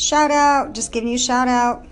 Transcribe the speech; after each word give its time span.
Shout 0.00 0.30
out, 0.30 0.72
just 0.72 0.92
giving 0.92 1.10
you 1.10 1.16
a 1.16 1.18
shout 1.18 1.46
out. 1.46 1.84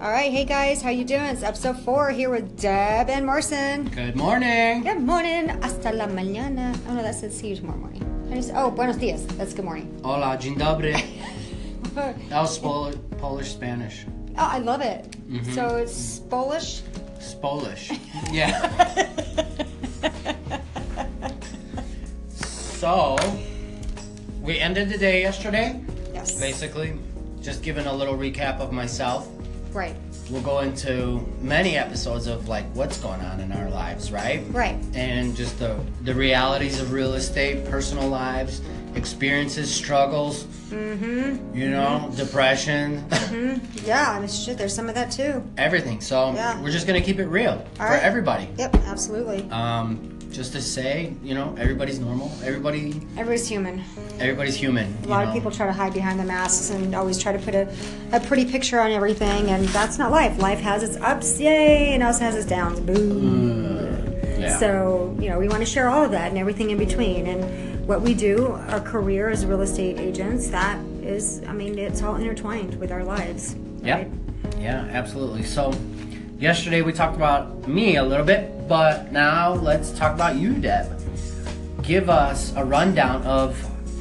All 0.00 0.08
right, 0.10 0.32
hey 0.32 0.46
guys, 0.46 0.80
how 0.80 0.88
you 0.88 1.04
doing? 1.04 1.20
It's 1.26 1.42
episode 1.42 1.78
four 1.80 2.08
here 2.10 2.30
with 2.30 2.58
Deb 2.58 3.10
and 3.10 3.26
Marson. 3.26 3.84
Good 3.94 4.16
morning. 4.16 4.82
Good 4.82 5.00
morning, 5.02 5.48
hasta 5.60 5.92
la 5.92 6.06
mañana. 6.06 6.74
Oh 6.88 6.94
no, 6.94 7.02
that 7.02 7.14
says 7.16 7.36
see 7.36 7.48
you 7.48 7.56
tomorrow 7.56 7.76
morning. 7.78 8.00
Just- 8.32 8.52
Oh, 8.54 8.70
buenos 8.70 8.96
dias. 8.96 9.26
That's 9.36 9.52
good 9.52 9.66
morning. 9.66 10.00
Hola, 10.02 10.38
dzień 10.38 10.56
dobry. 10.56 10.94
That 11.94 12.40
was 12.40 12.56
Pol- 12.58 12.94
Polish 13.18 13.50
Spanish. 13.52 14.06
Oh, 14.38 14.48
I 14.56 14.58
love 14.58 14.80
it. 14.80 15.04
Mm-hmm. 15.28 15.52
So 15.52 15.76
it's 15.76 16.20
Polish. 16.30 16.80
Spolish. 17.18 17.92
Yeah. 18.32 18.56
so, 22.80 23.16
we 24.40 24.58
ended 24.58 24.88
the 24.88 24.98
day 24.98 25.22
yesterday. 25.22 25.80
Yes. 26.12 26.38
Basically, 26.40 26.98
just 27.40 27.62
giving 27.62 27.86
a 27.86 27.92
little 27.92 28.14
recap 28.16 28.58
of 28.60 28.72
myself. 28.72 29.28
Right. 29.72 29.94
We'll 30.30 30.42
go 30.42 30.60
into 30.60 31.26
many 31.40 31.76
episodes 31.76 32.26
of 32.26 32.48
like 32.48 32.64
what's 32.74 32.98
going 32.98 33.20
on 33.20 33.40
in 33.40 33.52
our 33.52 33.68
lives, 33.70 34.12
right? 34.12 34.42
Right. 34.50 34.76
And 34.94 35.34
just 35.36 35.58
the 35.58 35.78
the 36.02 36.14
realities 36.14 36.80
of 36.80 36.92
real 36.92 37.14
estate, 37.14 37.64
personal 37.66 38.08
lives, 38.08 38.60
experiences, 38.94 39.72
struggles. 39.72 40.44
Mm-hmm. 40.70 41.56
You 41.56 41.70
know, 41.70 42.12
depression, 42.16 43.04
Yeah, 43.84 44.12
I 44.12 44.20
mean, 44.20 44.28
shit, 44.28 44.56
there's 44.56 44.74
some 44.74 44.88
of 44.88 44.94
that 44.94 45.10
too. 45.10 45.42
everything. 45.58 46.00
So 46.00 46.32
Yeah. 46.32 46.60
we're 46.62 46.70
just 46.70 46.86
gonna 46.86 47.00
keep 47.00 47.18
it 47.18 47.26
real 47.26 47.64
for 47.74 47.84
right. 47.84 48.02
everybody. 48.02 48.48
Yep, 48.56 48.76
absolutely. 48.86 49.48
Um, 49.50 50.09
just 50.30 50.52
to 50.52 50.60
say, 50.62 51.12
you 51.22 51.34
know, 51.34 51.54
everybody's 51.58 51.98
normal. 51.98 52.30
Everybody, 52.42 53.00
Everybody's 53.16 53.48
human. 53.48 53.82
everybody's 54.18 54.54
human. 54.54 54.96
A 55.04 55.08
lot 55.08 55.26
of 55.26 55.34
people 55.34 55.50
try 55.50 55.66
to 55.66 55.72
hide 55.72 55.92
behind 55.92 56.20
the 56.20 56.24
masks 56.24 56.70
and 56.70 56.94
always 56.94 57.18
try 57.18 57.32
to 57.32 57.38
put 57.38 57.54
a, 57.54 57.72
a 58.12 58.20
pretty 58.20 58.44
picture 58.44 58.80
on 58.80 58.90
everything, 58.92 59.48
and 59.50 59.64
that's 59.68 59.98
not 59.98 60.10
life. 60.10 60.38
Life 60.38 60.60
has 60.60 60.82
its 60.82 60.96
ups, 60.96 61.40
yay, 61.40 61.94
and 61.94 62.02
also 62.02 62.20
has 62.20 62.36
its 62.36 62.46
downs, 62.46 62.80
boo. 62.80 62.94
Mm, 62.94 64.40
yeah. 64.40 64.58
So, 64.58 65.16
you 65.20 65.28
know, 65.28 65.38
we 65.38 65.48
want 65.48 65.60
to 65.60 65.66
share 65.66 65.88
all 65.88 66.04
of 66.04 66.10
that 66.12 66.28
and 66.30 66.38
everything 66.38 66.70
in 66.70 66.78
between. 66.78 67.26
And 67.26 67.86
what 67.86 68.00
we 68.00 68.14
do, 68.14 68.52
our 68.68 68.80
career 68.80 69.30
as 69.30 69.44
real 69.44 69.62
estate 69.62 69.98
agents, 69.98 70.48
that 70.50 70.78
is, 71.02 71.42
I 71.46 71.52
mean, 71.52 71.78
it's 71.78 72.02
all 72.02 72.16
intertwined 72.16 72.78
with 72.78 72.92
our 72.92 73.04
lives. 73.04 73.56
Yeah. 73.82 73.96
right? 73.96 74.10
Yeah, 74.58 74.86
absolutely. 74.90 75.42
So, 75.42 75.72
yesterday 76.40 76.80
we 76.80 76.92
talked 76.92 77.16
about 77.16 77.68
me 77.68 77.96
a 77.96 78.02
little 78.02 78.24
bit, 78.24 78.66
but 78.66 79.12
now 79.12 79.52
let's 79.52 79.92
talk 79.92 80.14
about 80.14 80.36
you, 80.36 80.54
Deb. 80.54 80.98
Give 81.82 82.08
us 82.08 82.54
a 82.56 82.64
rundown 82.64 83.22
of 83.22 83.56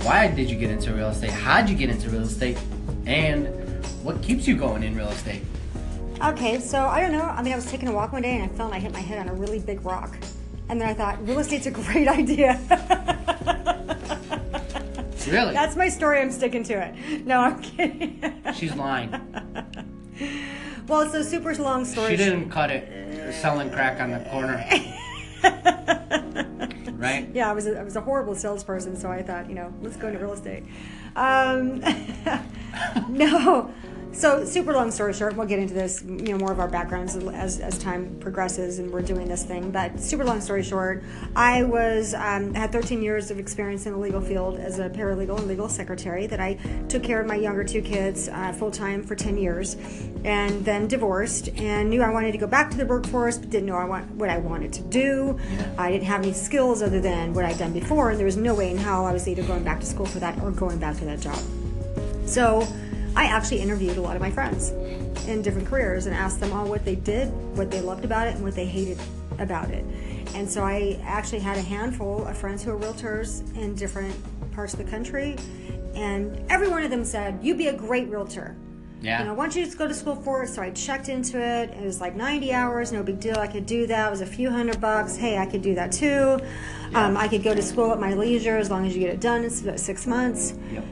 why 0.05 0.27
did 0.27 0.49
you 0.49 0.57
get 0.57 0.71
into 0.71 0.93
real 0.93 1.09
estate? 1.09 1.31
How'd 1.31 1.69
you 1.69 1.75
get 1.75 1.89
into 1.89 2.09
real 2.09 2.21
estate? 2.21 2.57
And 3.05 3.47
what 4.03 4.21
keeps 4.21 4.47
you 4.47 4.55
going 4.55 4.83
in 4.83 4.95
real 4.95 5.09
estate? 5.09 5.43
Okay, 6.23 6.59
so 6.59 6.85
I 6.85 7.01
don't 7.01 7.11
know. 7.11 7.23
I 7.23 7.41
mean, 7.41 7.53
I 7.53 7.55
was 7.55 7.69
taking 7.69 7.89
a 7.89 7.93
walk 7.93 8.13
one 8.13 8.21
day 8.21 8.35
and 8.35 8.43
I 8.43 8.47
fell 8.55 8.67
and 8.67 8.75
I 8.75 8.79
hit 8.79 8.93
my 8.93 8.99
head 8.99 9.19
on 9.19 9.29
a 9.29 9.33
really 9.33 9.59
big 9.59 9.83
rock. 9.85 10.17
And 10.69 10.79
then 10.79 10.87
I 10.87 10.93
thought, 10.93 11.25
real 11.27 11.39
estate's 11.39 11.65
a 11.65 11.71
great 11.71 12.07
idea. 12.19 12.59
Really? 15.27 15.53
That's 15.53 15.75
my 15.75 15.89
story. 15.89 16.21
I'm 16.21 16.31
sticking 16.31 16.63
to 16.63 16.73
it. 16.73 17.25
No, 17.25 17.41
I'm 17.41 17.61
kidding. 17.61 18.33
She's 18.55 18.73
lying. 18.75 19.13
well, 20.89 21.01
it's 21.01 21.13
a 21.13 21.23
super 21.23 21.55
long 21.55 21.85
story. 21.85 22.11
She 22.11 22.17
didn't 22.17 22.49
cut 22.49 22.71
it 22.71 23.33
selling 23.35 23.69
crack 23.69 24.01
on 24.01 24.11
the 24.11 24.19
corner, 24.29 24.57
right? 26.97 27.29
Yeah, 27.33 27.49
I 27.49 27.53
was 27.53 27.67
a, 27.67 27.79
I 27.79 27.83
was 27.83 27.95
a 27.95 28.01
horrible 28.01 28.35
salesperson, 28.35 28.95
so 28.95 29.11
I 29.11 29.21
thought, 29.21 29.47
you 29.47 29.55
know, 29.55 29.73
let's 29.81 29.97
go 29.97 30.07
into 30.07 30.19
real 30.19 30.33
estate. 30.33 30.63
Um, 31.15 31.79
no, 33.09 33.71
so 34.11 34.43
super 34.43 34.73
long 34.73 34.91
story 34.91 35.13
short, 35.13 35.35
we'll 35.35 35.47
get 35.47 35.59
into 35.59 35.73
this, 35.73 36.03
you 36.03 36.33
know, 36.33 36.37
more 36.37 36.51
of 36.51 36.59
our 36.59 36.67
backgrounds 36.67 37.15
as, 37.15 37.59
as 37.59 37.77
time 37.77 38.17
progresses 38.19 38.79
and 38.79 38.91
we're 38.91 39.01
doing 39.01 39.27
this 39.27 39.43
thing. 39.43 39.71
But 39.71 39.99
super 39.99 40.23
long 40.25 40.41
story 40.41 40.63
short, 40.63 41.03
I 41.35 41.63
was 41.63 42.13
um, 42.15 42.53
had 42.53 42.71
13 42.71 43.01
years 43.01 43.31
of 43.31 43.39
experience 43.39 43.85
in 43.85 43.93
the 43.93 43.99
legal 43.99 44.19
field 44.19 44.57
as 44.57 44.79
a 44.79 44.89
paralegal 44.89 45.37
and 45.37 45.47
legal 45.47 45.69
secretary. 45.69 46.27
That 46.27 46.39
I 46.39 46.55
took 46.89 47.03
care 47.03 47.21
of 47.21 47.27
my 47.27 47.35
younger 47.35 47.63
two 47.63 47.81
kids 47.81 48.27
uh, 48.29 48.51
full 48.53 48.71
time 48.71 49.03
for 49.03 49.15
10 49.15 49.37
years, 49.37 49.75
and 50.25 50.65
then 50.65 50.87
divorced 50.87 51.49
and 51.57 51.89
knew 51.89 52.01
I 52.01 52.09
wanted 52.09 52.31
to 52.31 52.37
go 52.37 52.47
back 52.47 52.71
to 52.71 52.77
the 52.77 52.85
workforce, 52.85 53.37
but 53.37 53.49
didn't 53.49 53.67
know 53.67 53.75
I 53.75 53.85
want 53.85 54.09
what 54.11 54.29
I 54.29 54.37
wanted 54.37 54.73
to 54.73 54.81
do. 54.81 55.39
I 55.77 55.91
didn't 55.91 56.07
have 56.07 56.23
any 56.23 56.33
skills 56.33 56.81
other 56.81 56.99
than 56.99 57.33
what 57.33 57.45
I'd 57.45 57.57
done 57.57 57.73
before, 57.73 58.09
and 58.09 58.17
there 58.17 58.25
was 58.25 58.37
no 58.37 58.55
way 58.55 58.71
in 58.71 58.77
hell 58.77 59.05
I 59.05 59.13
was 59.13 59.27
either 59.27 59.43
going 59.43 59.63
back 59.63 59.79
to 59.79 59.85
school 59.85 60.05
for 60.05 60.19
that 60.19 60.41
or 60.41 60.51
going 60.51 60.79
back 60.79 60.97
to 60.97 61.05
that 61.05 61.19
job. 61.19 61.39
So 62.25 62.67
I 63.19 63.25
actually 63.25 63.59
interviewed 63.59 63.97
a 63.97 64.01
lot 64.01 64.15
of 64.15 64.21
my 64.21 64.31
friends 64.31 64.69
in 65.27 65.41
different 65.41 65.67
careers 65.67 66.05
and 66.05 66.15
asked 66.15 66.39
them 66.39 66.53
all 66.53 66.65
what 66.69 66.85
they 66.85 66.95
did, 66.95 67.27
what 67.57 67.69
they 67.69 67.81
loved 67.81 68.05
about 68.05 68.29
it, 68.29 68.35
and 68.35 68.43
what 68.45 68.55
they 68.55 68.65
hated 68.65 68.97
about 69.39 69.71
it. 69.71 69.83
And 70.35 70.49
so 70.49 70.63
I 70.63 70.97
actually 71.03 71.39
had 71.39 71.57
a 71.57 71.61
handful 71.61 72.25
of 72.25 72.37
friends 72.37 72.63
who 72.63 72.71
are 72.71 72.79
realtors 72.79 73.41
in 73.57 73.75
different 73.75 74.15
parts 74.53 74.71
of 74.71 74.79
the 74.79 74.89
country, 74.89 75.35
and 75.95 76.41
every 76.49 76.69
one 76.69 76.81
of 76.81 76.91
them 76.91 77.03
said, 77.03 77.37
You'd 77.43 77.57
be 77.57 77.67
a 77.67 77.75
great 77.75 78.07
realtor. 78.07 78.55
Yeah. 79.01 79.19
You 79.19 79.25
know, 79.25 79.33
why 79.33 79.47
don't 79.47 79.55
you 79.57 79.65
just 79.65 79.77
go 79.77 79.85
to 79.85 79.93
school 79.93 80.15
for 80.15 80.43
it? 80.43 80.47
So 80.47 80.61
I 80.61 80.71
checked 80.71 81.09
into 81.09 81.41
it. 81.41 81.71
It 81.71 81.83
was 81.83 81.99
like 81.99 82.15
90 82.15 82.53
hours, 82.53 82.93
no 82.93 83.03
big 83.03 83.19
deal. 83.19 83.37
I 83.37 83.47
could 83.47 83.65
do 83.65 83.85
that. 83.87 84.07
It 84.07 84.11
was 84.11 84.21
a 84.21 84.25
few 84.25 84.49
hundred 84.49 84.79
bucks. 84.79 85.17
Hey, 85.17 85.37
I 85.37 85.45
could 85.45 85.61
do 85.61 85.75
that 85.75 85.91
too. 85.91 86.39
Um, 86.93 87.17
I 87.17 87.27
could 87.27 87.43
go 87.43 87.53
to 87.53 87.61
school 87.61 87.91
at 87.91 87.99
my 87.99 88.13
leisure 88.13 88.57
as 88.57 88.71
long 88.71 88.85
as 88.87 88.95
you 88.95 89.01
get 89.01 89.09
it 89.09 89.19
done. 89.19 89.43
It's 89.43 89.61
about 89.61 89.79
six 89.79 90.07
months. 90.07 90.53
Yep. 90.71 90.85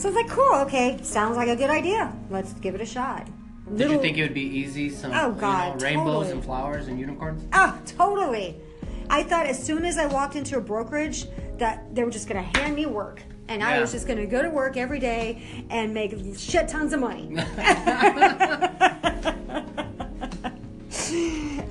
So 0.00 0.08
I 0.08 0.12
was 0.12 0.16
like, 0.16 0.30
cool, 0.30 0.54
okay, 0.60 0.98
sounds 1.02 1.36
like 1.36 1.48
a 1.48 1.56
good 1.56 1.68
idea. 1.68 2.10
Let's 2.30 2.54
give 2.54 2.74
it 2.74 2.80
a 2.80 2.86
shot. 2.86 3.28
Did 3.76 3.90
you 3.90 4.00
think 4.00 4.16
it 4.16 4.22
would 4.22 4.32
be 4.32 4.40
easy? 4.40 4.88
Some 4.88 5.12
Oh, 5.12 5.34
you 5.34 5.34
God, 5.38 5.78
know, 5.78 5.84
rainbows 5.84 6.06
totally. 6.06 6.30
and 6.32 6.42
flowers 6.42 6.88
and 6.88 6.98
unicorns? 6.98 7.44
Oh, 7.52 7.78
totally. 7.84 8.56
I 9.10 9.22
thought 9.22 9.44
as 9.44 9.62
soon 9.62 9.84
as 9.84 9.98
I 9.98 10.06
walked 10.06 10.36
into 10.36 10.56
a 10.56 10.60
brokerage 10.62 11.26
that 11.58 11.94
they 11.94 12.02
were 12.02 12.10
just 12.10 12.30
going 12.30 12.42
to 12.42 12.58
hand 12.58 12.74
me 12.74 12.86
work. 12.86 13.22
And 13.48 13.62
I 13.62 13.78
was 13.78 13.92
just 13.92 14.06
going 14.06 14.18
to 14.18 14.24
go 14.26 14.40
to 14.40 14.48
work 14.48 14.78
every 14.78 15.00
day 15.00 15.66
and 15.68 15.92
make 15.92 16.14
shit 16.38 16.66
tons 16.66 16.94
of 16.94 17.00
money. 17.00 17.36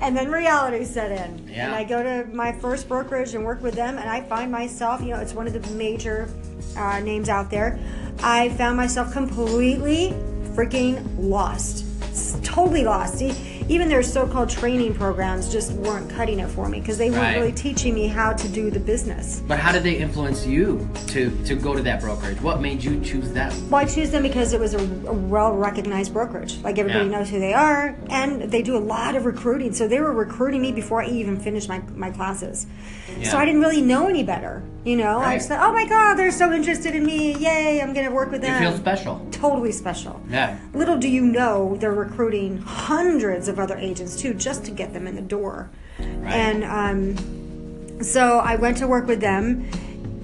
and 0.00 0.16
then 0.16 0.30
reality 0.30 0.84
set 0.84 1.10
in. 1.10 1.48
Yeah. 1.48 1.66
And 1.66 1.74
I 1.74 1.82
go 1.82 2.00
to 2.02 2.28
my 2.32 2.52
first 2.52 2.86
brokerage 2.86 3.34
and 3.34 3.44
work 3.44 3.60
with 3.60 3.74
them, 3.74 3.98
and 3.98 4.08
I 4.08 4.20
find 4.20 4.52
myself, 4.52 5.00
you 5.00 5.08
know, 5.08 5.18
it's 5.18 5.34
one 5.34 5.48
of 5.48 5.52
the 5.52 5.68
major 5.74 6.32
uh, 6.76 7.00
names 7.00 7.28
out 7.28 7.50
there. 7.50 7.80
I 8.22 8.50
found 8.50 8.76
myself 8.76 9.12
completely 9.12 10.14
freaking 10.54 11.02
lost. 11.18 11.86
Totally 12.42 12.84
lost. 12.84 13.18
See, 13.18 13.32
even 13.70 13.88
their 13.88 14.02
so 14.02 14.26
called 14.26 14.48
training 14.50 14.92
programs 14.94 15.50
just 15.50 15.70
weren't 15.74 16.10
cutting 16.10 16.40
it 16.40 16.48
for 16.48 16.68
me 16.68 16.80
because 16.80 16.98
they 16.98 17.08
weren't 17.08 17.22
Right. 17.22 17.36
really 17.36 17.52
teaching 17.52 17.94
me 17.94 18.08
how 18.08 18.32
to 18.32 18.48
do 18.48 18.68
the 18.70 18.80
business. 18.80 19.42
But 19.46 19.60
how 19.60 19.70
did 19.70 19.84
they 19.84 19.94
influence 19.94 20.44
you 20.44 20.88
to 21.08 21.30
to 21.44 21.54
go 21.54 21.74
to 21.76 21.82
that 21.82 22.00
brokerage? 22.00 22.40
What 22.42 22.60
made 22.60 22.82
you 22.82 23.00
choose 23.00 23.30
them? 23.32 23.52
Well, 23.70 23.80
I 23.80 23.84
choose 23.84 24.10
them 24.10 24.22
because 24.24 24.52
it 24.52 24.60
was 24.60 24.74
a, 24.74 24.78
a 25.06 25.12
well-recognized 25.12 26.12
brokerage. 26.12 26.58
Like 26.64 26.78
everybody 26.78 27.06
Yeah. 27.08 27.18
knows 27.18 27.30
who 27.30 27.38
they 27.38 27.54
are, 27.54 27.94
and 28.08 28.42
they 28.50 28.62
do 28.62 28.76
a 28.76 28.84
lot 28.96 29.14
of 29.14 29.24
recruiting. 29.24 29.72
So 29.72 29.86
they 29.86 30.00
were 30.00 30.12
recruiting 30.12 30.60
me 30.62 30.72
before 30.72 31.02
I 31.02 31.06
even 31.06 31.38
finished 31.38 31.68
my, 31.68 31.80
my 31.94 32.10
classes. 32.10 32.66
So 33.22 33.38
I 33.38 33.44
didn't 33.44 33.60
really 33.60 33.82
know 33.82 34.08
any 34.08 34.22
better. 34.24 34.62
You 34.84 34.96
know, 34.96 35.18
I 35.18 35.24
Right. 35.26 35.36
just 35.36 35.48
thought, 35.48 35.60
oh 35.68 35.72
my 35.72 35.86
god, 35.86 36.14
they're 36.14 36.30
so 36.30 36.52
interested 36.52 36.94
in 36.94 37.04
me! 37.04 37.34
Yay, 37.36 37.80
I'm 37.82 37.92
going 37.92 38.06
to 38.06 38.12
work 38.14 38.30
with 38.32 38.40
them. 38.40 38.62
You 38.62 38.70
feel 38.70 38.78
special. 38.78 39.20
totally 39.30 39.72
special. 39.72 40.18
Yeah. 40.30 40.56
Little 40.74 40.96
do 40.96 41.06
you 41.08 41.20
know, 41.22 41.76
they're 41.80 41.92
recruiting 41.92 42.58
hundreds 42.58 43.46
of 43.48 43.58
other 43.60 43.76
agents 43.76 44.16
too, 44.16 44.34
just 44.34 44.64
to 44.66 44.70
get 44.70 44.92
them 44.92 45.06
in 45.06 45.14
the 45.14 45.22
door. 45.22 45.70
Right. 45.98 46.32
And 46.34 46.64
um, 46.64 48.02
so 48.02 48.38
I 48.38 48.56
went 48.56 48.78
to 48.78 48.86
work 48.88 49.06
with 49.06 49.20
them, 49.20 49.68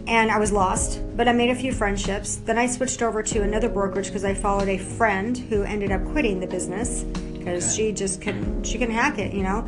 and 0.06 0.30
I 0.30 0.38
was 0.38 0.52
lost, 0.52 1.00
but 1.16 1.28
I 1.28 1.32
made 1.32 1.50
a 1.50 1.54
few 1.54 1.72
friendships. 1.72 2.36
Then 2.36 2.58
I 2.58 2.66
switched 2.66 3.02
over 3.02 3.22
to 3.22 3.42
another 3.42 3.68
brokerage 3.68 4.06
because 4.06 4.24
I 4.24 4.34
followed 4.34 4.68
a 4.68 4.78
friend 4.78 5.36
who 5.36 5.62
ended 5.64 5.92
up 5.92 6.04
quitting 6.06 6.40
the 6.40 6.46
business 6.46 7.02
because 7.02 7.74
she 7.74 7.92
just 7.92 8.20
couldn't, 8.22 8.64
she 8.64 8.78
couldn't 8.78 8.94
hack 8.94 9.18
it, 9.18 9.32
you 9.34 9.42
know. 9.42 9.66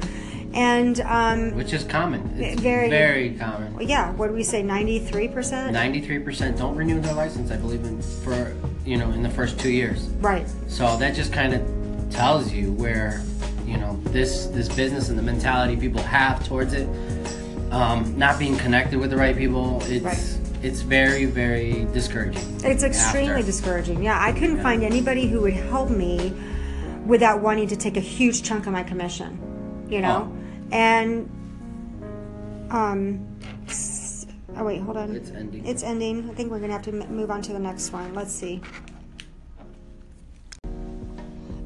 And 0.55 1.01
um, 1.03 1.55
Which 1.55 1.75
is 1.75 1.85
common. 1.85 2.23
It's 2.41 2.59
Very- 2.61 2.89
very 2.89 3.35
common. 3.35 3.77
yeah, 3.87 4.13
what 4.13 4.29
do 4.29 4.33
we 4.33 4.43
say, 4.43 4.63
ninety 4.63 4.99
three 4.99 5.29
percent? 5.29 5.73
Ninety-three 5.75 6.21
percent 6.21 6.57
don't 6.57 6.75
renew 6.75 7.01
their 7.01 7.13
license. 7.13 7.51
I 7.51 7.57
believe 7.59 7.85
in 7.85 8.01
for 8.01 8.57
you 8.87 8.97
know 8.97 9.11
in 9.11 9.23
the 9.23 9.29
first 9.29 9.61
two 9.61 9.71
years. 9.71 10.09
Right. 10.21 10.49
So 10.67 10.97
that 10.97 11.15
just 11.15 11.35
kind 11.35 11.53
of 11.53 12.11
tells 12.11 12.51
you 12.51 12.73
where 12.73 13.23
you 13.69 13.77
know 13.77 13.99
this 14.07 14.47
this 14.47 14.69
business 14.69 15.09
and 15.11 15.19
the 15.19 15.23
mentality 15.23 15.77
people 15.77 16.03
have 16.03 16.47
towards 16.47 16.73
it. 16.73 16.89
Um, 17.71 18.17
not 18.17 18.39
being 18.39 18.57
connected 18.57 18.99
with 18.99 19.11
the 19.11 19.17
right 19.17 19.37
people. 19.37 19.83
It's 19.85 20.05
Right. 20.05 20.39
it's 20.63 20.81
very 20.81 21.27
very 21.27 21.87
discouraging. 21.93 22.61
It's 22.65 22.83
extremely 22.83 23.33
after. 23.33 23.47
discouraging. 23.47 24.03
Yeah, 24.03 24.19
I 24.19 24.33
couldn't 24.33 24.63
find 24.63 24.83
anybody 24.83 25.29
who 25.29 25.43
would 25.43 25.53
help 25.53 25.91
me 25.91 26.33
without 27.07 27.43
wanting 27.43 27.69
to 27.69 27.77
take 27.77 27.97
a 27.97 28.01
huge 28.01 28.43
chunk 28.43 28.67
of 28.67 28.73
my 28.73 28.83
commission, 28.83 29.39
you 29.89 30.01
know? 30.01 30.33
And 30.73 31.29
um 32.71 33.27
Oh 34.57 34.65
wait, 34.65 34.81
hold 34.81 34.97
on. 34.97 35.15
It's 35.15 35.31
ending. 35.31 35.67
It's 35.67 35.83
ending. 35.83 36.29
I 36.31 36.35
think 36.35 36.51
we're 36.51 36.59
gonna 36.59 36.73
have 36.73 36.83
to 36.83 36.93
move 36.93 37.31
on 37.31 37.43
to 37.43 37.53
the 37.53 37.59
next 37.59 37.93
one. 37.93 38.15
Let's 38.15 38.33
see. 38.33 38.61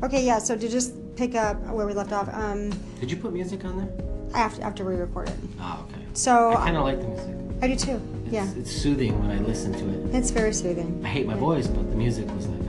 Okay, 0.03 0.25
yeah. 0.27 0.39
So 0.41 0.57
to 0.57 0.69
just 0.69 0.95
pick 1.17 1.35
up 1.35 1.57
where 1.69 1.87
we 1.87 1.93
left 1.95 2.13
off, 2.13 2.29
um, 2.33 2.71
Did 3.01 3.11
you 3.11 3.17
put 3.17 3.33
music 3.33 3.65
on 3.65 3.79
there? 3.79 3.89
after 4.35 4.63
after 4.63 4.85
we 4.85 4.95
recorded. 4.95 5.35
Oh, 5.61 5.87
okay. 5.91 6.01
So 6.15 6.53
I 6.53 6.57
kind 6.57 6.77
of 6.77 6.85
like 6.85 7.01
the 7.01 7.09
music. 7.09 7.37
I 7.63 7.69
do 7.69 7.77
too. 7.77 8.01
It's, 8.25 8.33
Yeah, 8.33 8.49
It's 8.57 8.73
soothing 8.73 9.21
when 9.21 9.31
I 9.31 9.41
listen 9.43 9.73
to 9.75 9.79
it. 10.09 10.15
it's 10.17 10.31
very 10.31 10.53
soothing. 10.55 11.01
I 11.05 11.09
hate 11.09 11.27
my 11.27 11.35
voice, 11.35 11.67
but 11.67 11.89
the 11.91 11.97
music 11.97 12.27
was 12.35 12.47
like, 12.47 12.61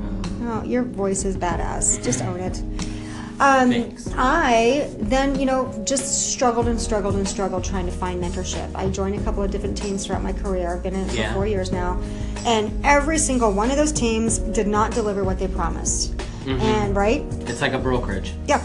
oh. 0.43 0.59
Oh, 0.61 0.63
your 0.65 0.83
voice 0.83 1.23
is 1.23 1.37
badass. 1.37 2.03
Just 2.03 2.21
own 2.21 2.39
it. 2.41 2.61
Um, 3.39 3.69
Thanks. 3.71 4.09
I 4.15 4.89
then, 4.99 5.39
you 5.39 5.45
know, 5.45 5.71
just 5.85 6.31
struggled 6.33 6.67
and 6.67 6.79
struggled 6.79 7.15
and 7.15 7.27
struggled 7.27 7.63
trying 7.63 7.85
to 7.87 7.91
find 7.91 8.21
mentorship. 8.23 8.69
I 8.75 8.89
joined 8.89 9.19
a 9.19 9.23
couple 9.23 9.41
of 9.41 9.49
different 9.51 9.75
teams 9.77 10.05
throughout 10.05 10.21
my 10.21 10.33
career. 10.33 10.75
I've 10.75 10.83
been 10.83 10.93
in 10.93 11.01
it 11.07 11.09
for 11.11 11.15
Yeah. 11.17 11.33
four 11.33 11.47
years 11.47 11.71
now. 11.71 11.99
And 12.45 12.71
every 12.85 13.17
single 13.17 13.51
one 13.51 13.71
of 13.71 13.77
those 13.77 13.91
teams 13.91 14.37
did 14.37 14.67
not 14.67 14.91
deliver 14.91 15.23
what 15.23 15.39
they 15.39 15.47
promised. 15.47 16.13
Mm-hmm. 16.43 16.61
And, 16.61 16.95
right? 16.95 17.21
It's 17.47 17.61
like 17.61 17.73
a 17.73 17.79
brokerage. 17.79 18.33
Yeah. 18.47 18.63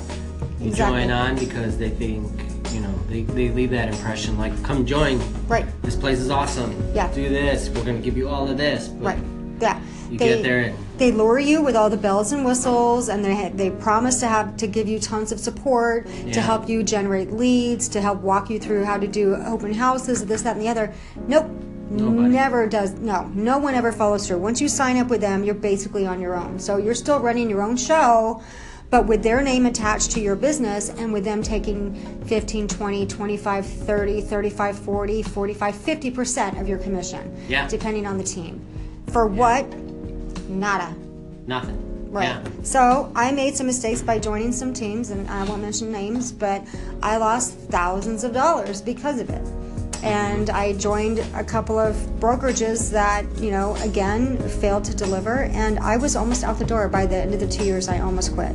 You 0.60 0.68
Exactly. 0.68 1.00
join 1.00 1.10
on 1.10 1.38
because 1.38 1.78
they 1.78 1.90
think, 1.90 2.26
you 2.72 2.80
know, 2.80 2.92
they, 3.08 3.22
they 3.22 3.48
leave 3.50 3.70
that 3.70 3.88
impression 3.88 4.36
like, 4.36 4.60
come 4.64 4.84
join. 4.84 5.20
Right. 5.46 5.66
This 5.82 5.94
place 5.96 6.18
is 6.18 6.30
awesome. 6.30 6.74
Yeah. 6.94 7.12
Do 7.12 7.28
this. 7.28 7.68
We're 7.68 7.84
going 7.84 7.96
to 7.96 8.02
give 8.02 8.16
you 8.16 8.28
all 8.28 8.48
of 8.48 8.58
this. 8.58 8.88
But 8.88 9.04
Right. 9.16 9.18
Yeah. 9.60 9.80
You 10.10 10.18
get 10.18 10.42
there 10.42 10.60
and 10.60 10.78
they 10.96 11.12
lure 11.12 11.38
you 11.38 11.62
with 11.62 11.76
all 11.76 11.90
the 11.90 11.96
bells 11.96 12.32
and 12.32 12.44
whistles, 12.44 13.08
and 13.10 13.22
they 13.24 13.50
they 13.54 13.70
promise 13.70 14.20
to 14.20 14.26
have 14.26 14.56
to 14.56 14.66
give 14.66 14.88
you 14.88 14.98
tons 14.98 15.32
of 15.32 15.38
support 15.38 16.06
to 16.32 16.40
help 16.40 16.66
you 16.68 16.82
generate 16.82 17.30
leads, 17.30 17.88
to 17.90 18.00
help 18.00 18.20
walk 18.20 18.48
you 18.48 18.58
through 18.58 18.84
how 18.84 18.96
to 18.96 19.06
do 19.06 19.34
open 19.36 19.74
houses, 19.74 20.24
this, 20.24 20.42
that, 20.42 20.56
and 20.56 20.64
the 20.64 20.68
other. 20.68 20.92
Nope. 21.26 21.46
Nobody. 21.90 22.28
Never 22.28 22.66
does. 22.66 22.92
No, 22.94 23.30
no 23.34 23.58
one 23.58 23.74
ever 23.74 23.92
follows 23.92 24.26
through. 24.26 24.38
Once 24.38 24.60
you 24.60 24.68
sign 24.68 24.98
up 24.98 25.08
with 25.08 25.20
them, 25.20 25.42
you're 25.44 25.54
basically 25.54 26.06
on 26.06 26.20
your 26.20 26.34
own. 26.34 26.58
So 26.58 26.76
you're 26.76 26.94
still 26.94 27.18
running 27.20 27.48
your 27.48 27.62
own 27.62 27.76
show, 27.76 28.42
but 28.90 29.06
with 29.06 29.22
their 29.22 29.42
name 29.42 29.66
attached 29.66 30.10
to 30.12 30.20
your 30.20 30.36
business 30.36 30.90
and 30.90 31.12
with 31.12 31.24
them 31.24 31.42
taking 31.42 31.94
15, 32.26 32.68
20, 32.68 33.06
25, 33.06 33.66
30, 33.66 34.20
35, 34.20 34.78
40, 34.78 35.22
45, 35.22 35.74
50% 35.74 36.60
of 36.60 36.68
your 36.68 36.78
commission, 36.78 37.34
Yeah. 37.48 37.66
depending 37.68 38.06
on 38.06 38.18
the 38.18 38.24
team. 38.24 38.60
For 39.08 39.26
what? 39.26 39.66
Nada. 40.48 40.94
nothing. 41.46 41.84
Right. 42.10 42.24
Yeah. 42.28 42.42
So 42.62 43.12
I 43.14 43.32
made 43.32 43.54
some 43.54 43.66
mistakes 43.66 44.00
by 44.00 44.18
joining 44.18 44.50
some 44.52 44.72
teams, 44.72 45.10
and 45.10 45.28
I 45.28 45.44
won't 45.44 45.60
mention 45.60 45.92
names, 45.92 46.32
but 46.32 46.62
I 47.02 47.18
lost 47.18 47.52
thousands 47.70 48.24
of 48.24 48.32
dollars 48.32 48.80
because 48.80 49.18
of 49.20 49.28
it. 49.28 49.46
And 50.02 50.50
I 50.50 50.72
joined 50.74 51.18
a 51.34 51.44
couple 51.44 51.78
of 51.78 51.94
brokerages 52.20 52.90
that, 52.92 53.24
you 53.38 53.50
know, 53.50 53.74
again, 53.76 54.38
failed 54.60 54.84
to 54.84 54.94
deliver. 54.94 55.44
And 55.44 55.78
I 55.80 55.96
was 55.96 56.16
almost 56.16 56.44
out 56.44 56.58
the 56.58 56.64
door 56.64 56.88
by 56.88 57.06
the 57.06 57.16
end 57.16 57.34
of 57.34 57.40
the 57.40 57.48
two 57.48 57.64
years. 57.64 57.88
I 57.88 58.00
almost 58.00 58.34
quit 58.34 58.54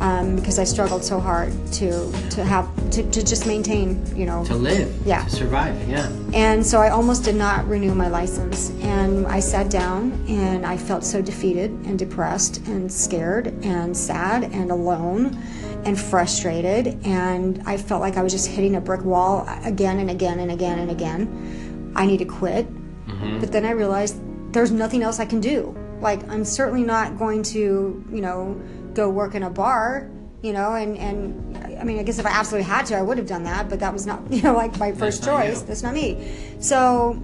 um, 0.00 0.36
because 0.36 0.58
I 0.58 0.64
struggled 0.64 1.04
so 1.04 1.20
hard 1.20 1.52
to 1.74 2.10
to 2.30 2.44
have 2.44 2.66
to, 2.92 3.02
to 3.10 3.22
just 3.24 3.46
maintain, 3.46 4.04
you 4.16 4.24
know, 4.26 4.44
To 4.46 4.54
live. 4.54 5.06
Yeah. 5.06 5.24
To 5.24 5.30
survive. 5.30 5.88
Yeah. 5.88 6.08
and 6.32 6.64
so 6.64 6.80
I 6.80 6.88
almost 6.88 7.24
did 7.24 7.36
not 7.36 7.68
renew 7.68 7.94
my 7.94 8.08
license. 8.08 8.70
And 8.80 9.26
I 9.26 9.40
sat 9.40 9.70
down 9.70 10.12
and 10.28 10.64
I 10.64 10.76
felt 10.76 11.04
so 11.04 11.20
defeated 11.20 11.70
and 11.84 11.98
depressed 11.98 12.66
and 12.66 12.90
scared 12.90 13.48
and 13.62 13.94
sad 13.96 14.44
and 14.44 14.70
alone 14.70 15.36
and 15.84 15.98
frustrated. 15.98 16.98
And 17.04 17.62
I 17.66 17.76
felt 17.76 18.00
like 18.00 18.16
I 18.16 18.22
was 18.22 18.32
just 18.32 18.46
hitting 18.48 18.76
a 18.76 18.80
brick 18.80 19.04
wall 19.04 19.46
again 19.64 19.98
and 19.98 20.10
again 20.10 20.40
and 20.40 20.50
again 20.50 20.78
and 20.78 20.90
again. 20.90 21.92
I 21.96 22.06
need 22.06 22.18
to 22.18 22.24
quit. 22.24 22.66
Mm-hmm. 23.06 23.40
But 23.40 23.52
then 23.52 23.64
I 23.64 23.70
realized 23.70 24.20
there's 24.52 24.70
nothing 24.70 25.02
else 25.02 25.18
I 25.20 25.26
can 25.26 25.40
do. 25.40 25.76
Like, 26.00 26.28
I'm 26.30 26.44
certainly 26.44 26.82
not 26.82 27.18
going 27.18 27.42
to, 27.44 28.04
you 28.10 28.20
know, 28.20 28.60
go 28.94 29.08
work 29.08 29.34
in 29.34 29.42
a 29.42 29.50
bar. 29.50 30.10
You 30.42 30.54
know, 30.54 30.74
and, 30.74 30.96
and 30.96 31.78
I 31.78 31.84
mean, 31.84 31.98
I 31.98 32.02
guess 32.02 32.18
if 32.18 32.24
I 32.24 32.30
absolutely 32.30 32.64
had 32.64 32.86
to, 32.86 32.96
I 32.96 33.02
would 33.02 33.18
have 33.18 33.26
done 33.26 33.44
that, 33.44 33.68
but 33.68 33.78
that 33.80 33.92
was 33.92 34.06
not, 34.06 34.22
you 34.32 34.40
know, 34.40 34.54
like 34.54 34.78
my 34.78 34.92
first 34.92 35.22
you. 35.22 35.28
choice. 35.28 35.60
That's 35.62 35.82
not 35.82 35.92
me. 35.92 36.34
So 36.60 37.20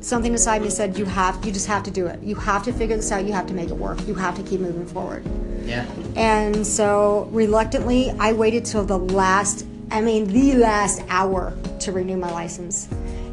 something 0.00 0.32
inside 0.32 0.62
me 0.62 0.70
said, 0.70 0.96
you 0.96 1.04
have, 1.04 1.44
you 1.44 1.50
just 1.50 1.66
have 1.66 1.82
to 1.84 1.90
do 1.90 2.06
it. 2.06 2.22
You 2.22 2.36
have 2.36 2.62
to 2.64 2.72
figure 2.72 2.96
this 2.96 3.10
out. 3.10 3.24
You 3.24 3.32
have 3.32 3.46
to 3.48 3.54
make 3.54 3.70
it 3.70 3.76
work. 3.76 4.06
You 4.06 4.14
have 4.14 4.36
to 4.36 4.42
keep 4.44 4.60
moving 4.60 4.86
forward. 4.86 5.24
Yeah. 5.68 5.86
And 6.16 6.66
so 6.66 7.28
reluctantly, 7.30 8.10
I 8.18 8.32
waited 8.32 8.64
till 8.64 8.84
the 8.84 8.98
last, 8.98 9.66
I 9.90 10.00
mean, 10.00 10.24
the 10.24 10.54
last 10.54 11.02
hour 11.08 11.56
to 11.80 11.92
renew 11.92 12.16
my 12.16 12.32
license. 12.32 12.88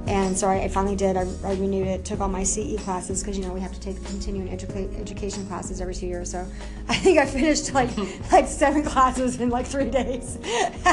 And 0.08 0.38
so 0.38 0.48
I, 0.48 0.64
I 0.64 0.68
finally 0.68 0.96
did. 0.96 1.18
I, 1.18 1.26
I 1.44 1.54
renewed 1.56 1.88
it, 1.88 2.06
took 2.06 2.20
all 2.20 2.28
my 2.28 2.44
CE 2.44 2.76
classes 2.80 3.24
because 3.24 3.40
you 3.40 3.44
know 3.44 3.54
we 3.54 3.60
have 3.60 3.74
to 3.74 3.80
take 3.80 4.04
continuing 4.06 4.50
educa- 4.50 5.00
education 5.00 5.48
classes 5.48 5.82
every 5.82 5.96
two 5.96 6.06
years. 6.06 6.30
So 6.30 6.46
I 6.90 6.96
think 6.96 7.18
I 7.18 7.26
finished 7.26 7.74
like 7.74 7.90
like 8.32 8.48
seven 8.48 8.84
classes 8.84 9.40
in 9.40 9.50
like 9.50 9.66
three 9.66 9.90
days. 9.90 10.38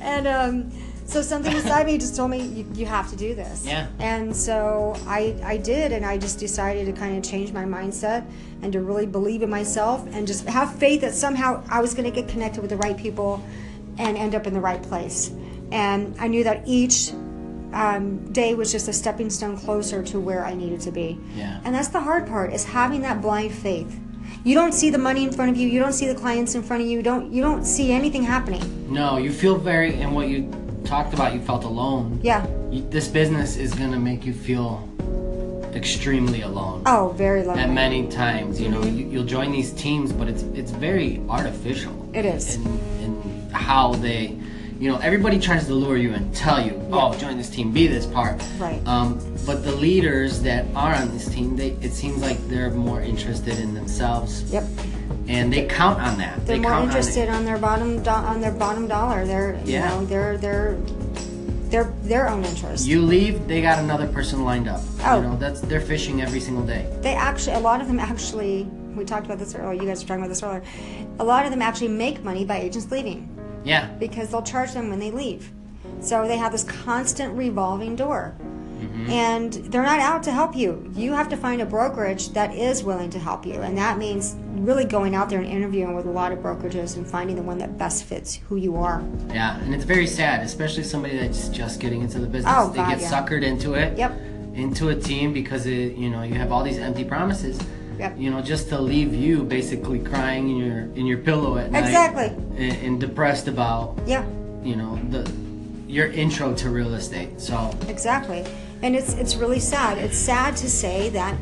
and 0.00 0.26
um, 0.26 0.72
so 1.10 1.22
something 1.22 1.52
inside 1.52 1.86
me 1.86 1.98
just 1.98 2.14
told 2.14 2.30
me 2.30 2.40
you, 2.40 2.66
you 2.74 2.86
have 2.86 3.10
to 3.10 3.16
do 3.16 3.34
this. 3.34 3.66
Yeah. 3.66 3.88
And 3.98 4.34
so 4.34 4.94
I, 5.06 5.36
I 5.42 5.56
did, 5.56 5.92
and 5.92 6.06
I 6.06 6.18
just 6.18 6.38
decided 6.38 6.86
to 6.86 6.92
kind 6.92 7.16
of 7.16 7.28
change 7.28 7.52
my 7.52 7.64
mindset 7.64 8.24
and 8.62 8.72
to 8.72 8.80
really 8.80 9.06
believe 9.06 9.42
in 9.42 9.50
myself 9.50 10.06
and 10.12 10.26
just 10.26 10.46
have 10.46 10.74
faith 10.76 11.00
that 11.00 11.14
somehow 11.14 11.64
I 11.68 11.80
was 11.80 11.94
going 11.94 12.10
to 12.10 12.10
get 12.10 12.28
connected 12.28 12.60
with 12.60 12.70
the 12.70 12.76
right 12.76 12.96
people 12.96 13.44
and 13.98 14.16
end 14.16 14.34
up 14.34 14.46
in 14.46 14.54
the 14.54 14.60
right 14.60 14.82
place. 14.82 15.32
And 15.72 16.14
I 16.18 16.28
knew 16.28 16.44
that 16.44 16.62
each 16.66 17.10
um, 17.72 18.32
day 18.32 18.54
was 18.54 18.70
just 18.72 18.88
a 18.88 18.92
stepping 18.92 19.30
stone 19.30 19.56
closer 19.56 20.02
to 20.04 20.20
where 20.20 20.44
I 20.44 20.54
needed 20.54 20.80
to 20.82 20.92
be. 20.92 21.18
Yeah. 21.34 21.60
And 21.64 21.74
that's 21.74 21.88
the 21.88 22.00
hard 22.00 22.26
part 22.26 22.52
is 22.52 22.64
having 22.64 23.02
that 23.02 23.20
blind 23.20 23.52
faith. 23.52 23.98
You 24.44 24.54
don't 24.54 24.72
see 24.72 24.90
the 24.90 24.98
money 24.98 25.24
in 25.24 25.32
front 25.32 25.50
of 25.50 25.56
you. 25.56 25.68
You 25.68 25.80
don't 25.80 25.92
see 25.92 26.06
the 26.06 26.14
clients 26.14 26.54
in 26.54 26.62
front 26.62 26.82
of 26.82 26.88
you. 26.88 26.98
You 26.98 27.02
don't 27.02 27.32
you 27.32 27.42
don't 27.42 27.64
see 27.64 27.92
anything 27.92 28.22
happening. 28.22 28.92
No, 28.92 29.18
you 29.18 29.32
feel 29.32 29.58
very, 29.58 29.94
and 29.94 30.14
what 30.14 30.28
you 30.28 30.50
talked 30.90 31.14
about, 31.14 31.32
you 31.32 31.40
felt 31.40 31.62
alone. 31.64 32.18
Yeah. 32.22 32.46
You, 32.70 32.82
this 32.90 33.06
business 33.06 33.56
is 33.56 33.72
going 33.74 33.92
to 33.92 33.98
make 33.98 34.26
you 34.26 34.34
feel 34.34 34.88
extremely 35.72 36.42
alone. 36.42 36.82
Oh, 36.84 37.14
very 37.16 37.44
lonely. 37.44 37.62
At 37.62 37.70
many 37.70 38.08
times, 38.08 38.60
you 38.60 38.68
know, 38.68 38.82
you, 38.82 39.06
you'll 39.06 39.24
join 39.24 39.52
these 39.52 39.70
teams, 39.72 40.12
but 40.12 40.26
it's 40.26 40.42
it's 40.42 40.72
very 40.72 41.22
artificial. 41.28 41.94
It 42.12 42.24
is. 42.24 42.56
In, 42.56 42.66
in 43.04 43.50
how 43.52 43.94
they, 43.94 44.36
you 44.80 44.90
know, 44.90 44.98
everybody 44.98 45.38
tries 45.38 45.66
to 45.68 45.74
lure 45.74 45.96
you 45.96 46.12
and 46.12 46.34
tell 46.34 46.60
you, 46.60 46.72
oh, 46.90 47.16
join 47.16 47.38
this 47.38 47.50
team, 47.50 47.70
be 47.72 47.86
this 47.86 48.06
part. 48.06 48.42
Right. 48.58 48.84
Um, 48.84 49.20
but 49.46 49.62
the 49.62 49.76
leaders 49.76 50.42
that 50.42 50.66
are 50.74 50.92
on 50.96 51.12
this 51.12 51.28
team, 51.28 51.54
they 51.54 51.70
it 51.86 51.92
seems 51.92 52.20
like 52.20 52.38
they're 52.48 52.72
more 52.72 53.00
interested 53.00 53.60
in 53.60 53.74
themselves, 53.74 54.52
Yep. 54.52 54.64
And 55.30 55.52
they 55.52 55.66
count 55.66 56.00
on 56.00 56.18
that. 56.18 56.44
They're 56.44 56.56
they 56.56 56.62
more 56.62 56.80
interested 56.80 57.28
on 57.28 57.36
on 57.36 57.44
their 57.44 57.58
bottom 57.58 58.02
do- 58.02 58.10
on 58.10 58.40
their 58.40 58.52
bottom 58.52 58.88
dollar. 58.88 59.24
They're 59.24 59.60
you 59.64 59.78
know 59.78 60.04
they're 60.06 60.36
they're 60.36 60.76
their 61.70 61.84
their 62.02 62.28
own 62.28 62.44
interest. 62.44 62.86
You 62.86 63.00
leave, 63.02 63.46
they 63.46 63.62
got 63.62 63.78
another 63.78 64.08
person 64.08 64.44
lined 64.44 64.68
up. 64.68 64.80
Oh. 65.04 65.16
You 65.16 65.22
know, 65.28 65.36
that's 65.36 65.60
they're 65.60 65.80
fishing 65.80 66.20
every 66.20 66.40
single 66.40 66.66
day. 66.66 66.92
they 67.00 67.14
actually 67.14 67.54
a 67.56 67.60
lot 67.60 67.80
of 67.80 67.86
them 67.86 68.00
actually 68.00 68.64
we 68.96 69.04
talked 69.04 69.24
about 69.26 69.38
this 69.38 69.54
earlier. 69.54 69.80
You 69.80 69.88
guys 69.88 70.02
were 70.02 70.08
talking 70.08 70.24
about 70.24 70.30
this 70.30 70.42
earlier. 70.42 70.64
A 71.20 71.24
lot 71.24 71.44
of 71.44 71.52
them 71.52 71.62
actually 71.62 71.88
make 71.88 72.24
money 72.24 72.44
by 72.44 72.58
agents 72.58 72.90
leaving 72.90 73.28
Yeah. 73.64 73.86
because 73.98 74.30
they'll 74.30 74.42
charge 74.42 74.72
them 74.72 74.90
when 74.90 74.98
they 74.98 75.12
leave. 75.12 75.52
So 76.00 76.26
they 76.26 76.36
have 76.38 76.50
this 76.50 76.64
constant 76.64 77.36
revolving 77.36 77.94
door. 77.94 78.34
Mm-hmm. 78.80 79.10
And 79.10 79.52
they're 79.52 79.82
not 79.82 80.00
out 80.00 80.22
to 80.24 80.32
help 80.32 80.56
you. 80.56 80.90
You 80.94 81.12
have 81.12 81.28
to 81.28 81.36
find 81.36 81.60
a 81.60 81.66
brokerage 81.66 82.30
that 82.30 82.54
is 82.54 82.82
willing 82.82 83.10
to 83.10 83.18
help 83.18 83.44
you. 83.46 83.54
And 83.54 83.76
that 83.78 83.98
means 83.98 84.36
really 84.54 84.84
going 84.84 85.14
out 85.14 85.28
there 85.30 85.40
and 85.40 85.48
interviewing 85.48 85.94
with 85.94 86.06
a 86.06 86.10
lot 86.10 86.32
of 86.32 86.38
brokerages 86.40 86.96
and 86.96 87.06
finding 87.06 87.36
the 87.36 87.42
one 87.42 87.58
that 87.58 87.78
best 87.78 88.04
fits 88.04 88.40
who 88.48 88.56
you 88.56 88.76
are. 88.76 89.02
Yeah, 89.28 89.58
and 89.60 89.74
it's 89.74 89.84
very 89.84 90.06
sad, 90.06 90.42
especially 90.44 90.82
somebody 90.82 91.16
that's 91.18 91.48
just 91.48 91.80
getting 91.80 92.02
into 92.02 92.18
the 92.18 92.26
business. 92.26 92.52
Oh, 92.56 92.70
they 92.70 92.76
God, 92.76 92.90
get 92.90 93.00
yeah. 93.00 93.10
suckered 93.10 93.42
into 93.42 93.74
it. 93.74 93.96
Yep. 93.96 94.18
Into 94.54 94.88
a 94.88 94.94
team 94.96 95.32
because 95.32 95.66
it, 95.66 95.96
you 95.96 96.10
know, 96.10 96.22
you 96.22 96.34
have 96.34 96.52
all 96.52 96.62
these 96.62 96.78
empty 96.78 97.04
promises. 97.04 97.58
Yep. 97.98 98.18
You 98.18 98.30
know, 98.30 98.40
just 98.42 98.68
to 98.70 98.80
leave 98.80 99.14
you 99.14 99.42
basically 99.42 99.98
crying 100.00 100.48
in 100.50 100.56
your 100.56 100.78
in 100.94 101.06
your 101.06 101.18
pillow 101.18 101.58
at 101.58 101.70
night. 101.70 101.84
Exactly. 101.84 102.26
And, 102.56 102.76
and 102.86 103.00
depressed 103.00 103.46
about, 103.46 103.98
Yeah. 104.06 104.24
you 104.62 104.74
know, 104.74 104.98
the 105.10 105.30
your 105.86 106.06
intro 106.08 106.54
to 106.54 106.70
real 106.70 106.94
estate. 106.94 107.40
So, 107.40 107.76
Exactly. 107.88 108.44
And 108.82 108.96
it's 108.96 109.14
it's 109.14 109.36
really 109.36 109.60
sad. 109.60 109.98
It's 109.98 110.16
sad 110.16 110.56
to 110.56 110.68
say 110.70 111.10
that 111.10 111.36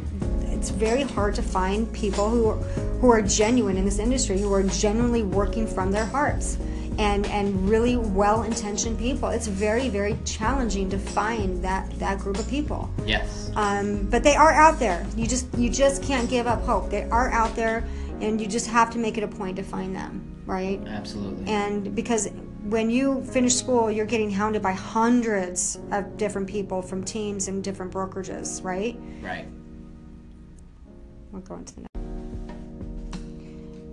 it's 0.46 0.70
very 0.70 1.02
hard 1.02 1.34
to 1.36 1.42
find 1.42 1.92
people 1.92 2.28
who 2.28 2.48
are, 2.48 2.56
who 3.00 3.10
are 3.10 3.22
genuine 3.22 3.76
in 3.76 3.84
this 3.84 3.98
industry, 4.00 4.38
who 4.38 4.52
are 4.52 4.64
genuinely 4.64 5.22
working 5.22 5.66
from 5.66 5.92
their 5.92 6.06
hearts. 6.06 6.58
And, 6.98 7.26
and 7.26 7.70
really 7.70 7.96
well-intentioned 7.96 8.98
people. 8.98 9.28
It's 9.28 9.46
very, 9.46 9.88
very 9.88 10.18
challenging 10.24 10.90
to 10.90 10.98
find 10.98 11.62
that, 11.62 11.88
that 12.00 12.18
group 12.18 12.40
of 12.40 12.50
people. 12.50 12.90
yes. 13.06 13.52
Um, 13.54 14.08
but 14.10 14.24
they 14.24 14.34
are 14.34 14.50
out 14.50 14.80
there. 14.80 15.06
You 15.16 15.28
just 15.28 15.46
you 15.56 15.70
just 15.70 16.02
can't 16.02 16.28
give 16.28 16.48
up 16.48 16.60
hope. 16.62 16.90
They 16.90 17.04
are 17.04 17.30
out 17.30 17.54
there, 17.54 17.84
and 18.20 18.40
you 18.40 18.48
just 18.48 18.66
have 18.66 18.90
to 18.94 18.98
make 18.98 19.16
it 19.16 19.22
a 19.22 19.28
point 19.28 19.54
to 19.58 19.62
find 19.62 19.94
them, 19.94 20.42
right? 20.44 20.80
Absolutely. 20.88 21.46
and 21.48 21.94
because 21.94 22.30
when 22.64 22.90
you 22.90 23.22
finish 23.24 23.54
school, 23.54 23.90
you're 23.90 24.06
getting 24.06 24.30
hounded 24.30 24.62
by 24.62 24.72
hundreds 24.72 25.78
of 25.92 26.16
different 26.16 26.48
people 26.48 26.82
from 26.82 27.04
teams 27.04 27.48
and 27.48 27.62
different 27.62 27.92
brokerages, 27.92 28.62
right? 28.64 28.98
Right. 29.22 29.48
We'll 31.30 31.42
go 31.42 31.54
into 31.56 31.74
the 31.74 31.80
next. 31.82 31.97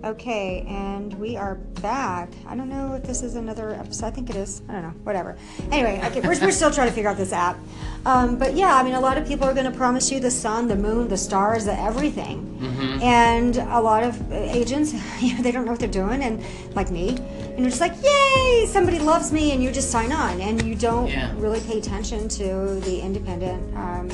Okay, 0.06 0.64
and 0.68 1.12
we 1.14 1.36
are 1.36 1.56
back. 1.82 2.28
I 2.46 2.54
don't 2.54 2.68
know 2.68 2.94
if 2.94 3.02
this 3.02 3.22
is 3.22 3.34
another 3.34 3.74
episode. 3.74 4.06
I 4.06 4.10
think 4.12 4.30
it 4.30 4.36
is. 4.36 4.62
I 4.68 4.72
don't 4.74 4.82
know. 4.82 4.94
Whatever. 5.02 5.36
Anyway, 5.72 6.00
okay, 6.04 6.20
we're, 6.20 6.38
we're 6.40 6.52
still 6.52 6.70
trying 6.70 6.86
to 6.86 6.92
figure 6.94 7.10
out 7.10 7.16
this 7.16 7.32
app. 7.32 7.58
Um, 8.04 8.38
but 8.38 8.54
yeah, 8.54 8.76
I 8.76 8.84
mean, 8.84 8.94
a 8.94 9.00
lot 9.00 9.18
of 9.18 9.26
people 9.26 9.48
are 9.48 9.52
going 9.52 9.68
to 9.68 9.76
promise 9.76 10.12
you 10.12 10.20
the 10.20 10.30
sun, 10.30 10.68
the 10.68 10.76
moon, 10.76 11.08
the 11.08 11.16
stars, 11.16 11.64
the 11.64 11.76
everything. 11.76 12.56
Mm-hmm. 12.60 13.02
And 13.02 13.56
a 13.56 13.80
lot 13.80 14.04
of 14.04 14.30
agents, 14.30 14.94
you 15.20 15.34
know, 15.34 15.42
they 15.42 15.50
don't 15.50 15.64
know 15.64 15.72
what 15.72 15.80
they're 15.80 15.88
doing, 15.88 16.22
and 16.22 16.40
like 16.76 16.92
me, 16.92 17.16
and 17.16 17.58
you're 17.58 17.70
just 17.70 17.80
like, 17.80 17.94
yay, 18.00 18.66
somebody 18.68 19.00
loves 19.00 19.32
me, 19.32 19.50
and 19.50 19.60
you 19.60 19.72
just 19.72 19.90
sign 19.90 20.12
on, 20.12 20.40
and 20.40 20.64
you 20.64 20.76
don't 20.76 21.08
Yeah. 21.08 21.32
really 21.36 21.58
pay 21.62 21.78
attention 21.78 22.28
to 22.28 22.78
the 22.80 23.00
independent 23.00 23.76
um, 23.76 24.08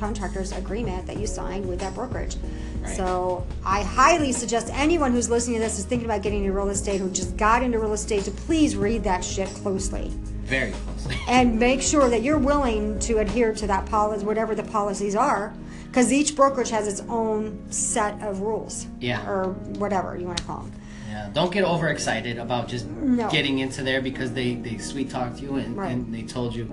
contractors 0.00 0.50
agreement 0.52 1.06
that 1.06 1.18
you 1.18 1.26
signed 1.26 1.68
with 1.68 1.78
that 1.80 1.94
brokerage. 1.94 2.36
Right. 2.80 2.96
So 2.96 3.46
I 3.64 3.82
highly 3.82 4.32
suggest 4.32 4.70
anyone 4.72 5.12
who's 5.12 5.28
listening 5.28 5.58
to 5.58 5.64
this 5.64 5.78
is 5.78 5.84
thinking 5.84 6.06
about 6.06 6.22
getting 6.22 6.40
into 6.40 6.52
real 6.52 6.70
estate, 6.70 7.00
who 7.00 7.10
just 7.10 7.36
got 7.36 7.62
into 7.62 7.78
real 7.78 7.92
estate, 7.92 8.24
to 8.24 8.30
please 8.30 8.74
read 8.76 9.04
that 9.04 9.22
shit 9.22 9.48
closely 9.48 10.10
Very 10.44 10.72
closely. 10.72 11.16
and 11.28 11.58
make 11.60 11.82
sure 11.82 12.08
that 12.08 12.22
you're 12.22 12.38
willing 12.38 12.98
to 13.00 13.18
adhere 13.18 13.52
to 13.54 13.66
that 13.66 13.84
policy, 13.86 14.24
whatever 14.24 14.54
the 14.54 14.62
policies 14.64 15.14
are, 15.14 15.52
because 15.88 16.10
each 16.12 16.34
brokerage 16.34 16.70
has 16.70 16.88
its 16.88 17.02
own 17.08 17.70
set 17.70 18.20
of 18.22 18.40
rules. 18.40 18.86
Yeah. 19.00 19.28
Or 19.28 19.50
whatever 19.78 20.16
you 20.16 20.24
want 20.26 20.38
to 20.38 20.44
call 20.44 20.60
them. 20.62 20.72
Yeah, 21.10 21.28
don't 21.34 21.52
get 21.52 21.64
overexcited 21.64 22.38
about 22.38 22.68
just 22.68 22.86
No. 22.86 23.28
getting 23.28 23.58
into 23.58 23.82
there 23.82 24.00
because 24.00 24.32
they, 24.32 24.54
they 24.54 24.78
sweet 24.78 25.10
talked 25.10 25.40
you 25.40 25.56
and, 25.56 25.76
Right. 25.76 25.90
and 25.90 26.14
they 26.14 26.22
told 26.22 26.54
you 26.54 26.70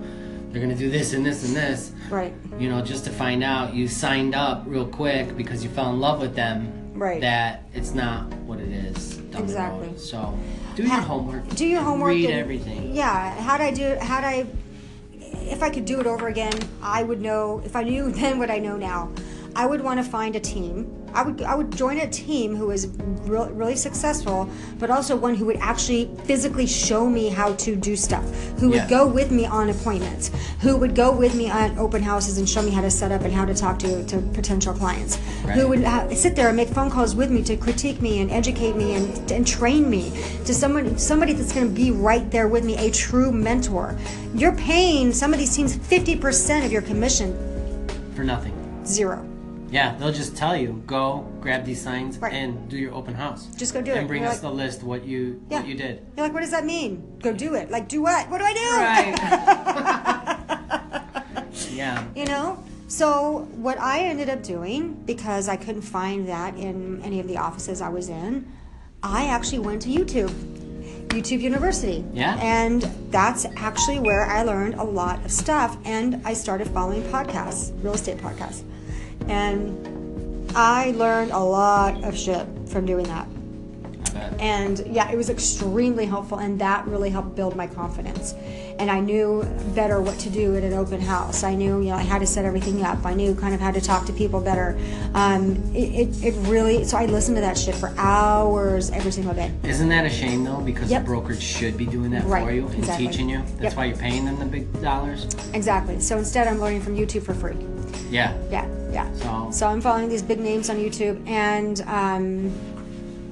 they're 0.50 0.60
gonna 0.60 0.74
do 0.74 0.90
this 0.90 1.12
and 1.12 1.24
this 1.24 1.44
and 1.46 1.54
this. 1.54 1.92
Right. 2.10 2.32
You 2.58 2.68
know, 2.68 2.80
just 2.82 3.04
to 3.04 3.10
find 3.10 3.42
out 3.44 3.74
you 3.74 3.86
signed 3.88 4.34
up 4.34 4.64
real 4.66 4.86
quick 4.86 5.36
because 5.36 5.62
you 5.62 5.70
fell 5.70 5.90
in 5.90 6.00
love 6.00 6.20
with 6.20 6.34
them. 6.34 6.72
Right. 6.94 7.20
That 7.20 7.64
it's 7.74 7.94
not 7.94 8.32
what 8.46 8.58
it 8.58 8.70
is. 8.70 9.18
Exactly. 9.36 9.96
So 9.96 10.36
do 10.74 10.82
your 10.82 11.00
homework. 11.00 11.48
Do 11.54 11.66
your 11.66 11.82
homework. 11.82 12.08
Read 12.10 12.30
and- 12.30 12.40
everything. 12.40 12.94
Yeah. 12.94 13.30
How'd 13.40 13.60
I 13.60 13.70
do? 13.70 13.96
How'd 14.00 14.24
I? 14.24 14.46
If 15.20 15.62
I 15.62 15.70
could 15.70 15.84
do 15.84 16.00
it 16.00 16.06
over 16.06 16.28
again, 16.28 16.52
I 16.82 17.02
would 17.02 17.20
know. 17.20 17.60
If 17.64 17.76
I 17.76 17.82
knew 17.82 18.10
then 18.20 18.38
what 18.38 18.50
I 18.50 18.58
know 18.58 18.76
now, 18.76 19.12
I 19.54 19.66
would 19.66 19.82
want 19.82 20.02
to 20.02 20.10
find 20.10 20.34
a 20.34 20.40
team. 20.40 20.94
I 21.14 21.22
would 21.22 21.42
I 21.42 21.54
would 21.54 21.74
join 21.76 21.98
a 21.98 22.08
team 22.08 22.54
who 22.54 22.70
is 22.70 22.86
real, 23.24 23.48
really 23.50 23.76
successful, 23.76 24.48
but 24.78 24.90
also 24.90 25.16
one 25.16 25.34
who 25.34 25.46
would 25.46 25.56
actually 25.56 26.10
physically 26.24 26.66
show 26.66 27.08
me 27.08 27.28
how 27.28 27.54
to 27.54 27.76
do 27.76 27.96
stuff. 27.96 28.24
Who 28.58 28.70
would 28.70 28.88
go 28.88 29.06
with 29.06 29.30
me 29.30 29.46
on 29.46 29.70
appointments. 29.70 30.30
Who 30.60 30.76
would 30.76 30.94
go 30.94 31.12
with 31.14 31.34
me 31.34 31.50
on 31.50 31.78
open 31.78 32.02
houses 32.02 32.38
and 32.38 32.48
show 32.48 32.62
me 32.62 32.70
how 32.70 32.80
to 32.82 32.90
set 32.90 33.12
up 33.12 33.22
and 33.22 33.32
how 33.32 33.44
to 33.44 33.54
talk 33.54 33.78
to, 33.80 34.04
to 34.06 34.18
potential 34.32 34.74
clients. 34.74 35.16
Who 35.54 35.68
would 35.68 35.84
ha- 35.84 36.08
sit 36.14 36.36
there 36.36 36.48
and 36.48 36.56
make 36.56 36.68
phone 36.68 36.90
calls 36.90 37.14
with 37.14 37.30
me 37.30 37.42
to 37.44 37.56
critique 37.56 38.00
me 38.00 38.20
and 38.20 38.30
educate 38.30 38.76
me 38.76 38.94
and, 38.94 39.30
and 39.30 39.46
train 39.46 39.88
me 39.90 40.10
to 40.44 40.54
someone 40.54 40.98
somebody 40.98 41.32
that's 41.32 41.52
going 41.52 41.68
to 41.68 41.74
be 41.74 41.90
right 41.90 42.30
there 42.30 42.48
with 42.48 42.64
me, 42.64 42.76
a 42.76 42.90
true 42.90 43.30
mentor. 43.32 43.96
You're 44.34 44.56
paying 44.56 45.12
some 45.12 45.32
of 45.32 45.38
these 45.38 45.54
teams 45.54 45.76
50% 45.76 46.64
of 46.64 46.72
your 46.72 46.82
commission, 46.82 47.36
For 48.14 48.24
nothing. 48.24 48.54
zero. 48.84 49.27
Yeah, 49.70 49.94
they'll 49.96 50.12
just 50.12 50.36
tell 50.36 50.56
you 50.56 50.82
go 50.86 51.26
grab 51.40 51.64
these 51.64 51.80
signs 51.82 52.16
Right. 52.18 52.32
and 52.32 52.68
do 52.68 52.76
your 52.78 52.94
open 52.94 53.14
house. 53.14 53.46
Just 53.56 53.74
go 53.74 53.82
do 53.82 53.92
it. 53.92 53.98
and 53.98 54.08
bring 54.08 54.24
us 54.24 54.34
like- 54.34 54.40
the 54.42 54.50
list 54.50 54.82
what 54.82 55.04
you 55.04 55.42
Yeah. 55.50 55.58
what 55.60 55.68
you 55.68 55.74
did. 55.74 56.00
You're 56.16 56.24
like, 56.26 56.32
what 56.32 56.40
does 56.40 56.50
that 56.52 56.64
mean? 56.64 57.02
Go 57.20 57.32
do 57.32 57.54
it. 57.54 57.70
Like, 57.70 57.88
do 57.88 58.00
what? 58.02 58.30
What 58.30 58.38
do 58.38 58.44
I 58.44 58.54
do? 58.54 58.70
Right. 58.80 60.24
Yeah. 61.72 62.04
you 62.16 62.24
know 62.24 62.62
so 62.88 63.46
what 63.56 63.78
i 63.80 64.00
ended 64.00 64.28
up 64.28 64.42
doing 64.42 64.94
because 65.04 65.48
i 65.48 65.56
couldn't 65.56 65.82
find 65.82 66.28
that 66.28 66.56
in 66.56 67.00
any 67.02 67.20
of 67.20 67.28
the 67.28 67.36
offices 67.36 67.80
i 67.80 67.88
was 67.88 68.08
in 68.08 68.50
i 69.02 69.26
actually 69.26 69.58
went 69.60 69.82
to 69.82 69.88
youtube 69.88 70.30
youtube 71.08 71.40
university 71.40 72.04
Yeah. 72.12 72.36
and 72.40 72.82
that's 73.10 73.46
actually 73.56 74.00
where 74.00 74.24
i 74.26 74.42
learned 74.42 74.74
a 74.74 74.82
lot 74.84 75.24
of 75.24 75.30
stuff 75.32 75.76
and 75.84 76.20
i 76.24 76.32
started 76.32 76.68
following 76.68 77.02
podcasts 77.04 77.72
real 77.82 77.94
estate 77.94 78.18
podcasts 78.18 78.62
and 79.28 80.50
i 80.56 80.90
learned 80.92 81.30
a 81.32 81.38
lot 81.38 82.02
of 82.04 82.16
shit 82.16 82.46
from 82.66 82.86
doing 82.86 83.04
that 83.06 83.26
and 84.38 84.84
yeah, 84.86 85.10
it 85.10 85.16
was 85.16 85.30
extremely 85.30 86.06
helpful, 86.06 86.38
and 86.38 86.60
that 86.60 86.86
really 86.86 87.10
helped 87.10 87.34
build 87.34 87.56
my 87.56 87.66
confidence. 87.66 88.34
And 88.78 88.90
I 88.90 89.00
knew 89.00 89.42
better 89.74 90.00
what 90.00 90.18
to 90.20 90.30
do 90.30 90.56
at 90.56 90.62
an 90.62 90.72
open 90.72 91.00
house. 91.00 91.42
I 91.42 91.54
knew, 91.54 91.80
you 91.80 91.90
know, 91.90 91.96
how 91.96 92.18
to 92.18 92.26
set 92.26 92.44
everything 92.44 92.84
up. 92.84 93.04
I 93.04 93.14
knew 93.14 93.34
kind 93.34 93.54
of 93.54 93.60
how 93.60 93.72
to 93.72 93.80
talk 93.80 94.06
to 94.06 94.12
people 94.12 94.40
better. 94.40 94.78
Um, 95.14 95.56
it, 95.74 96.08
it, 96.08 96.24
it 96.24 96.34
really, 96.48 96.84
so 96.84 96.96
I 96.96 97.06
listened 97.06 97.36
to 97.36 97.40
that 97.40 97.58
shit 97.58 97.74
for 97.74 97.92
hours 97.96 98.90
every 98.90 99.10
single 99.10 99.34
day. 99.34 99.52
Isn't 99.64 99.88
that 99.88 100.04
a 100.04 100.10
shame 100.10 100.44
though? 100.44 100.60
Because 100.60 100.90
Yep. 100.90 101.02
the 101.02 101.06
brokerage 101.06 101.42
should 101.42 101.76
be 101.76 101.86
doing 101.86 102.10
that 102.12 102.24
Right, 102.24 102.44
for 102.44 102.52
you 102.52 102.66
and 102.66 102.78
exactly. 102.78 103.06
teaching 103.08 103.28
you. 103.28 103.38
That's 103.58 103.62
Yep. 103.62 103.76
why 103.76 103.84
you're 103.86 103.96
paying 103.96 104.24
them 104.26 104.38
the 104.38 104.46
big 104.46 104.80
dollars. 104.80 105.26
Exactly. 105.54 105.98
So 105.98 106.16
instead, 106.18 106.46
I'm 106.46 106.60
learning 106.60 106.82
from 106.82 106.96
YouTube 106.96 107.24
for 107.24 107.34
free. 107.34 107.56
Yeah. 108.10 108.34
Yeah, 108.50 108.66
yeah. 108.92 109.12
So- 109.14 109.50
so 109.50 109.66
I'm 109.66 109.80
following 109.80 110.08
these 110.08 110.22
big 110.22 110.40
names 110.40 110.70
on 110.70 110.76
YouTube, 110.76 111.26
and 111.28 111.80
um, 111.82 112.52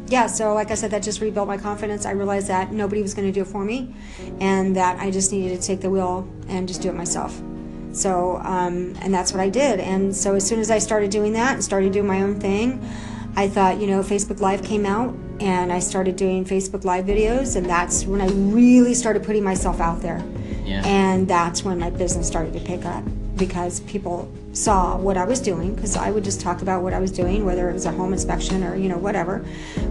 yeah. 0.09 0.27
So 0.27 0.55
like 0.55 0.71
I 0.71 0.75
said, 0.75 0.91
that 0.93 1.03
just 1.03 1.21
rebuilt 1.21 1.49
my 1.49 1.59
confidence. 1.59 2.07
I 2.07 2.13
realized 2.13 2.49
that 2.49 2.73
nobody 2.73 3.03
was 3.03 3.15
going 3.15 3.27
to 3.27 3.33
do 3.33 3.43
it 3.43 3.49
for 3.49 3.65
me, 3.65 3.95
and 4.41 4.75
that 4.77 4.99
I 5.01 5.11
just 5.11 5.33
needed 5.33 5.61
to 5.61 5.67
take 5.67 5.81
the 5.81 5.91
wheel 5.91 6.29
and 6.49 6.69
just 6.69 6.83
do 6.83 6.89
it 6.89 6.95
myself. 6.95 7.41
So 7.93 8.37
um, 8.45 8.95
and 9.01 9.13
that's 9.13 9.33
what 9.33 9.41
I 9.41 9.49
did. 9.49 9.81
And 9.81 10.15
so 10.15 10.35
as 10.35 10.47
soon 10.47 10.61
as 10.61 10.71
I 10.71 10.79
started 10.79 11.11
doing 11.11 11.33
that 11.33 11.55
and 11.55 11.65
started 11.65 11.93
doing 11.93 12.07
my 12.07 12.23
own 12.23 12.39
thing, 12.39 12.87
I 13.37 13.49
thought, 13.49 13.81
you 13.81 13.87
know, 13.87 14.01
Facebook 14.03 14.41
Live 14.41 14.63
came 14.63 14.87
out, 14.87 15.15
and 15.41 15.73
I 15.73 15.79
started 15.81 16.17
doing 16.17 16.45
Facebook 16.45 16.85
Live 16.85 17.05
videos, 17.07 17.57
and 17.57 17.67
that's 17.67 18.05
when 18.07 18.21
I 18.21 18.29
really 18.29 18.95
started 18.95 19.23
putting 19.23 19.45
myself 19.45 19.81
out 19.81 20.01
there. 20.03 20.23
Yeah. 20.65 20.83
And 20.85 21.29
that's 21.29 21.63
when 21.65 21.79
my 21.79 21.91
business 21.91 22.27
started 22.27 22.53
to 22.55 22.61
pick 22.61 22.85
up 22.85 23.05
because 23.37 23.81
people 23.81 24.31
saw 24.57 24.97
what 24.97 25.17
I 25.19 25.25
was 25.25 25.39
doing 25.41 25.75
because 25.75 25.97
I 25.97 26.11
would 26.11 26.25
just 26.25 26.41
talk 26.41 26.63
about 26.63 26.83
what 26.83 26.93
I 26.95 26.99
was 26.99 27.13
doing, 27.13 27.45
whether 27.45 27.69
it 27.69 27.75
was 27.75 27.85
a 27.85 27.93
home 27.93 28.13
inspection 28.13 28.65
or, 28.65 28.75
you 28.75 28.89
know, 28.89 28.97
whatever, 28.97 29.39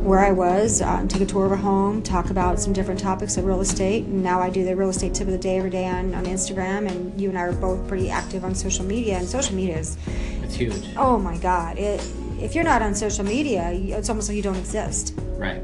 where 0.04 0.20
I 0.20 0.32
was, 0.32 0.82
um, 0.82 1.08
take 1.08 1.22
a 1.22 1.26
tour 1.26 1.46
of 1.46 1.52
a 1.52 1.58
home, 1.58 2.02
talk 2.02 2.32
about 2.32 2.60
some 2.60 2.74
different 2.74 3.00
topics 3.00 3.38
of 3.38 3.46
real 3.46 3.62
estate. 3.62 4.06
And 4.06 4.24
now 4.24 4.42
I 4.42 4.50
do 4.50 4.66
the 4.66 4.76
real 4.76 4.90
estate 4.90 5.14
tip 5.14 5.28
of 5.28 5.34
the 5.34 5.38
day 5.40 5.58
every 5.58 5.70
day 5.70 5.86
on, 5.86 6.16
on 6.16 6.26
Instagram. 6.26 6.90
And 6.90 7.20
you 7.22 7.30
and 7.30 7.38
I 7.38 7.42
are 7.44 7.54
both 7.54 7.88
pretty 7.88 8.10
active 8.10 8.44
on 8.44 8.56
social 8.56 8.86
media. 8.86 9.18
And 9.20 9.28
social 9.28 9.56
media 9.56 9.78
is, 9.78 9.98
It's 10.42 10.56
huge. 10.56 10.88
oh 10.98 11.20
my 11.20 11.38
God, 11.38 11.78
it, 11.78 12.02
if 12.40 12.56
you're 12.56 12.64
not 12.64 12.82
on 12.82 12.96
social 12.96 13.24
media, 13.24 13.70
it's 13.72 14.10
almost 14.10 14.30
like 14.30 14.36
you 14.36 14.42
don't 14.44 14.58
exist 14.58 15.14
Right. 15.38 15.62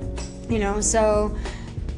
you 0.49 0.59
know 0.59 0.79
so 0.81 1.35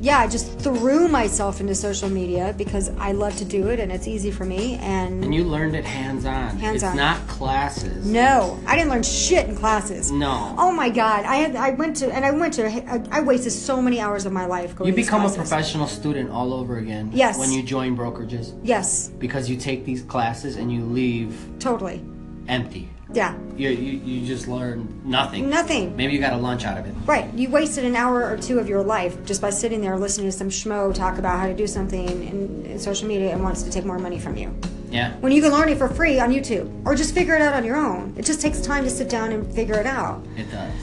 yeah 0.03 0.19
i 0.19 0.27
just 0.27 0.59
threw 0.59 1.07
myself 1.07 1.61
into 1.61 1.73
social 1.73 2.09
media 2.09 2.53
because 2.57 2.89
i 2.97 3.13
love 3.13 3.33
to 3.37 3.45
do 3.45 3.69
it 3.69 3.79
and 3.79 3.89
it's 3.89 4.05
easy 4.05 4.29
for 4.31 4.43
me 4.43 4.75
and, 4.81 5.23
And 5.23 5.33
you 5.33 5.45
learned 5.45 5.75
it 5.77 5.85
hands 5.85 6.25
on. 6.25 6.57
Hands-on. 6.57 6.89
It's 6.91 6.97
not 6.97 7.25
classes. 7.29 8.05
no 8.05 8.59
i 8.67 8.75
didn't 8.75 8.89
learn 8.89 9.03
shit 9.03 9.47
in 9.47 9.55
classes 9.55 10.11
No. 10.11 10.55
oh 10.57 10.71
my 10.73 10.89
god 10.89 11.23
i 11.23 11.37
had 11.37 11.55
i 11.55 11.69
went 11.69 11.95
to 11.97 12.13
and 12.13 12.25
i 12.25 12.31
went 12.31 12.53
to 12.55 12.63
i 13.11 13.21
wasted 13.21 13.53
so 13.53 13.81
many 13.81 14.01
hours 14.01 14.25
of 14.25 14.33
my 14.33 14.45
life 14.45 14.75
going 14.75 14.89
You 14.89 14.95
become 14.95 15.25
a 15.25 15.29
professional 15.33 15.87
student 15.87 16.29
all 16.29 16.53
over 16.53 16.77
again. 16.77 17.09
Yes. 17.13 17.39
When 17.39 17.51
you 17.53 17.63
join 17.63 17.95
brokerages. 17.95 18.59
yes 18.63 19.07
Because 19.25 19.49
you 19.49 19.55
take 19.55 19.85
these 19.85 20.01
classes 20.03 20.57
and 20.57 20.69
you 20.71 20.83
leave 20.83 21.33
totally 21.59 22.03
empty. 22.49 22.89
Yeah 23.13 23.35
You, 23.55 23.69
you, 23.69 23.91
you 23.99 24.25
just 24.27 24.47
learn 24.47 25.01
nothing. 25.03 25.49
nothing 25.49 25.95
Maybe 25.95 26.13
you 26.13 26.19
got 26.19 26.33
a 26.33 26.37
lunch 26.37 26.65
out 26.65 26.77
of 26.77 26.85
it. 26.87 26.93
Right. 27.05 27.31
You 27.33 27.49
wasted 27.49 27.85
an 27.85 27.95
hour 27.95 28.25
or 28.27 28.37
two 28.37 28.59
of 28.59 28.67
your 28.67 28.83
life 28.83 29.23
just 29.25 29.41
by 29.41 29.49
sitting 29.51 29.81
there 29.81 29.97
listening 29.97 30.27
to 30.27 30.31
some 30.31 30.49
schmo 30.49 30.93
talk 30.93 31.17
about 31.17 31.39
how 31.39 31.47
to 31.47 31.53
do 31.53 31.67
something 31.67 32.07
in, 32.07 32.65
in 32.65 32.79
social 32.79 33.07
media 33.07 33.31
and 33.31 33.43
wants 33.43 33.61
to 33.63 33.69
take 33.69 33.85
more 33.85 33.99
money 33.99 34.19
from 34.19 34.35
you. 34.37 34.55
Yeah. 34.89 35.15
When 35.17 35.31
you 35.31 35.41
can 35.41 35.51
learn 35.51 35.69
it 35.69 35.77
for 35.77 35.89
free 35.89 36.19
on 36.19 36.31
YouTube 36.31 36.67
or 36.85 36.95
just 36.95 37.13
figure 37.13 37.35
it 37.35 37.41
out 37.41 37.53
on 37.53 37.63
your 37.65 37.77
own. 37.77 38.13
It 38.17 38.25
just 38.25 38.41
takes 38.41 38.59
time 38.61 38.83
to 38.83 38.89
sit 38.89 39.09
down 39.09 39.31
and 39.31 39.51
figure 39.53 39.79
it 39.79 39.85
out. 39.87 40.23
It 40.37 40.49
does. 40.51 40.73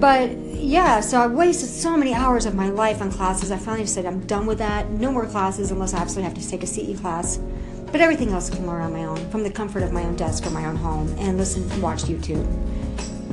But 0.00 0.30
yeah, 0.54 1.00
so 1.00 1.20
I 1.20 1.26
wasted 1.26 1.68
so 1.68 1.96
many 1.96 2.14
hours 2.14 2.46
of 2.46 2.54
my 2.54 2.68
life 2.70 3.02
on 3.02 3.10
classes. 3.10 3.50
I 3.50 3.58
finally 3.58 3.82
just 3.82 3.94
said, 3.94 4.06
I'm 4.06 4.20
done 4.26 4.46
with 4.46 4.58
that. 4.58 4.88
No 4.90 5.12
more 5.12 5.26
classes 5.26 5.70
unless 5.70 5.92
I 5.94 5.98
absolutely 5.98 6.28
have 6.32 6.38
to 6.42 6.48
take 6.48 6.62
a 6.62 6.66
CE 6.66 6.98
class. 7.00 7.38
But 7.92 8.00
everything 8.00 8.30
else 8.30 8.48
can 8.48 8.66
learn 8.66 8.82
on 8.82 8.92
my 8.92 9.04
own 9.04 9.16
from 9.30 9.42
the 9.42 9.50
comfort 9.50 9.82
of 9.82 9.92
my 9.92 10.02
own 10.04 10.14
desk 10.16 10.46
or 10.46 10.50
my 10.50 10.64
own 10.66 10.76
home 10.76 11.12
and 11.18 11.36
listen 11.36 11.68
and 11.72 11.82
watch 11.82 12.04
YouTube. 12.04 12.46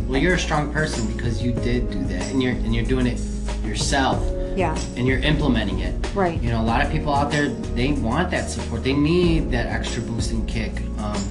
Well, 0.08 0.20
you're 0.20 0.34
a 0.36 0.40
strong 0.40 0.72
person 0.74 1.06
because 1.14 1.44
you 1.44 1.52
did 1.52 1.92
do 1.92 2.04
that, 2.06 2.24
and 2.32 2.42
you're 2.42 2.54
and 2.54 2.74
you're 2.74 2.86
doing 2.86 3.06
it 3.08 3.20
yourself, 3.64 4.24
Yeah. 4.56 4.76
and 4.96 5.06
you're 5.06 5.20
implementing 5.20 5.80
it. 5.80 5.94
Right. 6.16 6.42
You 6.42 6.50
know, 6.50 6.62
a 6.62 6.64
lot 6.64 6.84
of 6.84 6.92
people 6.92 7.14
out 7.14 7.30
there 7.30 7.50
they 7.50 7.92
want 7.92 8.32
that 8.32 8.50
support. 8.50 8.84
They 8.84 8.94
need 8.94 9.52
that 9.52 9.68
extra 9.68 10.02
boost 10.02 10.32
and 10.32 10.48
kick. 10.48 10.72
Um, 10.98 11.22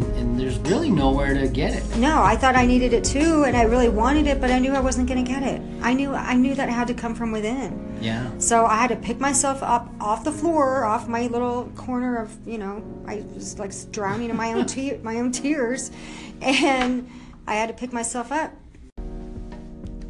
and, 0.00 0.16
and 0.16 0.40
there's 0.40 0.58
really 0.58 0.90
nowhere 0.90 1.34
to 1.34 1.48
get 1.48 1.74
it. 1.74 1.96
No, 1.96 2.22
I 2.22 2.36
thought 2.36 2.56
I 2.56 2.66
needed 2.66 2.92
it 2.92 3.04
too, 3.04 3.44
and 3.44 3.56
I 3.56 3.62
really 3.62 3.88
wanted 3.88 4.26
it, 4.26 4.40
but 4.40 4.50
I 4.50 4.58
knew 4.58 4.72
I 4.72 4.80
wasn't 4.80 5.08
going 5.08 5.24
to 5.24 5.30
get 5.30 5.42
it. 5.42 5.60
I 5.82 5.92
knew 5.92 6.14
I 6.14 6.34
knew 6.34 6.54
that 6.54 6.68
it 6.68 6.72
had 6.72 6.88
to 6.88 6.94
come 6.94 7.14
from 7.14 7.32
within. 7.32 7.98
Yeah. 8.00 8.30
So 8.38 8.66
I 8.66 8.76
had 8.76 8.88
to 8.88 8.96
pick 8.96 9.20
myself 9.20 9.62
up 9.62 9.88
off 10.00 10.24
the 10.24 10.32
floor, 10.32 10.84
off 10.84 11.08
my 11.08 11.26
little 11.26 11.70
corner 11.76 12.16
of, 12.16 12.36
you 12.46 12.58
know, 12.58 12.82
I 13.06 13.24
was 13.34 13.58
like 13.58 13.72
drowning 13.92 14.30
in 14.30 14.36
my 14.36 14.52
own 14.52 14.66
te- 14.66 14.98
my 14.98 15.18
own 15.18 15.32
tears, 15.32 15.90
and 16.40 17.08
I 17.46 17.54
had 17.54 17.68
to 17.68 17.74
pick 17.74 17.92
myself 17.92 18.32
up. 18.32 18.52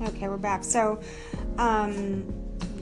Okay, 0.03 0.29
we're 0.29 0.39
back. 0.39 0.65
So, 0.65 1.01
um, 1.59 2.25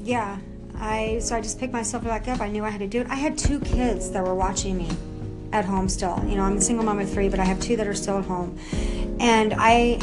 yeah, 0.03 0.38
I 0.77 1.19
so 1.21 1.37
I 1.37 1.41
just 1.41 1.59
picked 1.59 1.73
myself 1.73 2.05
back 2.05 2.29
up. 2.29 2.41
I 2.41 2.49
knew 2.49 2.65
I 2.65 2.71
had 2.71 2.81
to 2.81 2.87
do 2.87 3.00
it. 3.00 3.09
I 3.09 3.17
had 3.17 3.37
two 3.37 3.61
kids 3.61 4.11
that 4.11 4.23
were 4.23 4.35
watching 4.35 4.77
me 4.77 4.88
at 5.52 5.64
home 5.64 5.88
still. 5.88 6.23
You 6.26 6.37
know, 6.37 6.43
I'm 6.43 6.57
a 6.57 6.61
single 6.61 6.85
mom 6.85 6.99
of 7.00 7.11
three, 7.11 7.28
but 7.28 7.40
I 7.40 7.45
have 7.45 7.61
two 7.61 7.76
that 7.76 7.87
are 7.87 7.95
still 7.95 8.19
at 8.19 8.25
home, 8.25 8.59
and 9.21 9.55
I 9.57 10.00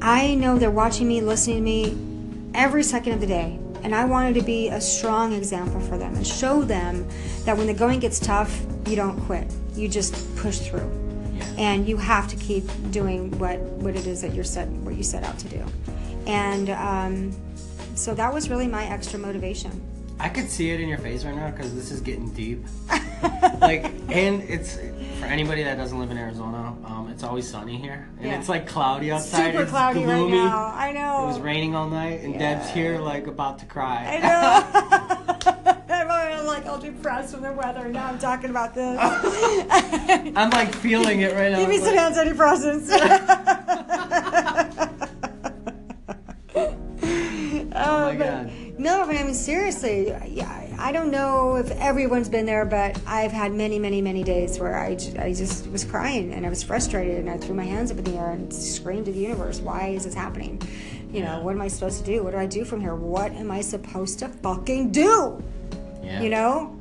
I 0.00 0.34
know 0.34 0.58
they're 0.58 0.70
watching 0.70 1.08
me, 1.08 1.20
listening 1.20 1.56
to 1.56 1.62
me 1.62 2.06
every 2.54 2.82
second 2.82 3.12
of 3.12 3.20
the 3.20 3.26
day. 3.26 3.58
And 3.82 3.94
I 3.94 4.04
wanted 4.04 4.34
to 4.34 4.42
be 4.42 4.68
a 4.68 4.80
strong 4.80 5.32
example 5.32 5.80
for 5.80 5.96
them 5.96 6.14
and 6.14 6.26
show 6.26 6.62
them 6.62 7.06
that 7.44 7.56
when 7.56 7.66
the 7.66 7.74
going 7.74 8.00
gets 8.00 8.18
tough, 8.18 8.60
you 8.86 8.96
don't 8.96 9.20
quit. 9.22 9.52
You 9.74 9.88
just 9.88 10.36
push 10.36 10.58
through. 10.58 10.90
And 11.56 11.88
you 11.88 11.96
have 11.96 12.28
to 12.28 12.36
keep 12.36 12.64
doing 12.90 13.36
what, 13.38 13.58
what 13.58 13.94
it 13.94 14.06
is 14.06 14.22
that 14.22 14.34
you're 14.34 14.44
set 14.44 14.68
what 14.68 14.96
you 14.96 15.02
set 15.02 15.22
out 15.22 15.38
to 15.38 15.48
do. 15.48 15.64
And 16.26 16.70
um, 16.70 17.36
so 17.94 18.14
that 18.14 18.32
was 18.32 18.50
really 18.50 18.66
my 18.66 18.86
extra 18.86 19.18
motivation. 19.18 19.80
I 20.18 20.30
could 20.30 20.50
see 20.50 20.70
it 20.70 20.80
in 20.80 20.88
your 20.88 20.98
face 20.98 21.24
right 21.24 21.34
now 21.34 21.50
because 21.50 21.74
this 21.74 21.90
is 21.90 22.00
getting 22.00 22.30
deep. 22.30 22.64
like, 23.60 23.92
and 24.08 24.42
it's 24.42 24.76
for 25.18 25.26
anybody 25.26 25.62
that 25.62 25.76
doesn't 25.76 25.98
live 25.98 26.10
in 26.10 26.18
Arizona. 26.18 26.74
Um, 26.84 27.08
it's 27.12 27.22
always 27.22 27.48
sunny 27.48 27.76
here, 27.78 28.08
and 28.18 28.26
Yeah. 28.26 28.38
it's 28.38 28.48
like 28.48 28.66
cloudy 28.66 29.10
outside. 29.12 29.50
Super 29.52 29.62
it's 29.62 29.70
cloudy 29.70 30.02
gloomy. 30.04 30.38
right 30.38 30.44
now. 30.44 30.72
I 30.74 30.92
know. 30.92 31.24
It 31.24 31.26
was 31.28 31.40
raining 31.40 31.74
all 31.74 31.88
night, 31.88 32.20
and 32.22 32.38
Deb's 32.38 32.68
here 32.70 32.98
like 32.98 33.26
about 33.26 33.58
to 33.60 33.66
cry. 33.66 34.04
I 34.06 34.18
know. 34.20 35.72
I'm 35.96 36.46
like 36.46 36.66
all 36.66 36.78
depressed 36.78 37.32
from 37.34 37.42
the 37.42 37.52
weather. 37.52 37.88
Now 37.88 38.06
I'm 38.06 38.18
talking 38.18 38.50
about 38.50 38.74
this. 38.74 38.98
I'm 40.36 40.50
like 40.50 40.72
feeling 40.74 41.20
it 41.20 41.32
right 41.34 41.50
now. 41.52 41.58
Give 41.58 41.68
me 41.68 41.78
some 41.78 41.94
Like, 41.96 42.14
antidepressants. 42.14 42.88
Oh 46.54 47.70
my 47.72 48.10
Um, 48.12 48.18
God. 48.18 48.50
No, 48.78 49.06
but 49.06 49.16
I 49.16 49.22
mean 49.24 49.34
seriously, 49.34 50.08
yeah, 50.28 50.65
I 50.78 50.92
don't 50.92 51.10
know 51.10 51.56
if 51.56 51.70
everyone's 51.72 52.28
been 52.28 52.46
there, 52.46 52.64
but 52.64 53.00
I've 53.06 53.32
had 53.32 53.52
many, 53.52 53.78
many, 53.78 54.02
many 54.02 54.22
days 54.22 54.58
where 54.58 54.78
I, 54.78 54.98
I 55.18 55.32
just 55.32 55.66
was 55.70 55.84
crying 55.84 56.34
and 56.34 56.46
I 56.46 56.48
was 56.48 56.62
frustrated 56.62 57.18
and 57.18 57.30
I 57.30 57.38
threw 57.38 57.54
my 57.54 57.64
hands 57.64 57.90
up 57.90 57.98
in 57.98 58.04
the 58.04 58.16
air 58.16 58.30
and 58.30 58.52
screamed 58.52 59.06
to 59.06 59.12
the 59.12 59.20
universe, 59.20 59.60
"Why 59.60 59.88
is 59.88 60.04
this 60.04 60.14
happening? 60.14 60.60
You 61.12 61.22
know, 61.22 61.40
what 61.40 61.54
am 61.54 61.62
I 61.62 61.68
supposed 61.68 61.98
to 62.00 62.04
do? 62.04 62.22
What 62.22 62.32
do 62.32 62.38
I 62.38 62.46
do 62.46 62.64
from 62.64 62.80
here? 62.80 62.94
What 62.94 63.32
am 63.32 63.50
I 63.50 63.60
supposed 63.60 64.18
to 64.20 64.28
fucking 64.28 64.92
do?" 64.92 65.42
yeah. 66.06 66.22
you 66.22 66.30
know 66.30 66.78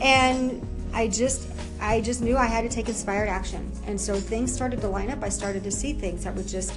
and 0.00 0.66
i 0.92 1.06
just 1.06 1.48
i 1.80 2.00
just 2.00 2.20
knew 2.20 2.36
i 2.36 2.46
had 2.46 2.62
to 2.62 2.68
take 2.68 2.88
inspired 2.88 3.28
action 3.28 3.70
and 3.86 4.00
so 4.00 4.14
things 4.16 4.52
started 4.52 4.80
to 4.80 4.88
line 4.88 5.10
up 5.10 5.22
i 5.22 5.28
started 5.28 5.62
to 5.62 5.70
see 5.70 5.92
things 5.92 6.24
that 6.24 6.34
would 6.34 6.48
just 6.48 6.74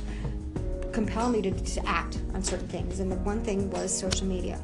compel 0.92 1.30
me 1.30 1.42
to, 1.42 1.52
to 1.52 1.86
act 1.88 2.20
on 2.34 2.44
certain 2.44 2.68
things 2.68 3.00
and 3.00 3.12
the 3.12 3.16
one 3.18 3.44
thing 3.44 3.70
was 3.72 3.96
social 3.96 4.26
media 4.26 4.60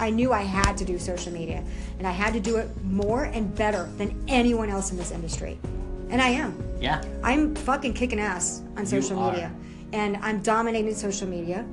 i 0.00 0.10
knew 0.10 0.32
i 0.32 0.42
had 0.42 0.76
to 0.76 0.84
do 0.84 0.98
social 0.98 1.32
media 1.32 1.62
and 1.98 2.06
i 2.06 2.10
had 2.10 2.32
to 2.32 2.40
do 2.40 2.56
it 2.56 2.68
more 2.84 3.24
and 3.24 3.54
better 3.54 3.88
than 3.96 4.14
anyone 4.28 4.68
else 4.68 4.90
in 4.90 4.96
this 4.96 5.10
industry 5.10 5.58
and 6.10 6.20
i 6.20 6.28
am 6.28 6.52
Yeah. 6.80 7.02
I'm 7.22 7.54
fucking 7.54 7.94
kicking 7.94 8.20
ass 8.20 8.60
on 8.76 8.84
social 8.84 9.16
media. 9.30 9.50
And 9.92 10.16
I'm 10.26 10.42
dominating 10.42 10.94
social 10.94 11.26
media 11.28 11.64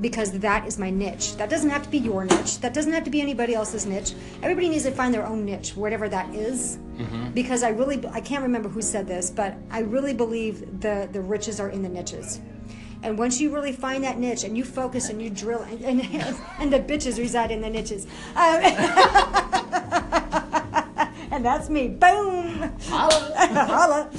because 0.00 0.32
that 0.40 0.66
is 0.66 0.76
my 0.78 0.90
niche. 0.90 1.36
That 1.36 1.50
doesn't 1.50 1.70
have 1.70 1.82
to 1.84 1.90
be 1.90 1.98
your 1.98 2.24
niche. 2.24 2.58
That 2.60 2.72
doesn't 2.74 2.92
have 2.92 3.04
to 3.04 3.10
be 3.10 3.20
anybody 3.20 3.54
else's 3.54 3.86
niche. 3.86 4.14
Everybody 4.42 4.68
needs 4.70 4.84
to 4.84 4.90
find 4.90 5.12
their 5.14 5.26
own 5.26 5.44
niche, 5.44 5.76
whatever 5.76 6.08
that 6.08 6.34
is. 6.34 6.78
Mm-hmm. 6.96 7.30
Because 7.32 7.62
I 7.62 7.68
really, 7.68 7.98
I 8.18 8.20
can't 8.20 8.42
remember 8.42 8.68
who 8.68 8.82
said 8.82 9.06
this, 9.06 9.30
but 9.30 9.54
I 9.70 9.80
really 9.80 10.14
believe 10.14 10.80
the, 10.80 11.08
the 11.12 11.20
riches 11.20 11.60
are 11.60 11.68
in 11.68 11.82
the 11.82 11.88
niches. 11.88 12.40
And 13.06 13.16
once 13.16 13.40
you 13.40 13.54
really 13.54 13.70
find 13.70 14.02
that 14.02 14.18
niche 14.18 14.42
and 14.42 14.58
you 14.58 14.64
focus 14.64 15.10
and 15.10 15.22
you 15.22 15.30
drill, 15.30 15.62
and, 15.62 15.80
and, 15.84 16.00
and 16.58 16.72
the 16.72 16.80
bitches 16.80 17.18
reside 17.18 17.52
in 17.52 17.60
the 17.60 17.70
niches. 17.70 18.04
Um, 18.34 18.34
and 21.30 21.44
that's 21.44 21.70
me. 21.70 21.86
Boom! 21.86 22.72
Holla, 22.88 23.32
Holla. 23.38 24.10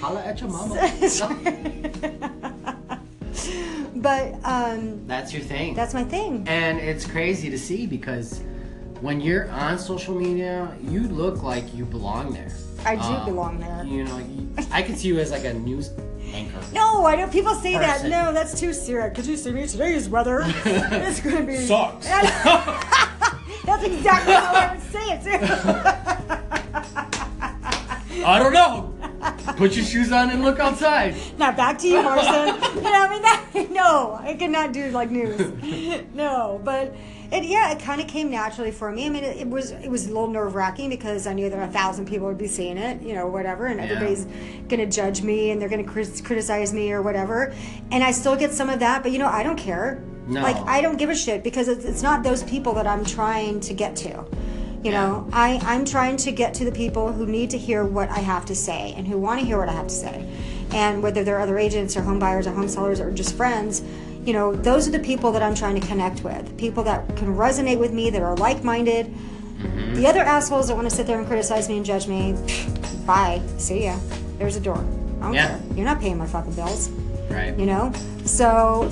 holla 0.00 0.20
at 0.22 0.40
your 0.40 0.50
mama. 0.50 0.76
but 3.96 4.34
um, 4.44 5.04
That's 5.08 5.32
your 5.32 5.42
thing. 5.42 5.74
that's 5.74 5.94
my 5.94 6.04
thing. 6.04 6.44
And 6.46 6.78
it's 6.78 7.04
crazy 7.04 7.50
to 7.50 7.58
see 7.58 7.88
because 7.88 8.44
when 9.00 9.20
you're 9.20 9.50
on 9.50 9.76
social 9.80 10.14
media, 10.14 10.72
you 10.80 11.08
look 11.08 11.42
like 11.42 11.74
you 11.74 11.84
belong 11.84 12.32
there. 12.32 12.52
I 12.84 12.96
do 12.96 13.02
Um, 13.02 13.24
belong 13.24 13.58
there. 13.60 13.84
You 13.84 14.04
know, 14.04 14.20
I 14.70 14.82
can 14.82 14.96
see 14.96 15.08
you 15.08 15.18
as 15.18 15.30
like 15.30 15.44
a 15.44 15.54
news 15.54 15.90
anchor. 16.32 16.60
No, 16.72 17.04
I 17.04 17.16
don't. 17.16 17.30
People 17.32 17.54
say 17.54 17.74
that. 17.74 18.02
No, 18.04 18.32
that's 18.32 18.58
too 18.58 18.72
serious. 18.72 19.14
Could 19.14 19.26
you 19.26 19.36
see 19.36 19.50
me 19.52 19.66
today's 19.66 20.08
weather? 20.08 20.42
it's 20.64 21.20
gonna 21.20 21.42
be 21.44 21.56
Sucks. 21.56 22.06
that's 23.64 23.84
exactly 23.84 24.34
how 24.34 24.52
I 24.54 24.74
would 24.74 24.82
say 24.82 25.12
it 25.12 25.22
too. 25.22 25.38
I 28.24 28.38
don't 28.38 28.52
know. 28.52 28.94
Put 29.56 29.74
your 29.76 29.84
shoes 29.84 30.12
on 30.12 30.30
and 30.30 30.42
look 30.42 30.58
outside. 30.58 31.14
now 31.38 31.52
back 31.52 31.78
to 31.78 31.88
you, 31.88 32.02
Marson. 32.02 32.46
you 32.76 32.82
know, 32.82 32.92
I 32.92 33.08
mean, 33.10 33.22
that, 33.22 33.68
no, 33.70 34.18
I 34.20 34.34
cannot 34.34 34.72
do 34.72 34.90
like 34.90 35.10
news. 35.10 35.40
No, 36.14 36.60
but 36.64 36.94
it 37.32 37.44
yeah, 37.44 37.72
it 37.72 37.80
kind 37.80 38.00
of 38.00 38.06
came 38.06 38.30
naturally 38.30 38.70
for 38.70 38.92
me. 38.92 39.06
I 39.06 39.08
mean, 39.08 39.24
it, 39.24 39.38
it 39.38 39.48
was 39.48 39.70
it 39.70 39.88
was 39.88 40.06
a 40.06 40.08
little 40.08 40.28
nerve 40.28 40.54
wracking 40.54 40.90
because 40.90 41.26
I 41.26 41.32
knew 41.32 41.48
that 41.48 41.68
a 41.68 41.72
thousand 41.72 42.06
people 42.06 42.26
would 42.26 42.38
be 42.38 42.46
seeing 42.46 42.76
it, 42.76 43.02
you 43.02 43.14
know, 43.14 43.26
whatever, 43.26 43.66
and 43.66 43.80
everybody's 43.80 44.26
gonna 44.68 44.86
judge 44.86 45.22
me 45.22 45.50
and 45.50 45.60
they're 45.60 45.68
gonna 45.68 45.84
crit- 45.84 46.22
criticize 46.24 46.72
me 46.72 46.92
or 46.92 47.02
whatever. 47.02 47.54
And 47.90 48.04
I 48.04 48.10
still 48.10 48.36
get 48.36 48.52
some 48.52 48.68
of 48.68 48.80
that, 48.80 49.02
but 49.02 49.12
you 49.12 49.18
know, 49.18 49.28
I 49.28 49.42
don't 49.42 49.58
care. 49.58 50.02
No. 50.26 50.42
Like 50.42 50.56
I 50.68 50.80
don't 50.80 50.98
give 50.98 51.10
a 51.10 51.14
shit 51.14 51.42
because 51.42 51.68
it's, 51.68 51.84
it's 51.84 52.02
not 52.02 52.22
those 52.22 52.42
people 52.44 52.74
that 52.74 52.86
I'm 52.86 53.04
trying 53.04 53.60
to 53.60 53.74
get 53.74 53.96
to. 53.96 54.24
You 54.82 54.90
know, 54.90 55.28
I, 55.32 55.60
I'm 55.62 55.84
trying 55.84 56.16
to 56.18 56.32
get 56.32 56.54
to 56.54 56.64
the 56.64 56.72
people 56.72 57.12
who 57.12 57.24
need 57.24 57.50
to 57.50 57.58
hear 57.58 57.84
what 57.84 58.08
I 58.08 58.18
have 58.18 58.44
to 58.46 58.54
say 58.56 58.92
and 58.96 59.06
who 59.06 59.16
want 59.16 59.38
to 59.38 59.46
hear 59.46 59.56
what 59.58 59.68
I 59.68 59.72
have 59.74 59.86
to 59.86 59.94
say. 59.94 60.28
And 60.72 61.04
whether 61.04 61.22
they're 61.22 61.38
other 61.38 61.56
agents 61.56 61.96
or 61.96 62.02
home 62.02 62.18
buyers 62.18 62.48
or 62.48 62.50
home 62.50 62.66
sellers 62.66 62.98
or 62.98 63.12
just 63.12 63.36
friends, 63.36 63.82
you 64.24 64.32
know, 64.32 64.54
those 64.54 64.86
are 64.88 64.90
the 64.92 64.98
people 65.00 65.32
that 65.32 65.42
I'm 65.42 65.54
trying 65.54 65.78
to 65.80 65.86
connect 65.86 66.22
with. 66.24 66.56
People 66.56 66.84
that 66.84 67.06
can 67.16 67.34
resonate 67.36 67.78
with 67.78 67.92
me, 67.92 68.10
that 68.10 68.22
are 68.22 68.36
like 68.36 68.62
minded. 68.64 69.06
Mm-hmm. 69.06 69.94
The 69.94 70.06
other 70.06 70.20
assholes 70.20 70.68
that 70.68 70.74
want 70.76 70.88
to 70.88 70.94
sit 70.94 71.06
there 71.06 71.18
and 71.18 71.26
criticize 71.26 71.68
me 71.68 71.76
and 71.76 71.84
judge 71.86 72.06
me, 72.08 72.34
bye. 73.06 73.40
See 73.58 73.84
ya. 73.84 73.96
There's 74.38 74.56
a 74.56 74.60
door. 74.60 74.78
I 75.20 75.24
don't 75.24 75.34
Yeah. 75.34 75.48
care. 75.48 75.60
You're 75.76 75.84
not 75.84 76.00
paying 76.00 76.18
my 76.18 76.26
fucking 76.26 76.52
bills 76.54 76.90
Right. 77.30 77.56
you 77.58 77.64
know 77.64 77.90
so 78.26 78.90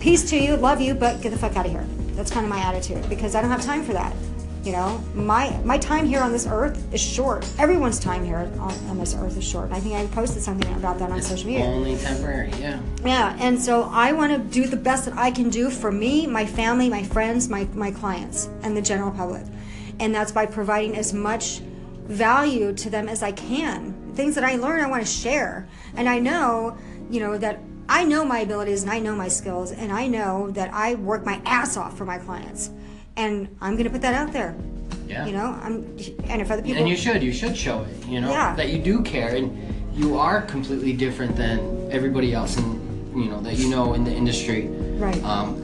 peace 0.00 0.28
to 0.30 0.36
you 0.36 0.56
love 0.56 0.80
you 0.80 0.92
but 0.94 1.20
get 1.20 1.30
the 1.30 1.38
fuck 1.38 1.56
out 1.56 1.66
of 1.66 1.70
here 1.72 1.86
that's 2.16 2.32
kind 2.32 2.44
of 2.44 2.50
my 2.50 2.58
attitude 2.58 3.08
because 3.08 3.36
i 3.36 3.40
don't 3.40 3.50
have 3.50 3.62
time 3.62 3.84
for 3.84 3.92
that 3.92 4.12
you 4.66 4.72
know 4.72 5.00
my 5.14 5.56
my 5.64 5.78
time 5.78 6.04
here 6.04 6.20
on 6.20 6.32
this 6.32 6.46
earth 6.46 6.92
is 6.92 7.00
short 7.00 7.46
everyone's 7.58 8.00
time 8.00 8.24
here 8.24 8.50
on, 8.58 8.72
on 8.88 8.98
this 8.98 9.14
earth 9.14 9.36
is 9.36 9.44
short 9.44 9.70
i 9.70 9.78
think 9.78 9.94
i 9.94 10.04
posted 10.08 10.42
something 10.42 10.74
about 10.74 10.98
that 10.98 11.10
on 11.10 11.22
social 11.22 11.46
media 11.46 11.64
Only 11.64 11.96
temporary. 11.96 12.50
Yeah. 12.58 12.80
yeah, 13.04 13.36
and 13.38 13.60
so 13.60 13.84
I 13.92 14.12
want 14.12 14.32
to 14.32 14.38
do 14.38 14.66
the 14.66 14.76
best 14.76 15.04
that 15.04 15.16
I 15.16 15.30
can 15.30 15.50
do 15.50 15.70
for 15.70 15.92
me, 15.92 16.26
my 16.26 16.46
family, 16.46 16.88
my 16.88 17.02
friends, 17.02 17.48
my, 17.48 17.64
my 17.74 17.90
clients, 17.90 18.48
and 18.62 18.76
the 18.76 18.82
general 18.82 19.10
public. 19.10 19.44
And 20.00 20.14
that's 20.14 20.32
by 20.32 20.46
providing 20.46 20.96
as 20.96 21.12
much 21.12 21.60
value 22.04 22.72
to 22.74 22.90
them 22.90 23.08
as 23.08 23.22
I 23.22 23.32
can. 23.32 24.12
Things 24.14 24.34
that 24.34 24.44
I 24.44 24.56
learn, 24.56 24.80
I 24.80 24.88
want 24.88 25.04
to 25.04 25.10
share. 25.10 25.68
And 25.94 26.08
I 26.08 26.18
know, 26.18 26.76
you 27.10 27.20
know, 27.20 27.38
that 27.38 27.60
I 27.88 28.04
know 28.04 28.24
my 28.24 28.40
abilities 28.40 28.82
and 28.82 28.90
I 28.90 28.98
know 28.98 29.14
my 29.14 29.28
skills, 29.28 29.72
and 29.72 29.92
I 29.92 30.06
know 30.06 30.50
that 30.52 30.72
I 30.72 30.94
work 30.96 31.24
my 31.24 31.40
ass 31.44 31.76
off 31.76 31.96
for 31.96 32.04
my 32.04 32.18
clients. 32.18 32.70
And 33.16 33.48
I'm 33.60 33.72
going 33.74 33.84
to 33.84 33.90
put 33.90 34.02
that 34.02 34.14
out 34.14 34.32
there. 34.32 34.54
Yeah. 35.08 35.24
You 35.26 35.32
know, 35.32 35.46
I'm, 35.62 35.76
and 36.28 36.42
if 36.42 36.50
other 36.50 36.62
people. 36.62 36.78
And 36.80 36.88
you 36.88 36.96
should. 36.96 37.22
You 37.22 37.32
should 37.32 37.56
show 37.56 37.82
it. 37.82 38.06
You 38.06 38.20
know 38.20 38.30
Yeah. 38.30 38.54
that 38.56 38.70
you 38.70 38.78
do 38.78 39.02
care 39.02 39.36
and 39.36 39.56
you 39.94 40.18
are 40.18 40.42
completely 40.42 40.92
different 40.92 41.36
than 41.36 41.88
everybody 41.90 42.34
else, 42.34 42.56
and 42.58 43.16
you 43.16 43.30
know 43.30 43.40
that 43.40 43.54
you 43.54 43.70
know 43.70 43.94
in 43.94 44.04
the 44.04 44.12
industry. 44.12 44.66
Right. 44.98 45.22
Um, 45.24 45.62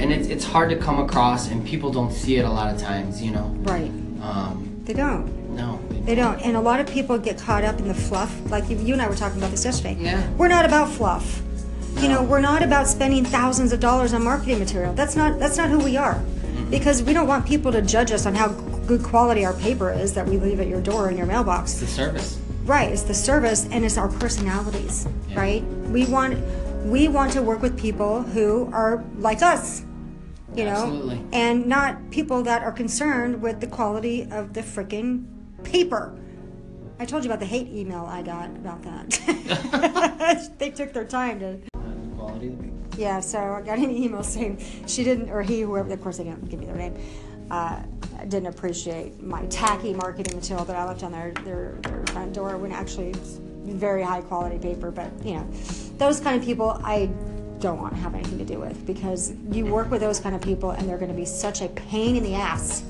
and 0.00 0.12
it's 0.12 0.26
it's 0.28 0.44
hard 0.44 0.68
to 0.70 0.76
come 0.76 0.98
across, 0.98 1.50
and 1.50 1.64
people 1.64 1.90
don't 1.92 2.12
see 2.12 2.36
it 2.36 2.44
a 2.44 2.50
lot 2.50 2.74
of 2.74 2.80
times. 2.80 3.22
You 3.22 3.30
know. 3.30 3.46
right. 3.60 3.90
Um, 4.20 4.82
They 4.84 4.92
don't. 4.94 5.24
no. 5.54 5.78
They 6.04 6.14
don't. 6.16 6.38
And 6.40 6.56
a 6.56 6.60
lot 6.60 6.80
of 6.80 6.86
people 6.88 7.16
get 7.18 7.38
caught 7.38 7.62
up 7.64 7.78
in 7.78 7.86
the 7.88 7.94
fluff. 7.94 8.32
Like 8.50 8.68
you, 8.68 8.76
you 8.78 8.92
and 8.94 9.00
I 9.02 9.08
were 9.08 9.14
talking 9.16 9.38
about 9.38 9.52
this 9.52 9.64
yesterday. 9.64 9.96
Yeah. 10.00 10.28
We're 10.32 10.48
not 10.48 10.64
about 10.64 10.90
fluff. 10.90 11.40
You 11.98 12.08
know, 12.08 12.22
we're 12.22 12.40
not 12.40 12.62
about 12.62 12.88
spending 12.88 13.24
thousands 13.24 13.72
of 13.72 13.80
dollars 13.80 14.12
on 14.12 14.22
marketing 14.24 14.58
material. 14.58 14.92
That's 14.94 15.14
not 15.16 15.38
that's 15.38 15.56
not 15.56 15.68
who 15.70 15.78
we 15.78 15.96
are. 15.96 16.20
Because 16.70 17.02
we 17.02 17.12
don't 17.12 17.26
want 17.26 17.46
people 17.46 17.72
to 17.72 17.82
judge 17.82 18.12
us 18.12 18.26
on 18.26 18.34
how 18.34 18.48
good 18.86 19.02
quality 19.02 19.44
our 19.44 19.54
paper 19.54 19.90
is 19.92 20.14
that 20.14 20.26
we 20.26 20.36
leave 20.38 20.60
at 20.60 20.68
your 20.68 20.80
door 20.80 21.10
in 21.10 21.16
your 21.16 21.26
mailbox. 21.26 21.72
It's 21.72 21.80
the 21.80 21.86
service. 21.86 22.38
right 22.64 22.90
it's 22.92 23.02
the 23.02 23.14
service 23.14 23.66
and 23.72 23.84
it's 23.84 23.96
our 23.98 24.08
personalities 24.08 25.06
Yeah. 25.28 25.40
right 25.40 25.64
we 25.96 26.04
want 26.06 26.38
we 26.86 27.08
want 27.08 27.32
to 27.32 27.42
work 27.42 27.62
with 27.62 27.76
people 27.78 28.22
who 28.22 28.68
are 28.72 29.02
like 29.18 29.42
us 29.42 29.82
you 30.54 30.64
know 30.64 30.70
Absolutely. 30.84 31.24
and 31.32 31.66
not 31.66 32.10
people 32.10 32.42
that 32.42 32.62
are 32.62 32.72
concerned 32.72 33.40
with 33.40 33.60
the 33.60 33.66
quality 33.66 34.28
of 34.30 34.52
the 34.52 34.60
freaking 34.60 35.24
paper 35.64 36.16
i 37.00 37.04
told 37.06 37.24
you 37.24 37.30
about 37.30 37.40
the 37.40 37.46
hate 37.46 37.68
email 37.68 38.04
i 38.06 38.20
got 38.22 38.50
about 38.62 38.82
that 38.82 39.08
they 40.58 40.70
took 40.70 40.92
their 40.92 41.06
time 41.06 41.40
to 41.40 41.69
yeah, 43.00 43.20
so 43.20 43.38
I 43.38 43.62
got 43.62 43.78
an 43.78 43.90
email 43.90 44.22
saying 44.22 44.62
she 44.86 45.02
didn't, 45.02 45.30
or 45.30 45.40
he, 45.40 45.62
whoever, 45.62 45.90
of 45.90 46.02
course 46.02 46.18
they 46.18 46.24
didn't 46.24 46.48
give 46.50 46.60
me 46.60 46.66
their 46.66 46.76
name, 46.76 46.94
uh, 47.50 47.80
didn't 48.28 48.48
appreciate 48.48 49.22
my 49.22 49.46
tacky 49.46 49.94
marketing 49.94 50.36
material 50.36 50.66
that 50.66 50.76
I 50.76 50.84
left 50.84 51.02
on 51.02 51.10
their, 51.10 51.32
their, 51.44 51.78
their 51.82 52.04
front 52.08 52.34
door 52.34 52.58
when 52.58 52.72
actually 52.72 53.08
it's 53.08 53.40
very 53.64 54.02
high 54.02 54.20
quality 54.20 54.58
paper. 54.58 54.90
But, 54.90 55.10
you 55.24 55.34
know, 55.34 55.48
those 55.96 56.20
kind 56.20 56.38
of 56.38 56.44
people 56.44 56.78
I 56.84 57.06
don't 57.58 57.80
want 57.80 57.94
to 57.94 58.00
have 58.00 58.14
anything 58.14 58.38
to 58.38 58.44
do 58.44 58.58
with 58.58 58.86
because 58.86 59.32
you 59.50 59.64
work 59.66 59.90
with 59.90 60.02
those 60.02 60.20
kind 60.20 60.34
of 60.34 60.42
people 60.42 60.70
and 60.72 60.86
they're 60.86 60.98
going 60.98 61.10
to 61.10 61.16
be 61.16 61.24
such 61.24 61.62
a 61.62 61.68
pain 61.68 62.16
in 62.16 62.22
the 62.22 62.34
ass 62.34 62.84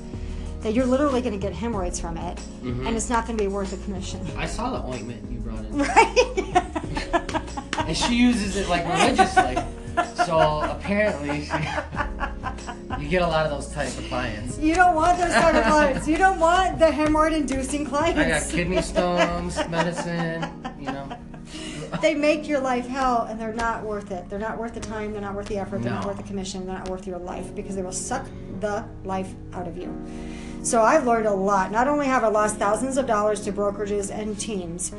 that 0.59 0.73
you're 0.73 0.85
literally 0.85 1.21
going 1.21 1.33
to 1.33 1.39
get 1.39 1.53
hemorrhoids 1.53 1.99
from 1.99 2.17
it 2.17 2.39
and 2.63 2.95
it's 2.95 3.09
not 3.09 3.25
going 3.25 3.37
to 3.37 3.43
be 3.43 3.47
worth 3.47 3.71
the 3.71 3.77
commission. 3.85 4.25
I 4.37 4.45
saw 4.45 4.71
the 4.71 4.87
ointment 4.87 5.31
you 5.31 5.39
brought 5.39 5.65
in. 5.65 5.77
Right? 5.77 7.37
and 7.87 7.97
she 7.97 8.15
uses 8.15 8.55
it 8.57 8.67
like 8.67 8.85
religiously. 8.87 9.57
So 10.25 10.61
apparently, 10.61 11.45
she, 11.45 11.51
you 12.99 13.09
get 13.09 13.21
a 13.21 13.27
lot 13.27 13.45
of 13.45 13.51
those 13.51 13.73
type 13.73 13.89
of 13.97 14.05
clients. 14.05 14.57
You 14.59 14.75
don't 14.75 14.95
want 14.95 15.17
those 15.17 15.33
type 15.33 15.55
of 15.55 15.63
clients. 15.65 16.07
You 16.07 16.17
don't 16.17 16.39
want 16.39 16.79
the 16.79 16.85
hemorrhoid-inducing 16.85 17.85
clients. 17.85 18.19
I 18.19 18.27
got 18.29 18.49
kidney 18.49 18.81
stones, 18.81 19.57
medicine, 19.69 20.45
you 20.79 20.87
know. 20.87 21.09
they 22.01 22.15
make 22.15 22.47
your 22.47 22.59
life 22.59 22.87
hell, 22.87 23.23
and 23.23 23.39
they're 23.39 23.53
not 23.53 23.83
worth 23.83 24.11
it. 24.11 24.29
They're 24.29 24.39
not 24.39 24.57
worth 24.57 24.73
the 24.73 24.79
time. 24.79 25.11
They're 25.11 25.21
not 25.21 25.35
worth 25.35 25.47
the 25.47 25.57
effort. 25.57 25.81
They're 25.81 25.91
not 25.93 26.05
worth 26.05 26.17
the 26.17 26.23
commission. 26.23 26.65
They're 26.65 26.77
not 26.77 26.89
worth 26.89 27.05
your 27.05 27.19
life 27.19 27.53
because 27.55 27.75
they 27.75 27.81
will 27.81 27.91
suck 27.91 28.25
the 28.59 28.85
life 29.03 29.33
out 29.53 29.67
of 29.67 29.77
you. 29.77 29.93
So 30.63 30.83
I've 30.83 31.05
learned 31.05 31.25
a 31.25 31.33
lot. 31.33 31.71
Not 31.71 31.87
only 31.87 32.05
have 32.05 32.23
I 32.23 32.27
lost 32.27 32.57
thousands 32.57 32.97
of 32.97 33.07
dollars 33.07 33.41
to 33.41 33.51
brokerages 33.51 34.11
and 34.11 34.39
teams, 34.39 34.91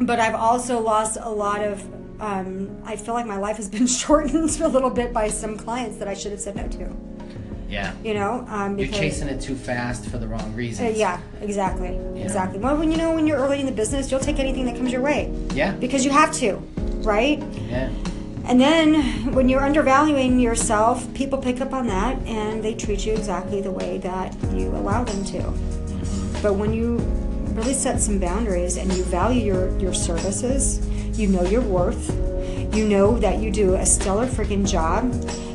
but 0.00 0.20
I've 0.20 0.34
also 0.34 0.80
lost 0.80 1.18
a 1.20 1.30
lot 1.30 1.62
of. 1.62 1.84
Um, 2.24 2.70
I 2.86 2.96
feel 2.96 3.12
like 3.12 3.26
my 3.26 3.36
life 3.36 3.56
has 3.58 3.68
been 3.68 3.86
shortened 4.02 4.58
a 4.60 4.68
little 4.68 4.88
bit 4.90 5.12
by 5.12 5.28
some 5.28 5.58
clients 5.58 5.98
that 5.98 6.08
I 6.08 6.14
should 6.14 6.32
have 6.32 6.40
said 6.40 6.56
no 6.56 6.66
to. 6.68 6.96
Yeah. 7.68 7.92
You 8.02 8.14
know, 8.14 8.46
um, 8.48 8.78
You're 8.78 8.88
chasing 8.88 9.28
it 9.28 9.40
too 9.40 9.54
fast 9.56 10.06
for 10.06 10.16
the 10.16 10.26
wrong 10.28 10.40
Uh, 10.52 10.56
reasons. 10.56 10.96
yeah, 10.96 11.18
exactly, 11.42 11.98
Yeah. 12.14 12.22
exactly. 12.22 12.58
Well, 12.60 12.76
when 12.76 12.90
you 12.90 12.96
know 12.96 13.14
when 13.14 13.26
you're 13.26 13.36
early 13.38 13.60
in 13.60 13.66
the 13.66 13.72
business, 13.72 14.10
you'll 14.10 14.20
take 14.20 14.38
anything 14.38 14.64
that 14.66 14.76
comes 14.76 14.90
your 14.92 15.02
way 15.02 15.30
Yeah. 15.54 15.72
because 15.72 16.04
you 16.04 16.12
have 16.12 16.32
to, 16.34 16.62
right? 17.02 17.42
Yeah. 17.68 17.88
And 18.46 18.60
then 18.60 18.94
when 19.34 19.48
you're 19.48 19.62
undervaluing 19.62 20.38
yourself, 20.38 21.12
people 21.14 21.38
pick 21.38 21.60
up 21.60 21.72
on 21.74 21.86
that 21.88 22.16
and 22.26 22.62
they 22.62 22.74
treat 22.74 23.04
you 23.04 23.12
exactly 23.12 23.60
the 23.60 23.70
way 23.70 23.98
that 23.98 24.34
you 24.54 24.68
allow 24.68 25.02
them 25.04 25.24
to. 25.26 25.42
But 26.42 26.54
when 26.54 26.72
you 26.72 26.98
really 27.54 27.74
set 27.74 28.00
some 28.00 28.18
boundaries 28.18 28.76
and 28.76 28.92
you 28.92 29.02
value 29.04 29.42
your, 29.42 29.78
your 29.78 29.94
services, 29.94 30.80
you 31.18 31.28
know 31.28 31.42
your 31.42 31.62
worth, 31.62 32.10
you 32.74 32.88
know 32.88 33.18
that 33.18 33.38
you 33.38 33.50
do 33.50 33.74
a 33.74 33.86
stellar 33.86 34.26
freaking 34.26 34.68
job, 34.68 35.04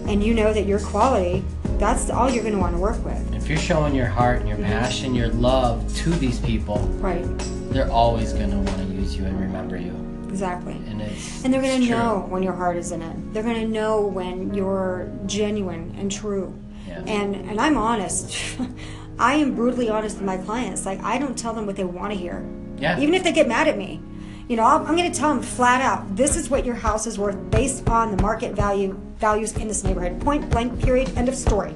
and 0.07 0.23
you 0.23 0.33
know 0.33 0.53
that 0.53 0.65
your 0.65 0.79
quality, 0.79 1.43
that's 1.77 2.09
all 2.09 2.29
you're 2.29 2.43
going 2.43 2.55
to 2.55 2.59
want 2.59 2.75
to 2.75 2.81
work 2.81 3.03
with. 3.03 3.33
If 3.33 3.47
you're 3.47 3.57
showing 3.57 3.95
your 3.95 4.07
heart 4.07 4.39
and 4.39 4.47
your 4.47 4.57
mm-hmm. 4.57 4.67
passion, 4.67 5.15
your 5.15 5.29
love 5.29 5.93
to 5.97 6.09
these 6.11 6.39
people, 6.39 6.77
Right, 6.99 7.25
they're 7.71 7.91
always 7.91 8.33
gonna 8.33 8.57
want 8.57 8.77
to 8.77 8.83
use 8.85 9.15
you 9.15 9.25
and 9.25 9.39
remember 9.39 9.77
you. 9.77 9.93
exactly. 10.29 10.73
And 10.73 11.01
it's 11.01 11.43
And 11.43 11.53
they're 11.53 11.61
going 11.61 11.81
to 11.81 11.89
know 11.89 12.25
when 12.29 12.43
your 12.43 12.53
heart 12.53 12.77
is 12.77 12.91
in 12.91 13.01
it. 13.01 13.33
They're 13.33 13.43
going 13.43 13.61
to 13.61 13.67
know 13.67 14.01
when 14.01 14.53
you're 14.53 15.11
genuine 15.25 15.95
and 15.97 16.11
true. 16.11 16.57
Yeah. 16.87 17.03
And 17.05 17.35
and 17.35 17.59
I'm 17.59 17.77
honest. 17.77 18.35
I 19.19 19.33
am 19.33 19.53
brutally 19.53 19.89
honest 19.89 20.17
with 20.17 20.25
my 20.25 20.37
clients. 20.37 20.85
Like 20.85 21.01
I 21.03 21.17
don't 21.17 21.37
tell 21.37 21.53
them 21.53 21.65
what 21.65 21.75
they 21.75 21.83
want 21.83 22.13
to 22.13 22.17
hear. 22.17 22.47
Yeah. 22.77 22.99
Even 22.99 23.13
if 23.13 23.23
they 23.23 23.33
get 23.33 23.47
mad 23.47 23.67
at 23.67 23.77
me. 23.77 24.01
You 24.49 24.55
know, 24.55 24.63
I'm, 24.63 24.85
I'm 24.87 24.97
going 24.97 25.09
to 25.09 25.17
tell 25.17 25.29
them 25.29 25.43
flat 25.43 25.79
out, 25.79 26.15
this 26.15 26.35
is 26.35 26.49
what 26.49 26.65
your 26.65 26.73
house 26.73 27.05
is 27.05 27.19
worth 27.19 27.37
based 27.51 27.87
on 27.87 28.15
the 28.15 28.21
market 28.21 28.55
value 28.55 28.99
values 29.19 29.55
in 29.55 29.67
this 29.67 29.83
neighborhood. 29.83 30.19
Point 30.21 30.49
blank 30.49 30.81
period 30.81 31.15
end 31.15 31.29
of 31.29 31.35
story. 31.35 31.69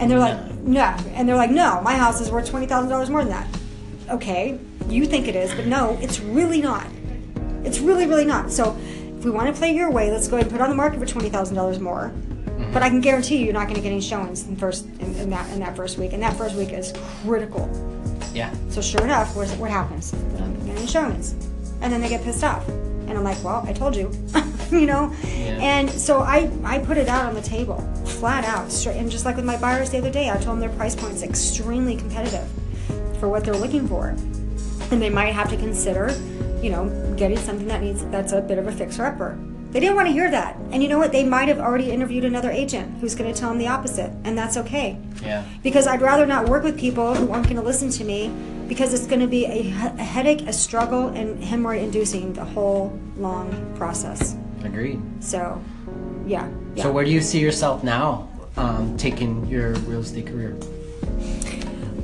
And 0.00 0.10
they're 0.10 0.18
like, 0.18 0.52
no. 0.56 0.96
And 1.14 1.28
they're 1.28 1.36
like, 1.36 1.52
no, 1.52 1.80
my 1.82 1.94
house 1.94 2.20
is 2.20 2.28
worth 2.28 2.50
$20,000 2.50 3.08
more 3.08 3.22
than 3.22 3.30
that. 3.30 3.48
Okay, 4.10 4.58
you 4.88 5.06
think 5.06 5.28
it 5.28 5.36
is, 5.36 5.54
but 5.54 5.66
no, 5.66 5.96
it's 6.02 6.18
really 6.18 6.60
not. 6.60 6.86
It's 7.62 7.78
really, 7.78 8.06
really 8.06 8.24
not. 8.24 8.50
So 8.50 8.76
if 9.18 9.24
we 9.24 9.30
want 9.30 9.46
to 9.46 9.52
play 9.56 9.72
your 9.72 9.90
way, 9.90 10.10
let's 10.10 10.26
go 10.26 10.36
ahead 10.36 10.46
and 10.46 10.52
put 10.52 10.60
it 10.60 10.64
on 10.64 10.70
the 10.70 10.76
market 10.76 10.98
for 10.98 11.06
twenty 11.06 11.28
thousand 11.28 11.56
dollars 11.56 11.80
more. 11.80 12.12
Mm-hmm. 12.12 12.72
But 12.72 12.84
I 12.84 12.88
can 12.88 13.00
guarantee 13.00 13.38
you, 13.38 13.46
you're 13.46 13.54
not 13.54 13.64
going 13.64 13.74
to 13.76 13.80
get 13.80 13.90
any 13.90 14.00
showings 14.00 14.46
in 14.46 14.54
first 14.56 14.86
in, 15.00 15.14
in 15.16 15.30
that 15.30 15.50
in 15.52 15.58
that 15.60 15.74
first 15.74 15.98
week, 15.98 16.12
and 16.12 16.22
that 16.22 16.36
first 16.36 16.54
week 16.54 16.72
is 16.72 16.92
critical. 17.24 17.68
Yeah. 18.32 18.54
So 18.68 18.80
sure 18.80 19.02
enough, 19.02 19.34
what, 19.34 19.48
what 19.58 19.70
happens? 19.70 20.12
They 20.12 20.38
don't 20.38 20.66
get 20.66 20.76
any 20.76 20.86
showings, 20.86 21.34
and 21.80 21.92
then 21.92 22.00
they 22.00 22.08
get 22.08 22.22
pissed 22.24 22.44
off, 22.44 22.66
and 22.68 23.12
I'm 23.12 23.24
like, 23.24 23.42
well, 23.44 23.64
I 23.66 23.72
told 23.72 23.94
you, 23.96 24.10
you 24.70 24.86
know. 24.86 25.12
Yeah. 25.24 25.58
And 25.60 25.90
so 25.90 26.20
I 26.20 26.50
I 26.64 26.78
put 26.78 26.96
it 26.98 27.08
out 27.08 27.26
on 27.26 27.34
the 27.34 27.42
table, 27.42 27.78
flat 28.04 28.44
out, 28.44 28.70
straight. 28.72 28.96
And 28.96 29.10
just 29.10 29.24
like 29.24 29.36
with 29.36 29.44
my 29.44 29.56
buyers 29.56 29.90
the 29.90 29.98
other 29.98 30.10
day, 30.10 30.30
I 30.30 30.34
told 30.34 30.58
them 30.58 30.60
their 30.60 30.70
price 30.76 30.94
point's 30.96 31.22
extremely 31.22 31.96
competitive 31.96 32.48
for 33.20 33.28
what 33.28 33.44
they're 33.44 33.56
looking 33.56 33.86
for, 33.88 34.08
and 34.90 35.00
they 35.00 35.10
might 35.10 35.32
have 35.34 35.48
to 35.50 35.56
consider, 35.56 36.10
you 36.62 36.70
know, 36.70 36.88
getting 37.16 37.38
something 37.38 37.66
that 37.68 37.82
needs 37.82 38.04
that's 38.06 38.32
a 38.32 38.40
bit 38.40 38.58
of 38.58 38.66
a 38.66 38.72
fixer 38.72 39.04
upper. 39.04 39.38
They 39.70 39.80
didn't 39.80 39.96
want 39.96 40.06
to 40.08 40.12
hear 40.12 40.30
that, 40.30 40.56
and 40.70 40.82
you 40.82 40.88
know 40.88 40.96
what? 40.98 41.12
They 41.12 41.24
might 41.24 41.48
have 41.48 41.58
already 41.58 41.90
interviewed 41.90 42.24
another 42.24 42.50
agent 42.50 42.98
who's 43.00 43.14
going 43.14 43.32
to 43.32 43.38
tell 43.38 43.50
them 43.50 43.58
the 43.58 43.66
opposite, 43.68 44.10
and 44.24 44.38
that's 44.38 44.56
okay 44.56 44.96
Yeah. 45.22 45.44
because 45.62 45.86
I'd 45.86 46.00
rather 46.00 46.24
not 46.24 46.48
work 46.48 46.62
with 46.62 46.78
people 46.78 47.14
who 47.14 47.30
aren't 47.30 47.44
going 47.44 47.56
to 47.56 47.62
listen 47.62 47.90
to 47.90 48.04
me 48.04 48.28
because 48.68 48.92
it's 48.94 49.06
going 49.06 49.20
to 49.20 49.26
be 49.26 49.46
a, 49.46 49.60
a 49.60 50.02
headache, 50.02 50.42
a 50.42 50.52
struggle, 50.52 51.08
and 51.08 51.42
hemorrhoid 51.42 51.82
inducing 51.82 52.32
the 52.32 52.44
whole 52.44 52.98
long 53.16 53.74
process. 53.76 54.36
Agreed. 54.64 55.00
So, 55.20 55.62
yeah. 56.26 56.48
yeah. 56.74 56.84
So 56.84 56.92
where 56.92 57.04
do 57.04 57.10
you 57.10 57.20
see 57.20 57.38
yourself 57.38 57.84
now, 57.84 58.28
um, 58.56 58.96
taking 58.96 59.46
your 59.46 59.74
real 59.86 60.00
estate 60.00 60.26
career? 60.26 60.56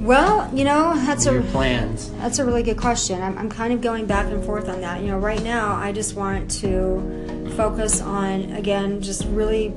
well, 0.02 0.52
you 0.52 0.64
know, 0.64 0.94
that's 0.96 1.26
Your 1.26 1.38
a 1.38 1.42
plans? 1.44 2.10
that's 2.12 2.40
a 2.40 2.44
really 2.44 2.64
good 2.64 2.76
question. 2.76 3.22
I'm, 3.22 3.38
I'm 3.38 3.48
kind 3.48 3.72
of 3.72 3.80
going 3.80 4.06
back 4.06 4.26
and 4.26 4.44
forth 4.44 4.68
on 4.68 4.80
that. 4.80 5.00
You 5.00 5.08
know, 5.08 5.18
right 5.18 5.42
now 5.42 5.76
I 5.76 5.92
just 5.92 6.16
want 6.16 6.50
to 6.62 7.52
focus 7.56 8.00
on 8.00 8.52
again 8.52 9.00
just 9.00 9.24
really 9.26 9.72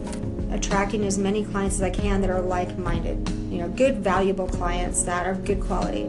attracting 0.51 1.05
as 1.05 1.17
many 1.17 1.43
clients 1.43 1.75
as 1.75 1.81
I 1.83 1.89
can 1.91 2.21
that 2.21 2.29
are 2.29 2.41
like-minded. 2.41 3.29
You 3.51 3.59
know, 3.59 3.69
good, 3.69 3.99
valuable 3.99 4.47
clients 4.47 5.03
that 5.03 5.27
are 5.27 5.35
good 5.35 5.61
quality. 5.61 6.05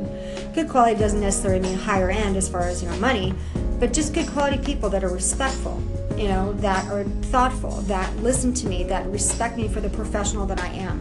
Good 0.57 0.71
quality 0.71 0.99
doesn't 0.99 1.21
necessarily 1.21 1.61
mean 1.61 1.77
higher 1.77 2.09
end 2.09 2.35
as 2.35 2.49
far 2.49 2.63
as 2.63 2.83
you 2.83 2.89
know 2.89 2.97
money, 2.97 3.35
but 3.79 3.93
just 3.93 4.15
good 4.15 4.27
quality 4.27 4.57
people 4.57 4.89
that 4.89 5.05
are 5.05 5.11
respectful. 5.11 5.83
You 6.17 6.29
know, 6.29 6.55
that 6.55 6.91
are 6.91 7.05
thoughtful, 7.05 7.73
that 7.83 8.17
listen 8.23 8.55
to 8.55 8.67
me, 8.67 8.83
that 8.85 9.07
respect 9.09 9.59
me 9.59 9.69
for 9.69 9.83
the 9.83 9.91
professional 9.91 10.47
that 10.47 10.59
I 10.59 10.69
am. 10.69 10.99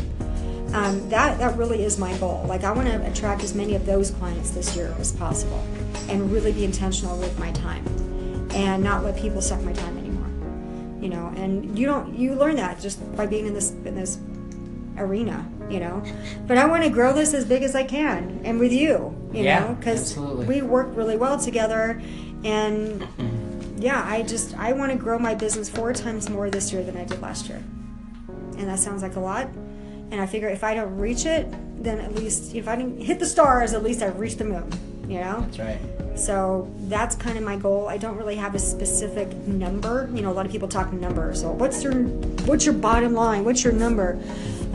Um, 0.73 1.07
that 1.07 1.39
that 1.39 1.57
really 1.57 1.83
is 1.83 1.97
my 1.97 2.17
goal. 2.17 2.43
Like 2.49 2.65
I 2.65 2.71
want 2.73 2.89
to 2.89 3.09
attract 3.09 3.43
as 3.43 3.55
many 3.55 3.75
of 3.75 3.85
those 3.85 4.11
clients 4.11 4.49
this 4.49 4.75
year 4.75 4.93
as 4.99 5.13
possible, 5.13 5.65
and 6.09 6.29
really 6.29 6.51
be 6.51 6.65
intentional 6.65 7.17
with 7.17 7.39
my 7.39 7.53
time, 7.53 7.85
and 8.51 8.83
not 8.83 9.05
let 9.05 9.15
people 9.15 9.41
suck 9.41 9.61
my 9.61 9.71
time 9.71 9.97
anymore. 9.97 11.01
You 11.01 11.07
know, 11.07 11.31
and 11.37 11.79
you 11.79 11.85
don't 11.85 12.13
you 12.13 12.35
learn 12.35 12.57
that 12.57 12.81
just 12.81 12.99
by 13.15 13.25
being 13.25 13.45
in 13.45 13.53
this 13.53 13.71
in 13.71 13.95
this 13.95 14.19
arena. 14.97 15.49
You 15.69 15.79
know, 15.79 16.03
but 16.47 16.57
I 16.57 16.65
want 16.65 16.83
to 16.83 16.89
grow 16.89 17.11
this 17.11 17.33
as 17.33 17.43
big 17.43 17.63
as 17.63 17.75
I 17.75 17.83
can, 17.83 18.41
and 18.43 18.59
with 18.59 18.71
you. 18.71 19.15
You 19.33 19.43
Yeah, 19.43 19.59
know, 19.59 19.75
because 19.75 20.15
we 20.17 20.61
work 20.61 20.89
really 20.91 21.17
well 21.17 21.39
together, 21.39 22.01
and 22.43 23.07
yeah, 23.77 24.05
I 24.07 24.21
just 24.21 24.55
I 24.57 24.73
want 24.73 24.91
to 24.91 24.97
grow 24.97 25.17
my 25.17 25.33
business 25.33 25.69
four 25.69 25.93
times 25.93 26.29
more 26.29 26.49
this 26.49 26.71
year 26.71 26.83
than 26.83 26.95
I 26.95 27.05
did 27.05 27.21
last 27.21 27.49
year 27.49 27.63
and 28.57 28.67
that 28.67 28.79
sounds 28.79 29.01
like 29.01 29.15
a 29.15 29.19
lot. 29.19 29.47
And 30.11 30.21
I 30.21 30.25
figure 30.25 30.47
if 30.47 30.63
I 30.63 30.75
don't 30.75 30.97
reach 30.97 31.25
it, 31.25 31.47
then 31.83 31.99
at 31.99 32.15
least 32.15 32.55
if 32.55 32.67
I 32.67 32.75
didn't 32.75 33.01
hit 33.01 33.19
the 33.19 33.25
stars, 33.25 33.73
at 33.73 33.83
least 33.83 34.01
I've 34.01 34.19
reached 34.19 34.37
the 34.37 34.45
moon. 34.45 34.71
You 35.07 35.19
know. 35.19 35.41
That's 35.41 35.59
right. 35.59 35.79
So 36.17 36.71
that's 36.87 37.15
kind 37.15 37.37
of 37.37 37.43
my 37.43 37.57
goal. 37.57 37.87
I 37.87 37.97
don't 37.97 38.17
really 38.17 38.37
have 38.37 38.55
a 38.55 38.59
specific 38.59 39.31
number. 39.47 40.09
You 40.13 40.21
know, 40.21 40.31
a 40.31 40.33
lot 40.33 40.45
of 40.45 40.51
people 40.51 40.67
talk 40.67 40.91
numbers. 40.93 41.41
So 41.41 41.51
what's 41.51 41.83
your 41.83 41.93
what's 42.45 42.65
your 42.65 42.73
bottom 42.73 43.13
line? 43.13 43.43
What's 43.43 43.63
your 43.63 43.73
number? 43.73 44.19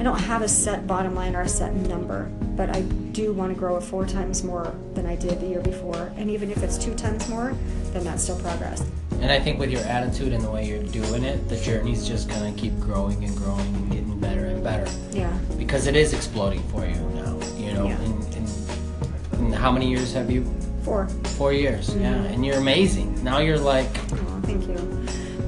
I 0.00 0.02
don't 0.02 0.18
have 0.18 0.40
a 0.40 0.48
set 0.48 0.86
bottom 0.86 1.14
line 1.14 1.36
or 1.36 1.42
a 1.42 1.48
set 1.48 1.74
number, 1.74 2.30
but 2.56 2.74
I 2.74 2.80
do 3.12 3.34
want 3.34 3.52
to 3.52 3.58
grow 3.58 3.78
four 3.82 4.06
times 4.06 4.42
more 4.42 4.74
than 4.94 5.04
I 5.04 5.14
did 5.14 5.38
the 5.42 5.46
year 5.46 5.60
before. 5.60 6.10
And 6.16 6.30
even 6.30 6.50
if 6.50 6.62
it's 6.62 6.78
two 6.78 6.94
times 6.94 7.28
more, 7.28 7.54
then 7.92 8.04
that's 8.04 8.22
still 8.22 8.38
progress. 8.38 8.82
And 9.20 9.30
I 9.30 9.38
think 9.38 9.58
with 9.58 9.70
your 9.70 9.82
attitude 9.82 10.32
and 10.32 10.42
the 10.42 10.50
way 10.50 10.66
you're 10.66 10.82
doing 10.84 11.22
it, 11.22 11.50
the 11.50 11.56
journey's 11.58 12.08
just 12.08 12.30
gonna 12.30 12.50
keep 12.54 12.80
growing 12.80 13.22
and 13.24 13.36
growing 13.36 13.74
and 13.74 13.90
getting 13.90 14.18
better 14.18 14.46
and 14.46 14.64
better. 14.64 14.90
Yeah. 15.12 15.36
Because 15.58 15.86
it 15.86 15.94
is 15.94 16.14
exploding 16.14 16.62
for 16.70 16.86
you 16.86 16.94
now. 16.94 17.38
You 17.58 17.74
know, 17.74 17.86
Yeah. 17.88 18.00
in, 18.00 18.22
in, 18.32 19.48
in 19.48 19.52
how 19.52 19.70
many 19.70 19.90
years 19.90 20.14
have 20.14 20.30
you 20.30 20.50
Four. 20.82 21.08
Four 21.36 21.52
years. 21.52 21.94
Yeah, 21.94 22.14
mm-hmm. 22.14 22.32
and 22.32 22.46
you're 22.46 22.56
amazing. 22.56 23.22
Now 23.22 23.40
you're 23.40 23.58
like 23.58 23.90
Oh, 24.14 24.40
thank 24.44 24.66
you. 24.66 24.76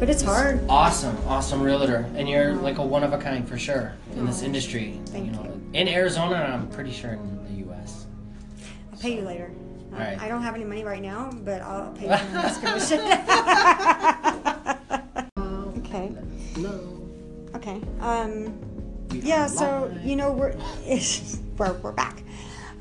But 0.02 0.10
it's 0.10 0.24
hard. 0.24 0.58
awesome, 0.68 1.16
awesome 1.28 1.62
realtor, 1.62 2.04
and 2.16 2.28
you're 2.28 2.54
like 2.54 2.78
a 2.78 2.84
one 2.84 3.04
of 3.04 3.12
a 3.12 3.18
kind 3.18 3.48
for 3.48 3.56
sure 3.56 3.92
in 4.16 4.26
this 4.26 4.42
industry. 4.42 4.98
Thank 5.06 5.30
know, 5.30 5.44
you. 5.44 5.62
in 5.74 5.86
Arizona, 5.86 6.42
and 6.42 6.54
I'm 6.54 6.68
pretty 6.70 6.90
sure 6.90 7.12
in 7.12 7.44
the 7.44 7.52
U.S. 7.66 8.06
I'll 8.92 8.98
pay 8.98 9.14
you 9.14 9.22
later. 9.22 9.52
All 9.92 10.00
right. 10.00 10.20
I 10.20 10.26
don't 10.26 10.42
have 10.42 10.56
any 10.56 10.64
money 10.64 10.82
right 10.82 11.00
now, 11.00 11.30
but 11.44 11.62
I'll 11.62 11.92
pay 11.92 12.06
you 12.06 12.08
next 12.08 12.60
commission. 12.64 12.98
okay. 15.78 16.10
No. 16.56 17.08
Okay. 17.54 17.80
Um, 18.00 18.58
yeah. 19.12 19.46
So 19.46 19.96
you 20.02 20.16
know 20.16 20.32
we're 20.32 20.56
we're, 21.58 21.74
we're 21.74 21.92
back. 21.92 22.24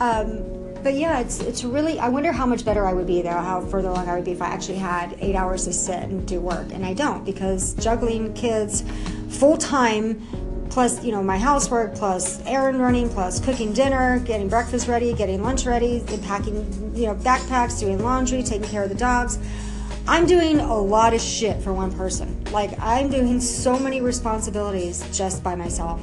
Um, 0.02 0.74
but 0.84 0.96
yeah, 0.96 1.20
it's 1.20 1.40
it's 1.42 1.64
really. 1.64 2.00
I 2.00 2.10
wonder 2.10 2.32
how 2.32 2.48
much 2.48 2.66
better 2.66 2.88
I 2.88 2.94
would 2.94 3.06
be 3.06 3.22
though. 3.22 3.30
How 3.30 3.62
further 3.62 3.90
along 3.90 4.10
I 4.10 4.16
would 4.16 4.26
be 4.26 4.32
if 4.32 4.42
I 4.42 4.48
actually 4.48 4.80
had 4.80 5.16
eight 5.20 5.36
hours 5.36 5.66
to 5.66 5.74
sit 5.74 6.02
and 6.02 6.28
do 6.28 6.40
work, 6.40 6.72
and 6.74 6.84
I 6.84 6.94
don't 6.96 7.24
because 7.24 7.76
juggling 7.76 8.34
kids 8.34 8.84
full 9.30 9.58
time. 9.58 10.20
Plus, 10.72 11.04
you 11.04 11.12
know, 11.12 11.22
my 11.22 11.38
housework, 11.38 11.94
plus 11.96 12.42
errand 12.46 12.80
running, 12.80 13.10
plus 13.10 13.42
cooking 13.42 13.74
dinner, 13.74 14.20
getting 14.20 14.48
breakfast 14.48 14.88
ready, 14.88 15.14
getting 15.14 15.44
lunch 15.44 15.66
ready, 15.66 16.02
packing, 16.24 16.94
you 16.96 17.08
know, 17.08 17.16
backpacks, 17.16 17.78
doing 17.78 18.02
laundry, 18.02 18.42
taking 18.42 18.70
care 18.70 18.82
of 18.82 18.88
the 18.90 18.96
dogs. 18.96 19.38
I'm 20.08 20.26
doing 20.26 20.62
a 20.62 20.78
lot 20.80 21.14
of 21.14 21.20
shit 21.22 21.62
for 21.62 21.74
one 21.74 21.92
person. 21.92 22.42
Like 22.52 22.72
I'm 22.80 23.10
doing 23.10 23.40
so 23.42 23.78
many 23.78 24.00
responsibilities 24.02 25.06
just 25.16 25.44
by 25.44 25.54
myself, 25.56 26.02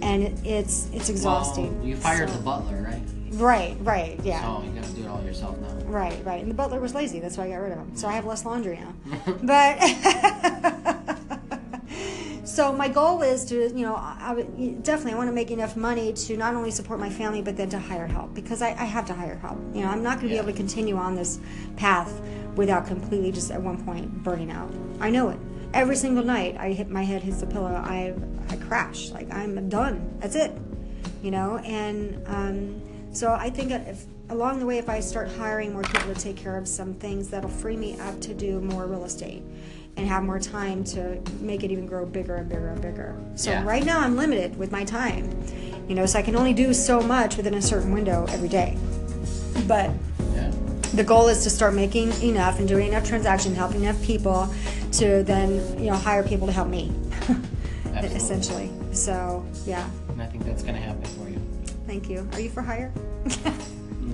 and 0.00 0.22
it's 0.46 0.88
it's 0.94 1.08
exhausting. 1.10 1.76
Well, 1.80 1.88
you 1.88 1.96
fired 1.96 2.30
So- 2.30 2.36
the 2.36 2.42
butler, 2.42 2.86
right? 2.88 3.02
Right, 3.34 3.76
right, 3.80 4.18
yeah, 4.22 4.42
So 4.42 4.62
you 4.64 4.70
gotta 4.72 4.92
do 4.92 5.02
it 5.02 5.08
all 5.08 5.22
yourself 5.22 5.58
now. 5.58 5.68
right, 5.86 6.24
right. 6.24 6.40
And 6.42 6.50
the 6.50 6.54
butler 6.54 6.80
was 6.80 6.94
lazy. 6.94 7.20
That's 7.20 7.36
why 7.36 7.44
I 7.46 7.50
got 7.50 7.56
rid 7.56 7.72
of 7.72 7.78
him. 7.78 7.96
So 7.96 8.06
I 8.08 8.12
have 8.12 8.24
less 8.26 8.44
laundry 8.44 8.78
now. 8.80 8.94
but. 9.42 9.78
So 12.44 12.72
my 12.72 12.88
goal 12.88 13.22
is 13.22 13.44
to, 13.46 13.56
you 13.76 13.84
know, 13.86 13.96
I, 13.96 14.16
I 14.20 14.34
would- 14.34 14.82
definitely 14.84 15.14
I 15.14 15.16
want 15.16 15.28
to 15.28 15.32
make 15.34 15.50
enough 15.50 15.76
money 15.76 16.12
to 16.12 16.36
not 16.36 16.54
only 16.54 16.70
support 16.70 17.00
my 17.00 17.10
family, 17.10 17.42
but 17.42 17.56
then 17.56 17.68
to 17.70 17.78
hire 17.80 18.06
help 18.06 18.32
because 18.34 18.62
I, 18.62 18.68
I 18.68 18.84
have 18.84 19.06
to 19.06 19.14
hire 19.14 19.34
help. 19.36 19.58
You 19.74 19.82
know, 19.82 19.88
I'm 19.88 20.02
not 20.04 20.18
going 20.18 20.28
to 20.28 20.34
Yeah. 20.36 20.42
be 20.42 20.48
able 20.48 20.52
to 20.52 20.56
continue 20.56 20.96
on 20.96 21.16
this 21.16 21.40
path 21.76 22.20
without 22.54 22.86
completely 22.86 23.32
just 23.32 23.50
at 23.50 23.60
one 23.60 23.82
point 23.84 24.22
burning 24.22 24.52
out. 24.52 24.70
I 25.00 25.10
know 25.10 25.30
it. 25.30 25.38
Every 25.72 25.96
single 25.96 26.22
night 26.22 26.56
I 26.60 26.72
hit 26.72 26.88
my 26.90 27.02
head 27.02 27.22
hits 27.22 27.40
the 27.40 27.46
pillow, 27.46 27.72
I 27.74 28.14
I 28.50 28.56
crash. 28.56 29.10
Like 29.10 29.32
I'm 29.34 29.68
done. 29.68 30.16
That's 30.20 30.36
it. 30.36 30.52
You 31.22 31.32
know, 31.32 31.56
and 31.58 32.22
um, 32.28 32.82
so 33.14 33.32
I 33.32 33.48
think 33.50 33.70
that 33.70 33.88
if 33.88 34.04
along 34.30 34.58
the 34.58 34.66
way, 34.66 34.78
if 34.78 34.88
I 34.88 35.00
start 35.00 35.30
hiring 35.32 35.72
more 35.72 35.82
people 35.82 36.12
to 36.12 36.20
take 36.20 36.36
care 36.36 36.56
of 36.56 36.66
some 36.68 36.94
things, 36.94 37.28
that'll 37.28 37.50
free 37.50 37.76
me 37.76 37.98
up 38.00 38.20
to 38.22 38.34
do 38.34 38.60
more 38.60 38.86
real 38.86 39.04
estate 39.04 39.42
and 39.96 40.06
have 40.08 40.24
more 40.24 40.40
time 40.40 40.82
to 40.82 41.20
make 41.40 41.62
it 41.62 41.70
even 41.70 41.86
grow 41.86 42.04
bigger 42.04 42.34
and 42.36 42.48
bigger 42.48 42.68
and 42.68 42.80
bigger. 42.82 43.14
So 43.36 43.50
Yeah. 43.52 43.64
right 43.64 43.84
now 43.84 44.00
I'm 44.00 44.16
limited 44.16 44.58
with 44.58 44.72
my 44.72 44.84
time. 44.84 45.30
You 45.88 45.94
know, 45.94 46.06
so 46.06 46.18
I 46.18 46.22
can 46.22 46.34
only 46.34 46.52
do 46.54 46.72
so 46.74 47.00
much 47.00 47.36
within 47.36 47.54
a 47.54 47.62
certain 47.62 47.92
window 47.92 48.26
every 48.30 48.48
day. 48.48 48.76
But 49.68 49.90
Yeah. 50.34 50.50
the 50.94 51.04
goal 51.04 51.28
is 51.28 51.44
to 51.44 51.50
start 51.50 51.74
making 51.74 52.10
enough 52.22 52.58
and 52.58 52.66
doing 52.66 52.88
enough 52.88 53.04
transactions, 53.06 53.56
helping 53.56 53.82
enough 53.82 54.02
people 54.02 54.48
to 54.92 55.22
then, 55.22 55.60
you 55.78 55.90
know, 55.90 55.96
hire 55.96 56.22
people 56.22 56.46
to 56.46 56.52
help 56.52 56.68
me. 56.68 56.90
Essentially. 58.02 58.70
So, 58.92 59.44
yeah. 59.66 59.86
And 60.10 60.20
I 60.22 60.26
think 60.26 60.44
that's 60.44 60.62
gonna 60.62 60.78
happen 60.78 61.04
for 61.04 61.20
you. 61.20 61.23
Thank 61.86 62.08
you. 62.08 62.28
Are 62.32 62.40
you 62.40 62.50
for 62.50 62.62
hire? 62.62 62.92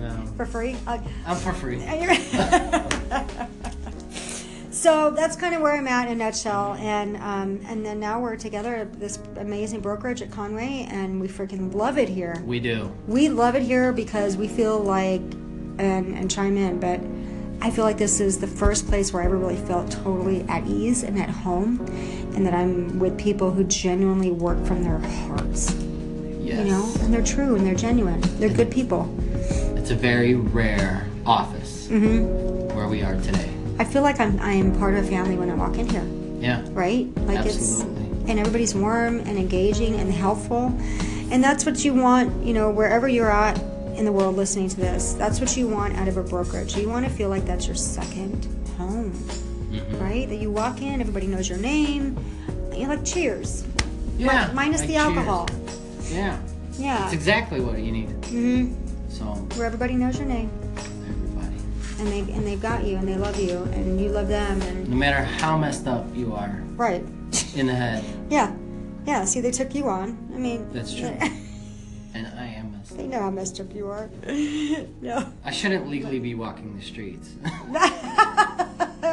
No. 0.00 0.26
for 0.37 0.46
free? 0.46 0.76
Uh, 0.87 0.98
I'm 1.26 1.37
for 1.37 1.52
free. 1.52 1.80
so 4.70 5.11
that's 5.11 5.37
kind 5.37 5.54
of 5.54 5.61
where 5.61 5.74
I'm 5.74 5.87
at 5.87 6.06
in 6.06 6.14
a 6.14 6.24
nutshell. 6.24 6.74
And 6.74 7.16
um, 7.18 7.61
and 7.66 7.85
then 7.85 8.00
now 8.00 8.20
we're 8.20 8.37
together 8.37 8.74
at 8.76 8.98
this 8.98 9.18
amazing 9.37 9.80
brokerage 9.80 10.22
at 10.22 10.30
Conway, 10.30 10.87
and 10.90 11.20
we 11.20 11.28
freaking 11.28 11.74
love 11.74 11.98
it 11.98 12.09
here. 12.09 12.42
We 12.46 12.61
do. 12.61 12.90
We 13.06 13.28
love 13.28 13.56
it 13.56 13.62
here 13.62 13.92
because 13.92 14.37
we 14.37 14.48
feel 14.48 14.78
like, 14.78 15.20
and 15.20 16.16
and 16.16 16.30
chime 16.30 16.56
in, 16.56 16.80
but 16.80 17.00
I 17.62 17.70
feel 17.70 17.85
like 17.85 17.98
this 17.98 18.20
is 18.20 18.38
the 18.38 18.46
first 18.46 18.87
place 18.87 19.12
where 19.12 19.22
I 19.22 19.26
ever 19.26 19.37
really 19.37 19.56
felt 19.56 19.90
totally 19.90 20.42
at 20.48 20.66
ease 20.66 21.02
and 21.02 21.18
at 21.18 21.28
home, 21.28 21.80
and 22.35 22.46
that 22.46 22.54
I'm 22.54 22.98
with 22.98 23.18
people 23.18 23.50
who 23.50 23.64
genuinely 23.64 24.30
work 24.30 24.64
from 24.64 24.83
their 24.83 24.98
hearts. 24.98 25.74
Yes. 26.40 26.59
You 26.59 26.72
know, 26.72 26.92
and 27.00 27.12
they're 27.12 27.22
true 27.24 27.55
and 27.55 27.66
they're 27.66 27.74
genuine. 27.74 28.20
They're 28.38 28.48
good 28.53 28.70
people. 28.70 29.12
It's 29.76 29.90
a 29.90 29.94
very 29.94 30.35
rare 30.35 31.07
office 31.26 31.87
hmm 31.88 32.24
where 32.74 32.88
we 32.88 33.03
are 33.03 33.14
today. 33.20 33.50
I 33.79 33.85
feel 33.85 34.03
like 34.03 34.20
I'm 34.20 34.38
I 34.40 34.53
am 34.53 34.76
part 34.79 34.94
of 34.94 35.05
a 35.05 35.09
family 35.09 35.37
when 35.37 35.50
I 35.50 35.55
walk 35.55 35.76
in 35.79 35.88
here. 35.88 36.07
Yeah. 36.40 36.62
right? 36.70 37.07
Like 37.26 37.38
Absolutely. 37.38 38.05
it's 38.20 38.31
and 38.31 38.38
everybody's 38.38 38.74
warm 38.74 39.18
and 39.20 39.37
engaging 39.38 39.94
and 39.96 40.11
helpful. 40.12 40.72
And 41.31 41.42
that's 41.44 41.64
what 41.66 41.85
you 41.85 41.94
want, 41.94 42.44
you 42.44 42.55
know, 42.55 42.70
wherever 42.70 43.07
you're 43.09 43.31
at 43.31 43.59
in 43.96 44.05
the 44.05 44.12
world 44.12 44.37
listening 44.37 44.68
to 44.70 44.76
this. 44.76 45.12
That's 45.14 45.40
what 45.40 45.57
you 45.57 45.68
want 45.68 45.96
out 45.96 46.09
of 46.09 46.16
a 46.16 46.22
brokerage. 46.22 46.76
You 46.76 46.88
want 46.88 47.05
to 47.07 47.11
feel 47.12 47.29
like 47.29 47.44
that's 47.44 47.66
your 47.66 47.76
second 47.76 48.46
home. 48.79 49.12
Mhm. 49.70 50.00
Right? 50.00 50.29
That 50.29 50.37
you 50.37 50.50
walk 50.50 50.81
in, 50.83 51.00
everybody 51.00 51.26
knows 51.26 51.48
your 51.48 51.59
name. 51.59 52.16
You're 52.74 52.88
like 52.88 53.05
cheers. 53.05 53.64
Yeah. 54.16 54.48
Mi- 54.48 54.55
minus 54.55 54.81
like 54.81 54.88
the 54.88 54.94
cheers. 54.94 55.07
alcohol. 55.07 55.48
Yeah. 56.11 56.38
Yeah. 56.79 56.99
That's 56.99 57.12
exactly 57.12 57.61
what 57.61 57.79
you 57.79 57.92
need. 57.92 58.09
Mm-hmm. 58.23 58.75
So 59.11 59.25
Where 59.57 59.66
everybody 59.66 59.94
knows 59.94 60.18
your 60.18 60.29
name. 60.29 60.51
everybody, 60.77 61.57
And 61.99 62.09
they 62.09 62.20
and 62.33 62.46
they've 62.46 62.61
got 62.62 62.85
you 62.85 62.96
and 62.96 63.07
they 63.09 63.16
love 63.16 63.38
you 63.38 63.59
and 63.73 64.01
you 64.01 64.09
love 64.11 64.29
them 64.29 64.61
and 64.62 64.88
no 64.88 64.96
matter 64.96 65.23
how 65.25 65.59
messed 65.59 65.87
up 65.87 66.07
you 66.14 66.33
are 66.35 66.62
right. 66.77 67.03
in 67.55 67.66
the 67.66 67.75
head, 67.75 68.05
Yeah. 68.31 68.55
Yeah, 69.07 69.25
see 69.25 69.40
they 69.40 69.51
took 69.51 69.75
you 69.75 69.88
on. 69.88 70.16
I 70.35 70.38
mean 70.38 70.68
That's 70.73 70.94
true. 70.94 71.09
and 72.14 72.27
I 72.38 72.46
am 72.46 72.73
messed 72.73 72.96
They 72.96 73.07
know 73.07 73.20
how 73.20 73.31
messed 73.31 73.61
up 73.61 73.75
you 73.75 73.88
are. 73.88 74.09
no. 75.01 75.27
I 75.44 75.51
shouldn't 75.51 75.88
legally 75.88 76.18
be 76.20 76.35
walking 76.35 76.77
the 76.77 76.83
streets, 76.83 77.31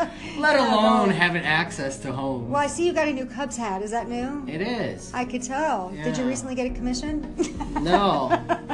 let 0.37 0.55
alone 0.59 1.09
having 1.09 1.43
access 1.43 1.97
to 1.99 2.11
home. 2.11 2.49
Well, 2.49 2.61
I 2.61 2.67
see 2.67 2.85
you 2.85 2.93
got 2.93 3.07
a 3.07 3.13
new 3.13 3.25
Cubs 3.25 3.57
hat. 3.57 3.81
Is 3.81 3.91
that 3.91 4.07
new? 4.09 4.45
It 4.47 4.61
is. 4.61 5.11
I 5.13 5.25
could 5.25 5.43
tell. 5.43 5.89
Did 5.89 6.17
you 6.17 6.25
recently 6.25 6.55
get 6.55 6.65
a 6.71 6.73
commission? 6.73 7.35
No. 7.81 8.31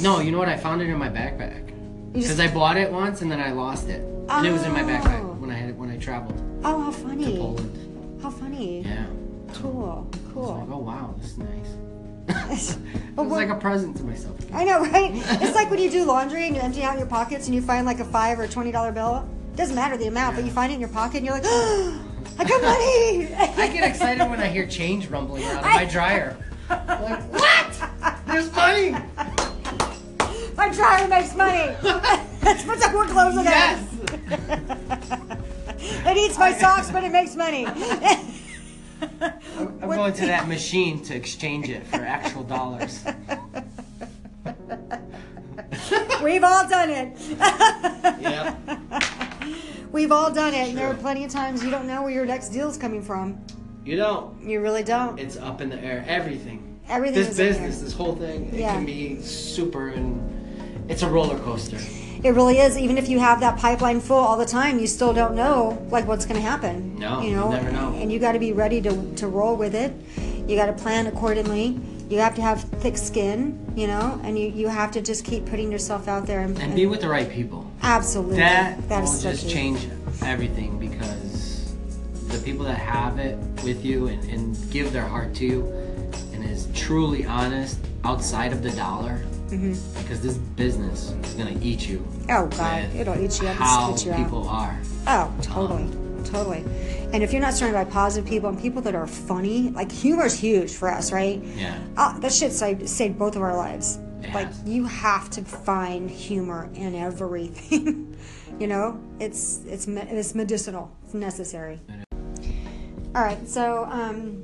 No, 0.00 0.20
you 0.20 0.30
know 0.30 0.38
what? 0.38 0.48
I 0.48 0.58
found 0.58 0.82
it 0.82 0.90
in 0.90 0.98
my 0.98 1.08
backpack. 1.08 1.72
Because 2.12 2.38
I 2.38 2.52
bought 2.52 2.76
it 2.76 2.92
once 2.92 3.22
and 3.22 3.30
then 3.32 3.40
I 3.40 3.52
lost 3.52 3.88
it. 3.88 4.02
And 4.28 4.46
it 4.46 4.52
was 4.52 4.62
in 4.64 4.72
my 4.72 4.82
Oh. 4.82 4.86
backpack 4.86 5.38
when 5.38 5.50
I 5.50 5.54
had 5.54 5.70
it 5.70 5.76
when 5.76 5.90
I 5.90 5.96
traveled 5.96 6.38
oh, 6.64 6.82
how 6.82 6.90
funny. 6.90 7.32
to. 7.32 7.38
Poland. 7.38 8.20
How 8.22 8.30
funny. 8.30 8.82
Yeah. 8.82 9.06
Cool. 9.54 10.06
Was 10.12 10.20
like, 10.20 10.34
Cool. 10.34 10.68
oh 10.70 10.78
wow, 10.78 11.14
this 11.18 11.30
is 11.30 11.38
nice. 11.38 11.70
it 12.76 12.78
But 13.14 13.22
was 13.24 13.30
what- 13.30 13.36
like 13.38 13.48
a 13.48 13.54
present 13.58 13.96
to 13.96 14.04
myself. 14.04 14.36
I 14.52 14.64
know, 14.64 14.80
right? 14.80 15.12
it's 15.14 15.54
like 15.54 15.70
when 15.70 15.78
you 15.80 15.90
do 15.90 16.04
laundry 16.04 16.46
and 16.46 16.54
you 16.54 16.60
empty 16.60 16.82
out 16.82 16.98
your 16.98 17.06
pockets 17.06 17.46
and 17.46 17.54
you 17.54 17.62
find 17.62 17.86
like 17.86 18.00
a 18.00 18.04
five 18.04 18.38
or 18.38 18.46
twenty 18.46 18.72
dollar 18.72 18.92
bill. 18.92 19.26
Doesn't 19.56 19.74
matter 19.74 19.96
the 19.96 20.06
amount, 20.06 20.36
but 20.36 20.44
you 20.44 20.50
find 20.50 20.70
it 20.70 20.74
in 20.74 20.80
your 20.80 20.90
pocket 20.90 21.16
and 21.18 21.26
you're 21.26 21.34
like, 21.34 21.44
I 22.38 22.44
got 22.44 22.62
money. 22.62 23.34
I 23.62 23.70
get 23.72 23.88
excited 23.88 24.28
when 24.28 24.38
I 24.38 24.48
hear 24.48 24.66
change 24.66 25.08
rumbling 25.08 25.44
out 25.44 25.56
of 25.56 25.62
my 25.64 25.84
dryer. 25.86 26.36
I'm 26.68 27.02
Like, 27.02 27.32
what? 27.32 27.90
There's 28.26 28.52
money! 28.54 28.90
My 30.56 30.70
dryer 30.70 31.06
makes 31.06 31.34
money. 31.34 31.76
That's 32.40 32.64
what 32.64 32.80
the 32.80 32.90
we're 32.94 33.06
closing 33.06 33.44
Yes! 33.44 33.82
It 35.78 36.16
eats 36.16 36.38
my 36.38 36.52
socks, 36.52 36.90
but 36.90 37.04
it 37.04 37.12
makes 37.12 37.36
money. 37.36 37.66
I'm 37.66 37.76
going 39.80 40.12
to 40.14 40.26
that 40.26 40.48
machine 40.48 41.02
to 41.04 41.14
exchange 41.14 41.68
it 41.68 41.86
for 41.86 41.96
actual 41.96 42.42
dollars. 42.42 43.04
We've 46.22 46.42
all 46.42 46.66
done 46.68 46.90
it. 46.90 47.16
Yep. 48.20 48.58
We've 49.92 50.12
all 50.12 50.30
done 50.30 50.54
it. 50.54 50.68
And 50.68 50.78
there 50.78 50.86
are 50.88 50.92
Sure. 50.94 51.00
plenty 51.02 51.24
of 51.24 51.30
times 51.30 51.62
you 51.64 51.70
don't 51.70 51.86
know 51.86 52.02
where 52.02 52.12
your 52.12 52.26
next 52.26 52.48
deal's 52.50 52.76
coming 52.76 53.02
from. 53.02 53.38
You 53.84 53.96
don't. 53.96 54.40
You 54.42 54.60
really 54.60 54.82
don't. 54.82 55.18
It's 55.18 55.36
up 55.36 55.60
in 55.60 55.68
the 55.70 55.82
air. 55.82 56.04
Everything. 56.08 56.62
Everything 56.88 57.18
This 57.18 57.30
is 57.30 57.38
in 57.38 57.46
business, 57.48 57.80
this 57.80 57.92
whole 57.92 58.14
thing, 58.14 58.50
it 58.52 58.60
Yeah. 58.60 58.74
can 58.74 58.84
be 58.84 59.20
super 59.22 59.88
and 59.88 60.20
it's 60.88 61.02
a 61.02 61.08
roller 61.08 61.38
coaster. 61.38 61.78
It 62.22 62.30
really 62.34 62.58
is. 62.58 62.78
Even 62.78 62.96
if 62.98 63.08
you 63.08 63.18
have 63.18 63.40
that 63.40 63.56
pipeline 63.58 64.00
full 64.00 64.16
all 64.16 64.36
the 64.36 64.46
time, 64.46 64.78
you 64.78 64.86
still 64.86 65.12
don't 65.12 65.34
know 65.34 65.78
like 65.90 66.06
what's 66.08 66.24
going 66.26 66.40
to 66.40 66.46
happen. 66.46 66.96
No, 66.98 67.20
you 67.20 67.36
never 67.36 67.70
know. 67.72 67.94
And 67.98 68.10
you 68.10 68.18
got 68.18 68.32
to 68.32 68.38
be 68.38 68.52
ready 68.52 68.80
to 68.82 68.90
to 69.16 69.26
roll 69.28 69.56
with 69.56 69.74
it. 69.74 69.92
You 70.48 70.56
got 70.56 70.66
to 70.66 70.72
plan 70.72 71.06
accordingly. 71.06 71.78
You 72.08 72.18
have 72.20 72.34
to 72.36 72.42
have 72.42 72.60
thick 72.80 72.96
skin, 72.96 73.58
you 73.74 73.88
know, 73.88 74.20
and 74.22 74.38
you, 74.38 74.46
you 74.48 74.68
have 74.68 74.92
to 74.92 75.00
just 75.00 75.24
keep 75.24 75.44
putting 75.46 75.72
yourself 75.72 76.06
out 76.06 76.24
there 76.26 76.40
and, 76.40 76.56
And 76.60 76.74
be 76.76 76.86
with 76.86 77.00
the 77.00 77.08
right 77.08 77.28
people. 77.28 77.65
Absolutely 77.82 78.36
That, 78.36 78.88
that 78.88 79.00
will 79.00 79.06
so 79.06 79.30
just 79.30 79.48
change 79.48 79.88
everything 80.22 80.78
because 80.78 81.74
the 82.28 82.38
people 82.38 82.64
that 82.64 82.78
have 82.78 83.18
it 83.18 83.36
with 83.62 83.84
you 83.84 84.08
and, 84.08 84.22
and 84.30 84.70
give 84.70 84.92
their 84.92 85.06
heart 85.06 85.34
to 85.36 85.46
you 85.46 85.62
and 86.32 86.44
is 86.44 86.68
truly 86.74 87.24
honest 87.26 87.78
outside 88.04 88.52
of 88.52 88.62
the 88.62 88.70
dollar, 88.72 89.24
because 89.50 90.20
this 90.20 90.36
business 90.38 91.10
is 91.22 91.34
gonna 91.34 91.58
eat 91.62 91.88
you. 91.88 92.04
Oh 92.28 92.46
God, 92.48 92.84
it'll 92.94 93.18
eat 93.18 93.40
you 93.40 93.48
up 93.48 93.56
How 93.56 93.96
you 93.96 94.12
out. 94.12 94.18
people 94.18 94.48
are. 94.48 94.78
Oh, 95.06 95.32
totally, 95.42 95.88
totally. 96.24 96.64
And 97.12 97.22
if 97.22 97.32
you're 97.32 97.40
not 97.40 97.54
surrounded 97.54 97.84
by 97.84 97.90
positive 97.90 98.28
people 98.28 98.48
and 98.48 98.60
people 98.60 98.82
that 98.82 98.94
are 98.94 99.06
funny, 99.06 99.70
like 99.70 99.90
humor 99.90 100.26
is 100.26 100.38
huge 100.38 100.72
for 100.74 100.90
us, 100.90 101.12
right? 101.12 101.40
Yeah. 101.54 101.78
Uh, 101.96 102.18
that 102.18 102.32
shit 102.32 102.52
saved, 102.52 102.88
saved 102.88 103.18
both 103.18 103.36
of 103.36 103.42
our 103.42 103.56
lives. 103.56 103.98
It 104.28 104.34
like 104.34 104.46
has. 104.48 104.62
you 104.64 104.84
have 104.86 105.30
to 105.30 105.42
find 105.42 106.10
humor 106.10 106.68
in 106.74 106.94
everything. 106.94 108.16
you 108.60 108.66
know, 108.66 109.00
it's 109.20 109.60
it's 109.66 109.86
it's 109.86 110.34
medicinal. 110.34 110.90
It's 111.04 111.14
necessary. 111.14 111.80
All 113.14 113.22
right, 113.22 113.48
so 113.48 113.84
um, 113.86 114.42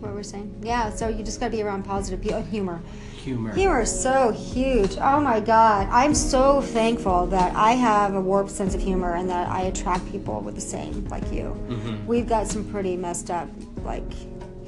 what 0.00 0.10
were 0.12 0.16
we 0.18 0.22
saying? 0.22 0.54
Yeah, 0.62 0.90
so 0.90 1.08
you 1.08 1.22
just 1.22 1.38
got 1.40 1.46
to 1.46 1.52
be 1.52 1.62
around 1.62 1.82
positive 1.84 2.20
people. 2.22 2.42
Humor. 2.42 2.80
Humor. 3.16 3.52
Humor 3.54 3.80
is 3.82 4.00
so 4.02 4.30
huge. 4.32 4.96
Oh 5.00 5.20
my 5.20 5.40
God. 5.40 5.88
I'm 5.90 6.14
so 6.14 6.60
thankful 6.60 7.26
that 7.28 7.54
I 7.56 7.72
have 7.72 8.14
a 8.14 8.20
warped 8.20 8.50
sense 8.50 8.74
of 8.74 8.82
humor 8.82 9.14
and 9.14 9.28
that 9.30 9.48
I 9.48 9.62
attract 9.62 10.10
people 10.12 10.40
with 10.40 10.54
the 10.54 10.60
same, 10.60 11.06
like 11.08 11.30
you. 11.32 11.56
Mhm. 11.68 12.04
We've 12.06 12.28
got 12.28 12.46
some 12.48 12.64
pretty 12.70 12.96
messed 12.98 13.30
up, 13.30 13.48
like, 13.82 14.10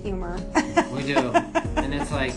humor. 0.03 0.39
We 0.93 1.03
do, 1.03 1.19
and 1.77 1.93
it's 1.95 2.11
like 2.13 2.33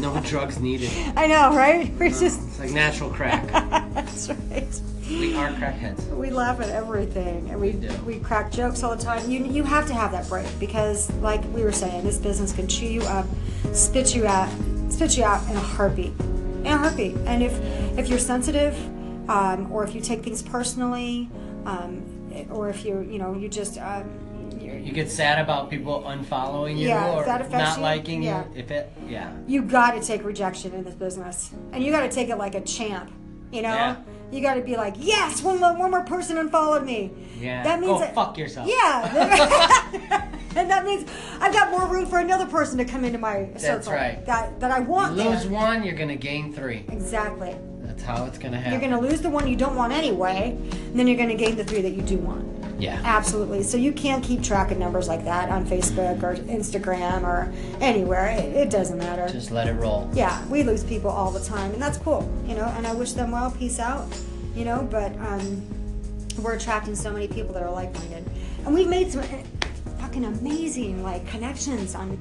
no 0.00 0.20
drugs 0.20 0.58
needed. 0.58 0.90
I 1.16 1.26
know, 1.26 1.54
right? 1.54 1.92
We're 1.98 2.08
just. 2.10 2.42
It's 2.42 2.58
like 2.60 2.70
natural 2.70 3.10
crack. 3.10 3.46
That's 3.94 4.28
right. 4.28 4.80
We 5.08 5.36
are 5.36 5.50
crackheads. 5.50 6.08
We 6.16 6.30
laugh 6.30 6.60
at 6.60 6.70
everything, 6.70 7.50
and 7.50 7.60
we 7.60 7.72
We 7.72 7.88
do. 7.88 7.94
we 8.06 8.18
crack 8.20 8.50
jokes 8.50 8.82
all 8.82 8.96
the 8.96 9.02
time. 9.02 9.30
You 9.30 9.44
you 9.44 9.62
have 9.62 9.86
to 9.88 9.94
have 9.94 10.12
that 10.12 10.28
break 10.28 10.46
because, 10.58 11.12
like 11.16 11.42
we 11.52 11.62
were 11.62 11.72
saying, 11.72 12.04
this 12.04 12.16
business 12.18 12.52
can 12.52 12.66
chew 12.68 12.86
you 12.86 13.02
up, 13.02 13.26
spit 13.74 14.14
you 14.14 14.26
out, 14.26 14.48
spit 14.88 15.16
you 15.18 15.24
out 15.24 15.46
in 15.50 15.56
a 15.56 15.60
heartbeat, 15.60 16.12
in 16.20 16.66
a 16.68 16.76
heartbeat. 16.78 17.16
And 17.26 17.42
if 17.42 17.52
if 17.98 18.08
you're 18.08 18.18
sensitive, 18.18 18.74
um, 19.28 19.70
or 19.70 19.84
if 19.84 19.94
you 19.94 20.00
take 20.00 20.22
things 20.22 20.40
personally, 20.42 21.28
um, 21.66 22.02
or 22.50 22.70
if 22.70 22.84
you're 22.84 23.02
you 23.02 23.18
know 23.18 23.34
you 23.34 23.48
just 23.50 23.78
um, 23.78 24.08
You 24.84 24.92
get 24.92 25.10
sad 25.10 25.38
about 25.40 25.70
people 25.70 26.02
unfollowing 26.06 26.76
you 26.78 26.88
Yeah, 26.88 27.14
or 27.14 27.26
not 27.26 27.76
you, 27.76 27.82
liking 27.82 28.22
yeah. 28.22 28.44
you. 28.52 28.60
If 28.60 28.70
it, 28.70 28.92
yeah. 29.08 29.32
you 29.46 29.62
got 29.62 29.92
to 29.92 30.00
take 30.06 30.24
rejection 30.24 30.72
in 30.74 30.84
this 30.84 30.94
business, 30.94 31.50
and 31.72 31.82
you 31.82 31.90
got 31.90 32.02
to 32.02 32.10
take 32.10 32.28
it 32.28 32.36
like 32.36 32.54
a 32.54 32.60
champ. 32.60 33.10
You 33.50 33.62
know, 33.62 33.68
Yeah. 33.74 33.96
you 34.30 34.42
got 34.42 34.54
to 34.54 34.60
be 34.62 34.76
like, 34.76 34.94
yes, 34.98 35.42
one 35.42 35.58
more, 35.60 35.74
one 35.74 35.90
more 35.90 36.02
person 36.02 36.36
unfollowed 36.38 36.84
me. 36.84 37.12
Yeah. 37.40 37.62
That 37.62 37.80
means 37.80 37.92
Go 37.92 37.98
that- 38.00 38.14
fuck 38.14 38.36
yourself. 38.36 38.68
Yeah, 38.68 40.28
and 40.56 40.68
that 40.70 40.84
means 40.84 41.08
I've 41.40 41.52
got 41.52 41.70
more 41.70 41.86
room 41.86 42.04
for 42.06 42.18
another 42.18 42.46
person 42.46 42.76
to 42.78 42.84
come 42.84 43.04
into 43.04 43.18
my 43.18 43.48
circle. 43.56 43.58
That's 43.76 43.88
right. 43.88 44.26
That 44.26 44.60
that 44.60 44.70
I 44.70 44.78
You 44.80 44.84
want. 44.84 45.16
lose 45.16 45.42
there. 45.44 45.52
one, 45.52 45.82
you're 45.84 45.94
gonna 45.96 46.16
gain 46.16 46.52
three. 46.52 46.84
Exactly. 46.88 47.56
That's 47.82 48.02
how 48.02 48.24
it's 48.26 48.38
gonna 48.38 48.56
happen. 48.56 48.72
You're 48.72 48.80
going 48.90 49.02
to 49.02 49.08
lose 49.08 49.20
the 49.20 49.30
one 49.30 49.46
you 49.46 49.54
don't 49.56 49.76
want 49.76 49.92
anyway, 49.92 50.56
and 50.58 50.98
then 50.98 51.06
you're 51.06 51.16
going 51.16 51.28
to 51.28 51.34
gain 51.36 51.54
the 51.54 51.62
three 51.64 51.80
that 51.82 51.92
you 51.92 52.02
do 52.02 52.16
want. 52.16 52.44
Yeah. 52.84 53.00
Absolutely. 53.04 53.62
So 53.62 53.76
you 53.76 53.92
can't 53.92 54.22
keep 54.22 54.42
track 54.42 54.70
of 54.70 54.78
numbers 54.78 55.08
like 55.08 55.24
that 55.24 55.48
on 55.48 55.66
Facebook 55.66 56.22
or 56.22 56.36
Instagram 56.36 57.22
or 57.22 57.52
anywhere. 57.80 58.26
It, 58.26 58.54
it 58.54 58.70
doesn't 58.70 58.98
matter. 58.98 59.26
Just 59.32 59.50
let 59.50 59.66
it 59.66 59.72
roll. 59.72 60.08
yeah, 60.12 60.44
we 60.48 60.62
lose 60.62 60.84
people 60.84 61.10
all 61.10 61.30
the 61.30 61.44
time, 61.44 61.72
and 61.72 61.82
that's 61.82 61.98
cool, 61.98 62.30
you 62.46 62.54
know. 62.54 62.66
And 62.76 62.86
I 62.86 62.94
wish 62.94 63.12
them 63.12 63.30
well, 63.30 63.50
peace 63.50 63.78
out, 63.78 64.06
you 64.54 64.64
know. 64.64 64.86
But 64.90 65.16
um, 65.18 65.62
we're 66.42 66.54
attracting 66.54 66.94
so 66.94 67.12
many 67.12 67.28
people 67.28 67.54
that 67.54 67.62
are 67.62 67.70
like-minded, 67.70 68.28
and 68.64 68.74
we've 68.74 68.88
made 68.88 69.10
some 69.10 69.22
uh, 69.22 69.98
fucking 70.00 70.24
amazing 70.24 71.02
like 71.02 71.26
connections 71.26 71.94
on. 71.94 72.20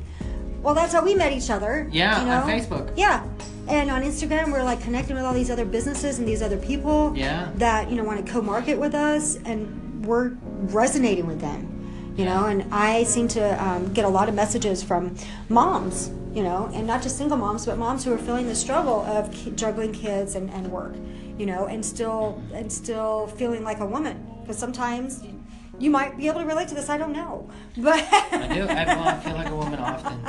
Well, 0.61 0.73
that's 0.73 0.93
how 0.93 1.03
we 1.03 1.13
met 1.13 1.33
each 1.33 1.49
other. 1.49 1.89
Yeah, 1.91 2.23
you 2.23 2.31
on? 2.31 2.49
Facebook. 2.49 2.93
Yeah, 2.95 3.27
and 3.67 3.89
on 3.91 4.01
Instagram, 4.01 4.51
we're 4.51 4.63
like 4.63 4.81
connecting 4.81 5.15
with 5.15 5.25
all 5.25 5.33
these 5.33 5.49
other 5.49 5.65
businesses 5.65 6.19
and 6.19 6.27
these 6.27 6.41
other 6.41 6.57
people. 6.57 7.13
Yeah. 7.15 7.51
That 7.55 7.89
you 7.89 7.97
know 7.97 8.03
want 8.03 8.25
to 8.25 8.31
co-market 8.31 8.79
with 8.79 8.95
us, 8.95 9.37
and 9.43 9.92
we're 10.03 10.29
resonating 10.43 11.27
with 11.27 11.41
them. 11.41 11.69
You 12.15 12.25
know, 12.25 12.45
and 12.45 12.71
I 12.71 13.05
seem 13.05 13.27
to 13.29 13.63
um, 13.63 13.91
get 13.91 14.05
a 14.05 14.07
lot 14.07 14.29
of 14.29 14.35
messages 14.35 14.83
from 14.83 15.15
moms, 15.49 16.11
you 16.35 16.43
know, 16.43 16.69
and 16.71 16.85
not 16.85 17.01
just 17.01 17.17
single 17.17 17.37
moms, 17.37 17.65
but 17.65 17.79
moms 17.79 18.05
who 18.05 18.13
are 18.13 18.19
feeling 18.19 18.45
the 18.47 18.53
struggle 18.53 19.01
of 19.05 19.31
ki- 19.31 19.49
juggling 19.55 19.93
kids 19.93 20.35
and, 20.35 20.51
and 20.51 20.71
work, 20.71 20.93
you 21.39 21.47
know, 21.47 21.65
and 21.65 21.83
still 21.83 22.39
and 22.53 22.71
still 22.71 23.25
feeling 23.27 23.63
like 23.63 23.79
a 23.79 23.85
woman. 23.85 24.27
Because 24.41 24.59
sometimes 24.59 25.23
you, 25.23 25.43
you 25.79 25.89
might 25.89 26.15
be 26.15 26.27
able 26.27 26.41
to 26.41 26.45
relate 26.45 26.67
to 26.67 26.75
this. 26.75 26.87
I 26.87 26.99
don't 26.99 27.13
know, 27.13 27.49
but 27.77 27.95
I 27.95 28.47
do. 28.53 28.61
I, 28.61 28.85
well, 28.85 29.07
I 29.07 29.19
feel 29.19 29.33
like 29.33 29.49
a 29.49 29.55
woman 29.55 29.79
often. 29.79 30.19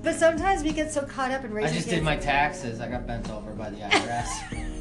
but 0.02 0.16
sometimes 0.16 0.64
we 0.64 0.72
get 0.72 0.92
so 0.92 1.02
caught 1.02 1.30
up 1.30 1.44
in 1.44 1.52
raising. 1.52 1.70
I 1.70 1.74
just 1.76 1.86
kids. 1.88 1.98
did 1.98 2.04
my 2.04 2.16
taxes. 2.16 2.80
I 2.80 2.88
got 2.88 3.06
bent 3.06 3.30
over 3.30 3.52
by 3.52 3.70
the 3.70 3.76
IRS. 3.76 4.76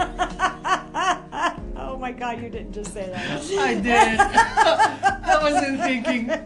oh 1.76 1.96
my 1.98 2.12
God, 2.12 2.40
you 2.42 2.48
didn't 2.48 2.72
just 2.72 2.92
say 2.92 3.08
that. 3.08 3.42
I 3.58 3.74
did. 3.74 4.20
I 4.20 5.38
wasn't 5.42 5.80
thinking. 5.80 6.30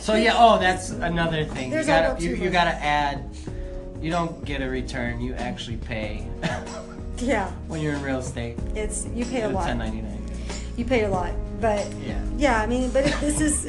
So 0.00 0.14
yeah. 0.14 0.32
Oh, 0.36 0.58
that's 0.58 0.88
another 0.88 1.44
thing. 1.44 1.70
There's 1.70 1.86
you 1.86 1.92
gotta 1.92 2.22
you, 2.22 2.34
you 2.34 2.48
gotta 2.48 2.70
add. 2.70 3.28
You 4.00 4.10
don't 4.10 4.42
get 4.42 4.62
a 4.62 4.68
return. 4.68 5.20
You 5.20 5.34
actually 5.34 5.76
pay 5.76 6.26
yeah, 7.18 7.50
when 7.66 7.82
you're 7.82 7.94
in 7.94 8.02
real 8.02 8.18
estate. 8.18 8.56
it's 8.74 9.06
you 9.14 9.26
pay 9.26 9.42
a 9.42 9.48
lot. 9.48 9.66
1099. 9.66 10.22
You 10.78 10.84
pay 10.86 11.04
a 11.04 11.10
lot, 11.10 11.32
but 11.60 11.86
Yeah. 11.96 12.22
yeah, 12.38 12.62
I 12.62 12.66
mean, 12.66 12.88
but 12.90 13.04
if 13.04 13.20
this 13.20 13.40
is 13.40 13.66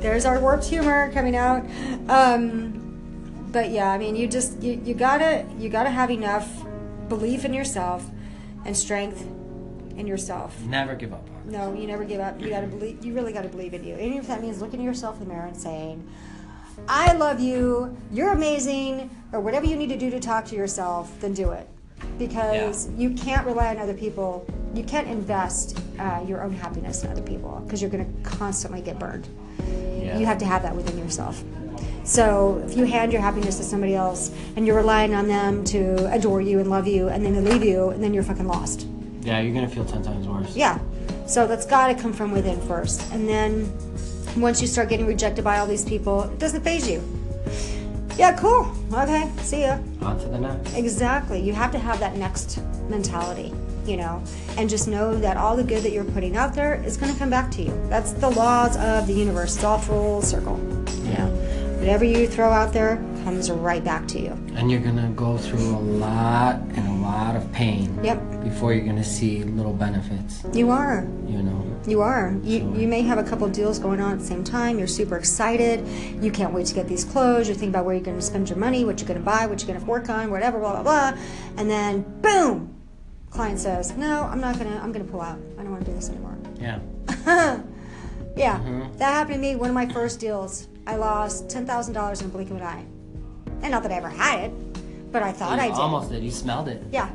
there's 0.00 0.24
our 0.24 0.40
warped 0.40 0.64
humor 0.64 1.10
coming 1.12 1.36
out. 1.36 1.64
Um, 2.08 3.48
but 3.52 3.70
yeah, 3.70 3.90
I 3.90 3.98
mean, 3.98 4.16
you 4.16 4.26
just 4.26 4.60
you, 4.62 4.80
you 4.84 4.94
gotta 4.94 5.46
you 5.58 5.68
gotta 5.68 5.90
have 5.90 6.10
enough 6.10 6.48
belief 7.08 7.44
in 7.44 7.52
yourself 7.52 8.08
and 8.64 8.76
strength 8.76 9.26
in 9.96 10.06
yourself. 10.06 10.60
Never 10.62 10.94
give 10.94 11.12
up 11.12 11.28
on. 11.28 11.50
No, 11.50 11.74
you 11.74 11.86
never 11.86 12.04
give 12.04 12.20
up. 12.20 12.40
You 12.40 12.48
gotta 12.48 12.66
believe. 12.66 13.04
You 13.04 13.14
really 13.14 13.32
gotta 13.32 13.48
believe 13.48 13.74
in 13.74 13.84
you. 13.84 13.94
Even 13.94 14.18
if 14.18 14.26
that 14.28 14.40
means 14.40 14.60
looking 14.60 14.80
at 14.80 14.84
yourself 14.84 15.20
in 15.20 15.28
the 15.28 15.34
mirror 15.34 15.46
and 15.46 15.56
saying, 15.56 16.06
"I 16.88 17.12
love 17.14 17.40
you. 17.40 17.96
You're 18.10 18.32
amazing," 18.32 19.10
or 19.32 19.40
whatever 19.40 19.66
you 19.66 19.76
need 19.76 19.88
to 19.88 19.98
do 19.98 20.10
to 20.10 20.20
talk 20.20 20.44
to 20.46 20.56
yourself, 20.56 21.12
then 21.20 21.34
do 21.34 21.50
it. 21.50 21.68
Because 22.18 22.88
you 22.96 23.10
can't 23.10 23.44
rely 23.46 23.68
on 23.68 23.78
other 23.78 23.94
people. 23.94 24.46
You 24.74 24.84
can't 24.84 25.08
invest 25.08 25.78
uh, 25.98 26.24
your 26.26 26.42
own 26.42 26.52
happiness 26.52 27.02
in 27.04 27.10
other 27.10 27.22
people 27.22 27.60
because 27.64 27.82
you're 27.82 27.90
gonna 27.90 28.06
constantly 28.22 28.80
get 28.80 28.98
burned. 28.98 29.28
Yeah. 30.10 30.18
You 30.18 30.26
have 30.26 30.38
to 30.38 30.44
have 30.44 30.62
that 30.62 30.74
within 30.74 30.98
yourself. 30.98 31.42
So 32.02 32.62
if 32.66 32.76
you 32.76 32.84
hand 32.84 33.12
your 33.12 33.22
happiness 33.22 33.58
to 33.58 33.62
somebody 33.62 33.94
else 33.94 34.32
and 34.56 34.66
you're 34.66 34.76
relying 34.76 35.14
on 35.14 35.28
them 35.28 35.62
to 35.66 36.12
adore 36.12 36.40
you 36.40 36.58
and 36.58 36.68
love 36.68 36.88
you, 36.88 37.08
and 37.08 37.24
then 37.24 37.32
they 37.34 37.40
leave 37.40 37.62
you, 37.62 37.90
and 37.90 38.02
then 38.02 38.12
you're 38.12 38.24
fucking 38.24 38.48
lost. 38.48 38.88
Yeah, 39.22 39.40
you're 39.40 39.54
gonna 39.54 39.68
feel 39.68 39.84
ten 39.84 40.02
times 40.02 40.26
worse. 40.26 40.56
Yeah. 40.56 40.80
So 41.26 41.46
that's 41.46 41.66
got 41.66 41.88
to 41.88 41.94
come 41.94 42.12
from 42.12 42.32
within 42.32 42.60
first. 42.62 43.08
And 43.12 43.28
then 43.28 43.72
once 44.36 44.60
you 44.60 44.66
start 44.66 44.88
getting 44.88 45.06
rejected 45.06 45.44
by 45.44 45.58
all 45.58 45.66
these 45.66 45.84
people, 45.84 46.24
it 46.24 46.40
doesn't 46.40 46.62
faze 46.62 46.88
you. 46.88 47.00
Yeah, 48.18 48.36
cool. 48.36 48.70
Okay, 48.92 49.30
see 49.38 49.60
ya. 49.62 49.78
On 50.02 50.18
to 50.18 50.26
the 50.26 50.38
next. 50.38 50.74
Exactly. 50.74 51.40
You 51.40 51.52
have 51.52 51.70
to 51.72 51.78
have 51.78 52.00
that 52.00 52.16
next 52.16 52.58
mentality, 52.88 53.54
you 53.90 53.96
know, 53.96 54.22
and 54.56 54.70
just 54.70 54.86
know 54.88 55.16
that 55.16 55.36
all 55.36 55.56
the 55.56 55.64
good 55.64 55.82
that 55.82 55.90
you're 55.92 56.04
putting 56.04 56.36
out 56.36 56.54
there 56.54 56.82
is 56.84 56.96
going 56.96 57.12
to 57.12 57.18
come 57.18 57.28
back 57.30 57.50
to 57.52 57.62
you. 57.62 57.72
That's 57.88 58.12
the 58.12 58.30
laws 58.30 58.76
of 58.76 59.06
the 59.08 59.12
universe. 59.12 59.56
It's 59.56 59.64
all 59.64 59.78
full 59.78 60.22
circle. 60.22 60.58
You 61.04 61.18
know, 61.18 61.26
whatever 61.80 62.04
you 62.04 62.28
throw 62.28 62.50
out 62.50 62.72
there 62.72 62.96
comes 63.24 63.50
right 63.50 63.82
back 63.82 64.06
to 64.08 64.20
you. 64.20 64.30
And 64.54 64.70
you're 64.70 64.80
gonna 64.80 65.10
go 65.14 65.36
through 65.36 65.58
a 65.76 65.78
lot 65.78 66.56
and 66.74 66.88
a 66.88 67.02
lot 67.02 67.36
of 67.36 67.50
pain 67.52 67.98
Yep. 68.02 68.44
before 68.44 68.72
you're 68.72 68.84
gonna 68.86 69.04
see 69.04 69.42
little 69.44 69.72
benefits. 69.74 70.42
You 70.54 70.70
are. 70.70 71.06
You 71.26 71.42
know. 71.42 71.64
You 71.86 72.00
are. 72.00 72.34
You, 72.42 72.60
So- 72.60 72.80
you 72.80 72.88
may 72.88 73.02
have 73.02 73.18
a 73.18 73.22
couple 73.22 73.46
deals 73.48 73.78
going 73.78 74.00
on 74.00 74.12
at 74.12 74.18
the 74.20 74.24
same 74.24 74.42
time. 74.44 74.78
You're 74.78 74.86
super 74.86 75.16
excited. 75.16 75.86
You 76.22 76.30
can't 76.30 76.52
wait 76.54 76.66
to 76.66 76.74
get 76.74 76.88
these 76.88 77.04
closed. 77.04 77.48
You're 77.48 77.54
thinking 77.56 77.70
about 77.74 77.84
where 77.86 77.94
you're 77.94 78.04
going 78.04 78.16
to 78.18 78.22
spend 78.22 78.48
your 78.48 78.58
money, 78.58 78.84
what 78.84 79.00
you're 79.00 79.08
going 79.08 79.20
to 79.20 79.24
buy, 79.24 79.46
what 79.46 79.60
you're 79.60 79.68
going 79.68 79.80
to 79.80 79.86
work 79.86 80.08
on, 80.08 80.30
whatever, 80.30 80.58
blah, 80.58 80.80
blah, 80.80 80.82
blah. 80.82 81.18
And 81.58 81.70
then, 81.70 82.04
boom, 82.22 82.74
client 83.30 83.58
says, 83.58 83.96
no, 83.96 84.24
I'm 84.24 84.40
not 84.40 84.56
to, 84.58 84.66
I'm 84.82 84.92
to 84.92 85.10
pull 85.10 85.20
out. 85.20 85.38
I 85.58 85.62
don't 85.62 85.70
want 85.72 85.84
to 85.84 85.90
do 85.90 85.96
this 85.96 86.08
anymore. 86.10 86.36
Yeah. 86.58 86.78
yeah, 88.36 88.58
Mhm. 88.60 88.96
that 88.98 89.12
happened 89.12 89.34
to 89.36 89.40
me. 89.40 89.56
One 89.56 89.68
of 89.70 89.74
my 89.74 89.86
first 89.86 90.20
deals, 90.20 90.68
I 90.86 90.96
lost 90.96 91.48
$10,000 91.48 92.20
in 92.20 92.26
a 92.26 92.28
blink 92.28 92.50
of 92.50 92.56
an 92.56 92.62
eye. 92.62 92.84
And 93.62 93.70
not 93.72 93.82
that 93.82 93.92
I 93.92 93.96
ever 93.96 94.08
had 94.08 94.44
it, 94.44 95.12
but 95.12 95.22
I 95.22 95.32
thought 95.32 95.56
you 95.56 95.62
I 95.64 95.68
did. 95.68 95.76
almost 95.76 96.10
did. 96.10 96.22
You 96.22 96.30
smelled 96.30 96.68
it. 96.68 96.82
Yeah. 96.90 97.08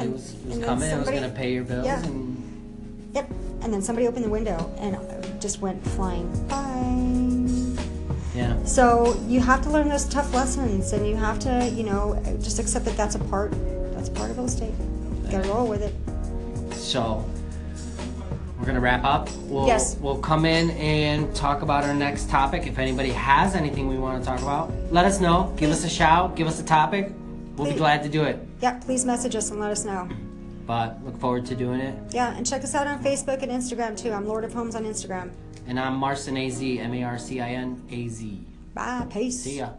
It 0.00 0.10
was, 0.10 0.32
it 0.34 0.46
was 0.46 0.56
and 0.56 0.64
coming. 0.64 0.90
it 0.90 0.98
was 0.98 1.10
gonna 1.10 1.28
pay 1.30 1.52
your 1.52 1.64
bills. 1.64 1.84
Yeah. 1.86 2.02
And 2.04 2.36
Yep. 3.14 3.30
And 3.62 3.72
then 3.72 3.82
somebody 3.82 4.06
opened 4.06 4.24
the 4.24 4.28
window 4.30 4.70
and 4.78 4.96
just 5.40 5.60
went 5.60 5.82
flying. 5.84 6.28
Bye. 6.46 7.82
yeah. 8.36 8.62
So 8.64 9.16
you 9.26 9.40
have 9.40 9.62
to 9.62 9.70
learn 9.70 9.88
those 9.88 10.04
tough 10.04 10.32
lessons, 10.34 10.92
and 10.92 11.06
you 11.06 11.16
have 11.16 11.38
to, 11.40 11.68
you 11.74 11.82
know, 11.84 12.20
just 12.42 12.58
accept 12.60 12.84
that 12.84 12.96
that's 12.96 13.14
a 13.16 13.18
part. 13.18 13.52
That's 13.94 14.08
part 14.08 14.30
of 14.30 14.36
real 14.36 14.46
estate. 14.46 14.74
Gotta 15.30 15.48
roll 15.48 15.66
with 15.66 15.82
it. 15.82 16.74
So, 16.74 17.24
we're 18.58 18.66
gonna 18.66 18.80
wrap 18.80 19.04
up. 19.04 19.28
We'll, 19.42 19.66
Yes. 19.66 19.96
We'll 20.00 20.18
come 20.18 20.44
in 20.44 20.70
and 20.70 21.34
talk 21.34 21.62
about 21.62 21.84
our 21.84 21.94
next 21.94 22.28
topic. 22.30 22.66
If 22.66 22.78
anybody 22.78 23.10
has 23.10 23.54
anything 23.54 23.88
we 23.88 23.98
want 23.98 24.22
to 24.22 24.26
talk 24.28 24.40
about, 24.40 24.72
let 24.90 25.04
us 25.04 25.20
know. 25.20 25.52
Give 25.56 25.70
us 25.70 25.84
a 25.84 25.88
shout. 25.88 26.34
Give 26.34 26.46
us 26.46 26.60
a 26.60 26.64
topic. 26.64 27.12
We'll 27.56 27.70
be 27.70 27.76
glad 27.76 28.02
to 28.04 28.08
do 28.08 28.22
it. 28.22 28.38
Yeah, 28.62 28.78
please 28.78 29.04
message 29.04 29.34
us 29.34 29.50
and 29.50 29.58
let 29.60 29.70
us 29.70 29.84
know. 29.84 30.08
But 30.66 31.04
look 31.04 31.18
forward 31.18 31.46
to 31.46 31.54
doing 31.54 31.80
it. 31.80 31.94
Yeah, 32.12 32.36
and 32.36 32.46
check 32.46 32.62
us 32.62 32.74
out 32.74 32.86
on 32.86 33.02
Facebook 33.02 33.42
and 33.42 33.50
Instagram 33.50 33.96
too. 34.00 34.12
I'm 34.12 34.26
Lord 34.26 34.44
of 34.44 34.52
Homes 34.52 34.74
on 34.74 34.84
Instagram. 34.84 35.30
And 35.66 35.78
I'm 35.78 35.96
Marcin 35.96 36.36
Az, 36.36 36.62
M 36.62 36.94
A 36.94 37.02
R 37.04 37.18
C 37.18 37.40
I 37.40 37.50
N 37.50 37.82
A 37.90 38.08
Z. 38.08 38.44
Bye. 38.74 39.06
Peace. 39.10 39.40
See 39.40 39.58
ya. 39.58 39.70